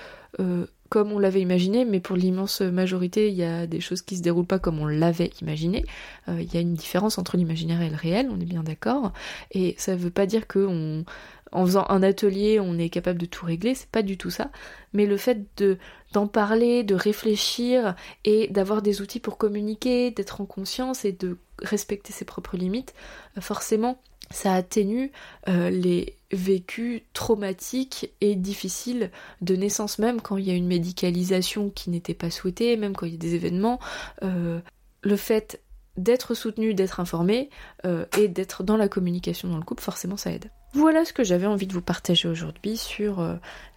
on 1.00 1.20
l'avait 1.20 1.42
imaginé, 1.42 1.86
mais 1.86 2.00
pour 2.00 2.16
l'immense 2.16 2.62
majorité, 2.62 3.30
il 3.30 3.36
y 3.36 3.44
a 3.44 3.68
des 3.68 3.80
choses 3.80 4.02
qui 4.02 4.18
se 4.18 4.22
déroulent 4.22 4.46
pas 4.46 4.60
comme 4.60 4.80
on 4.80 4.86
l'avait 4.86 5.32
imaginé. 5.42 5.86
Euh, 6.28 6.42
il 6.42 6.54
y 6.54 6.58
a 6.58 6.62
une 6.62 6.74
différence 6.74 7.18
entre 7.18 7.38
l'imaginaire 7.38 7.82
et 7.82 7.90
le 7.90 7.96
réel, 7.96 8.30
on 8.32 8.40
est 8.40 8.46
bien 8.46 8.64
d'accord. 8.64 9.14
Et 9.52 9.76
ça 9.78 9.96
veut 9.96 10.10
pas 10.10 10.26
dire 10.26 10.48
que 10.48 11.04
en 11.52 11.66
faisant 11.66 11.86
un 11.90 12.04
atelier, 12.04 12.60
on 12.60 12.78
est 12.78 12.90
capable 12.90 13.20
de 13.20 13.26
tout 13.26 13.46
régler, 13.46 13.76
c'est 13.76 13.90
pas 13.90 14.02
du 14.02 14.18
tout 14.18 14.30
ça. 14.30 14.52
Mais 14.94 15.06
le 15.06 15.18
fait 15.18 15.46
de 15.58 15.78
d'en 16.14 16.28
parler, 16.28 16.84
de 16.84 16.96
réfléchir 16.96 17.96
et 18.24 18.48
d'avoir 18.48 18.82
des 18.82 19.02
outils 19.02 19.20
pour 19.20 19.38
communiquer, 19.38 20.12
d'être 20.12 20.40
en 20.40 20.46
conscience 20.46 21.04
et 21.04 21.12
de 21.12 21.38
respecter 21.62 22.14
ses 22.14 22.24
propres 22.26 22.58
limites, 22.58 22.94
euh, 23.38 23.42
forcément, 23.42 24.02
ça 24.32 24.54
atténue 24.54 25.12
euh, 25.48 25.70
les 25.70 26.16
vécus 26.32 27.02
traumatiques 27.14 28.12
et 28.22 28.36
difficiles 28.36 29.12
de 29.42 29.56
naissance 29.56 30.00
même 30.00 30.22
quand 30.22 30.38
il 30.38 30.46
y 30.46 30.52
a 30.52 30.56
une 30.56 30.68
médicalisation 30.68 31.70
qui 31.70 31.90
n'était 31.90 32.14
pas 32.14 32.32
souhaitée, 32.32 32.78
même 32.78 32.96
quand 32.96 33.06
il 33.06 33.14
y 33.14 33.16
a 33.16 33.20
des 33.20 33.36
événements. 33.36 33.80
Euh, 34.24 34.60
le 35.02 35.16
fait 35.16 35.62
d'être 35.98 36.34
soutenu, 36.34 36.74
d'être 36.74 37.00
informé 37.00 37.50
euh, 37.86 38.06
et 38.18 38.28
d'être 38.28 38.64
dans 38.64 38.76
la 38.76 38.90
communication 38.90 39.48
dans 39.48 39.58
le 39.58 39.64
couple, 39.64 39.84
forcément 39.84 40.18
ça 40.18 40.32
aide. 40.32 40.52
Voilà 40.74 41.06
ce 41.06 41.14
que 41.14 41.24
j'avais 41.24 41.46
envie 41.46 41.68
de 41.68 41.74
vous 41.74 41.82
partager 41.82 42.28
aujourd'hui 42.28 42.76
sur 42.76 43.26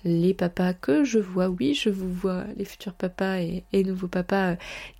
les 0.02 0.34
papas 0.34 0.72
que 0.72 1.04
je 1.04 1.20
vois. 1.20 1.48
Oui, 1.48 1.74
je 1.74 1.90
vous 1.90 2.12
vois, 2.12 2.42
les 2.56 2.64
futurs 2.64 2.94
papas 2.94 3.38
et, 3.38 3.62
et 3.72 3.84
nouveaux 3.84 4.08
papas 4.08 4.56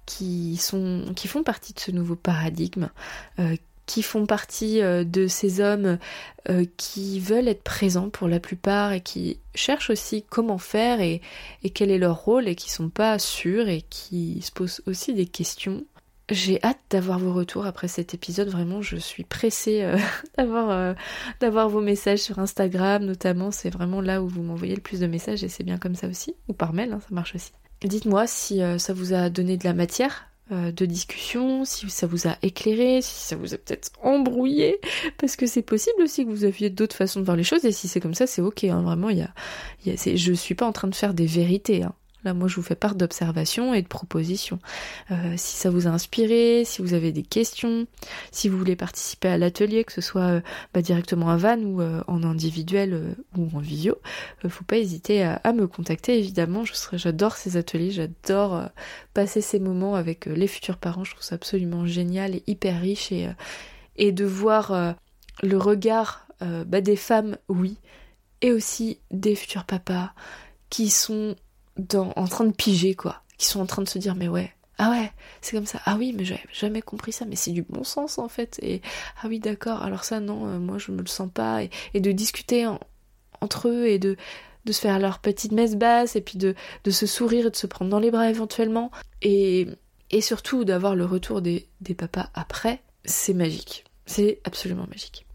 qui 0.07 0.57
sont, 0.59 1.13
qui 1.17 1.27
font 1.27 1.43
partie 1.43 1.73
de 1.73 1.81
ce 1.81 1.91
nouveau 1.91 2.15
paradigme, 2.15 2.89
qui 3.89 4.03
font 4.03 4.27
partie 4.27 4.83
euh, 4.83 5.03
de 5.03 5.27
ces 5.27 5.61
hommes 5.61 5.99
euh, 6.51 6.67
qui 6.77 7.19
veulent 7.19 7.49
être 7.49 7.63
présents 7.63 8.11
pour 8.11 8.29
la 8.29 8.39
plupart 8.39 8.93
et 8.93 9.01
qui 9.01 9.41
cherchent 9.55 9.91
aussi 9.91 10.25
comment 10.29 10.59
faire 10.59 11.01
et, 11.01 11.23
quel 11.75 11.91
est 11.91 11.99
leur 11.99 12.23
rôle 12.23 12.49
et 12.49 12.55
qui 12.55 12.71
sont 12.71 12.91
pas 12.91 13.19
sûrs 13.19 13.69
et 13.69 13.83
qui 13.89 14.43
se 14.43 14.53
posent 14.53 14.83
aussi 14.87 15.15
des 15.15 15.27
questions. 15.27 15.85
J'ai 16.31 16.63
hâte 16.63 16.79
d'avoir 16.91 17.19
vos 17.19 17.33
retours 17.33 17.65
après 17.65 17.89
cet 17.89 18.13
épisode, 18.13 18.51
vraiment 18.51 18.83
je 18.83 18.99
suis 18.99 19.25
pressée 19.25 19.83
euh, 20.39 20.95
d'avoir, 21.41 21.69
vos 21.71 21.81
messages 21.81 22.19
sur 22.19 22.39
Instagram 22.39 23.03
notamment, 23.07 23.51
c'est 23.51 23.71
vraiment 23.71 24.03
là 24.03 24.23
où 24.23 24.29
vous 24.29 24.43
m'envoyez 24.43 24.75
le 24.75 24.83
plus 24.83 25.01
de 25.01 25.07
messages 25.07 25.43
et 25.43 25.49
c'est 25.49 25.65
bien 25.65 25.79
comme 25.79 25.95
ça 25.95 26.09
aussi, 26.09 26.35
ou 26.49 26.53
par 26.53 26.75
mail, 26.75 26.93
hein, 26.93 27.01
ça 27.01 27.15
marche 27.15 27.35
aussi. 27.35 27.53
Dites-moi 27.83 28.27
si 28.27 28.61
ça 28.79 28.93
vous 28.93 29.15
a 29.15 29.31
donné 29.31 29.57
de 29.57 29.65
la 29.65 29.73
matière 29.73 30.28
de 30.51 30.87
discussion, 30.87 31.65
si 31.65 31.89
ça 31.91 32.07
vous 32.07 32.27
a 32.27 32.37
éclairé, 32.43 33.01
si 33.03 33.15
ça 33.15 33.37
vous 33.37 33.55
a 33.55 33.59
peut-être 33.59 33.91
embrouillé, 34.03 34.81
parce 35.19 35.37
que 35.37 35.47
c'est 35.47 35.63
possible 35.63 36.03
aussi 36.03 36.25
que 36.25 36.31
vous 36.31 36.45
aviez 36.45 36.71
d'autres 36.71 36.97
façons 36.97 37.21
de 37.21 37.25
voir 37.25 37.37
les 37.37 37.45
choses, 37.45 37.65
et 37.65 37.73
si 37.73 37.89
c'est 37.89 38.01
comme 38.01 38.15
ça, 38.15 38.27
c'est 38.27 38.43
ok, 38.43 38.65
hein, 38.65 38.83
vraiment, 38.83 39.11
il 39.11 39.19
y 39.19 39.23
a, 39.23 39.31
y 39.85 39.91
a 39.91 40.17
je 40.17 40.33
suis 40.33 40.55
pas 40.55 40.67
en 40.67 40.73
train 40.73 40.89
de 40.89 40.95
faire 40.95 41.15
des 41.15 41.27
vérités, 41.27 41.83
hein. 41.83 41.95
Là, 42.25 42.35
moi, 42.35 42.49
je 42.49 42.57
vous 42.57 42.63
fais 42.63 42.75
part 42.75 42.97
d'observations 42.97 43.75
et 43.75 43.83
de 43.83 43.87
propositions. 43.87 44.59
Euh, 45.13 45.35
si 45.37 45.57
ça 45.57 45.71
vous 45.71 45.87
a 45.87 45.91
inspiré, 45.91 46.65
si 46.65 46.83
vous 46.83 46.95
avez 46.95 47.13
des 47.13 47.23
questions, 47.23 47.87
si 48.33 48.49
vous 48.49 48.59
voulez 48.59 48.75
participer 48.75 49.29
à 49.29 49.39
l'atelier, 49.39 49.85
que 49.85 49.93
ce 49.93 50.01
soit 50.01 50.23
euh, 50.23 50.41
bah, 50.75 50.83
directement 50.83 51.31
à 51.31 51.37
Vannes 51.37 51.65
ou 51.65 51.81
euh, 51.81 52.03
en 52.09 52.25
individuel 52.25 53.15
ou 53.37 53.49
en 53.55 53.61
visio, 53.61 53.99
faut 54.49 54.65
pas 54.65 54.79
hésiter 54.79 55.23
à, 55.23 55.53
me 55.53 55.67
contacter. 55.67 56.19
Évidemment, 56.19 56.65
j'adore 56.93 57.37
ces 57.37 57.57
ateliers, 57.57 57.91
j'adore 57.91 58.69
passer 59.15 59.41
ces 59.41 59.61
moments 59.61 59.95
avec 59.95 60.27
les 60.27 60.47
futurs 60.47 60.77
parents. 60.77 61.05
Je 61.05 61.13
trouve 61.13 61.25
ça 61.25 61.37
absolument 61.37 61.87
génial 61.87 62.35
et 62.35 62.43
hyper 62.47 62.81
riche 62.81 63.13
et 63.13 63.29
et 63.97 64.13
de 64.13 64.25
voir 64.25 64.95
le 65.43 65.57
regard 65.57 66.27
bah, 66.41 66.81
des 66.81 66.97
femmes, 66.97 67.37
oui, 67.49 67.79
et 68.43 68.53
aussi 68.53 68.99
des 69.11 69.35
futurs 69.35 69.65
papas 69.65 70.13
qui 70.71 70.89
sont 70.91 71.35
en 71.95 72.27
train 72.27 72.45
de 72.45 72.53
piger, 72.53 72.95
quoi. 72.95 73.23
Qui 73.39 73.47
sont 73.47 73.61
en 73.61 73.67
train 73.67 73.83
de 73.83 73.89
se 73.89 73.99
dire, 73.99 74.15
mais 74.15 74.29
ouais, 74.29 74.53
ah 74.79 74.91
ouais, 74.91 75.13
c'est 75.41 75.57
comme 75.57 75.67
ça. 75.67 75.81
Ah 75.87 75.97
oui, 75.99 76.15
mais 76.17 76.25
j'avais 76.25 76.41
jamais 76.53 76.83
compris 76.83 77.11
ça, 77.11 77.25
mais 77.25 77.35
c'est 77.35 77.51
du 77.51 77.63
bon 77.63 77.83
sens 77.83 78.19
en 78.19 78.29
fait. 78.29 78.61
Et 78.63 78.81
ah 79.23 79.27
oui, 79.29 79.41
d'accord, 79.41 79.83
alors 79.83 80.05
ça, 80.05 80.21
non, 80.21 80.47
euh, 80.47 80.59
moi 80.61 80.79
je 80.79 80.93
me 80.93 81.01
le 81.01 81.09
sens 81.09 81.29
pas. 81.33 81.63
Et, 81.95 82.01
de 82.01 82.13
discuter 82.13 82.65
entre 83.41 83.69
eux 83.69 83.87
et 83.89 83.99
de, 83.99 84.17
de 84.65 84.73
se 84.73 84.81
faire 84.81 85.01
leur 85.01 85.19
petite 85.19 85.51
messe 85.51 85.75
basse 85.75 86.15
et 86.15 86.21
puis 86.21 86.39
de, 86.39 86.55
se 86.89 87.07
sourire 87.07 87.47
et 87.47 87.51
de 87.51 87.57
se 87.57 87.67
prendre 87.67 87.91
dans 87.91 87.99
les 87.99 88.13
bras 88.13 88.31
éventuellement. 88.31 88.93
Et, 89.21 89.67
et 90.11 90.21
surtout 90.21 90.65
d'avoir 90.65 90.95
le 90.95 91.05
retour 91.05 91.43
des, 91.43 91.69
des 91.81 91.95
papas 91.95 92.31
après, 92.35 92.81
c'est 93.05 93.35
magique. 93.35 93.85
C'est 94.07 94.41
absolument 94.45 94.87
magique. 94.89 95.27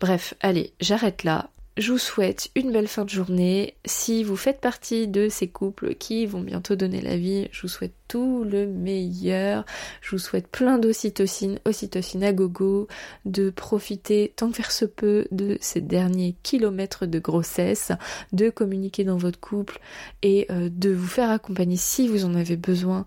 Bref, 0.00 0.34
allez, 0.40 0.74
j'arrête 0.80 1.24
là. 1.24 1.48
Je 1.78 1.90
vous 1.90 1.98
souhaite 1.98 2.50
une 2.54 2.70
belle 2.70 2.86
fin 2.86 3.06
de 3.06 3.10
journée. 3.10 3.74
Si 3.86 4.24
vous 4.24 4.36
faites 4.36 4.60
partie 4.60 5.08
de 5.08 5.30
ces 5.30 5.48
couples 5.48 5.94
qui 5.94 6.26
vont 6.26 6.42
bientôt 6.42 6.76
donner 6.76 7.00
la 7.00 7.16
vie, 7.16 7.48
je 7.50 7.62
vous 7.62 7.68
souhaite 7.68 7.94
tout 8.08 8.44
le 8.44 8.66
meilleur. 8.66 9.64
Je 10.02 10.10
vous 10.10 10.18
souhaite 10.18 10.48
plein 10.48 10.76
d'ocytocine, 10.76 11.60
ocytocine 11.64 12.24
à 12.24 12.34
gogo, 12.34 12.88
de 13.24 13.48
profiter 13.48 14.34
tant 14.36 14.50
que 14.50 14.56
faire 14.56 14.70
se 14.70 14.84
peut 14.84 15.26
de 15.30 15.56
ces 15.62 15.80
derniers 15.80 16.36
kilomètres 16.42 17.06
de 17.06 17.18
grossesse, 17.18 17.90
de 18.34 18.50
communiquer 18.50 19.04
dans 19.04 19.16
votre 19.16 19.40
couple 19.40 19.80
et 20.20 20.46
euh, 20.50 20.68
de 20.70 20.90
vous 20.90 21.08
faire 21.08 21.30
accompagner 21.30 21.76
si 21.76 22.06
vous 22.06 22.26
en 22.26 22.34
avez 22.34 22.58
besoin 22.58 23.06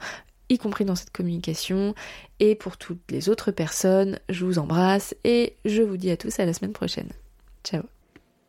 y 0.50 0.58
compris 0.58 0.86
dans 0.86 0.96
cette 0.96 1.12
communication. 1.12 1.94
Et 2.40 2.56
pour 2.56 2.78
toutes 2.78 3.12
les 3.12 3.30
autres 3.30 3.52
personnes, 3.52 4.20
je 4.28 4.44
vous 4.44 4.58
embrasse 4.58 5.14
et 5.24 5.56
je 5.66 5.84
vous 5.84 5.98
dis 5.98 6.10
à 6.10 6.18
tous 6.18 6.40
à 6.40 6.46
la 6.46 6.54
semaine 6.54 6.74
prochaine. 6.74 7.10
Ciao 7.64 7.84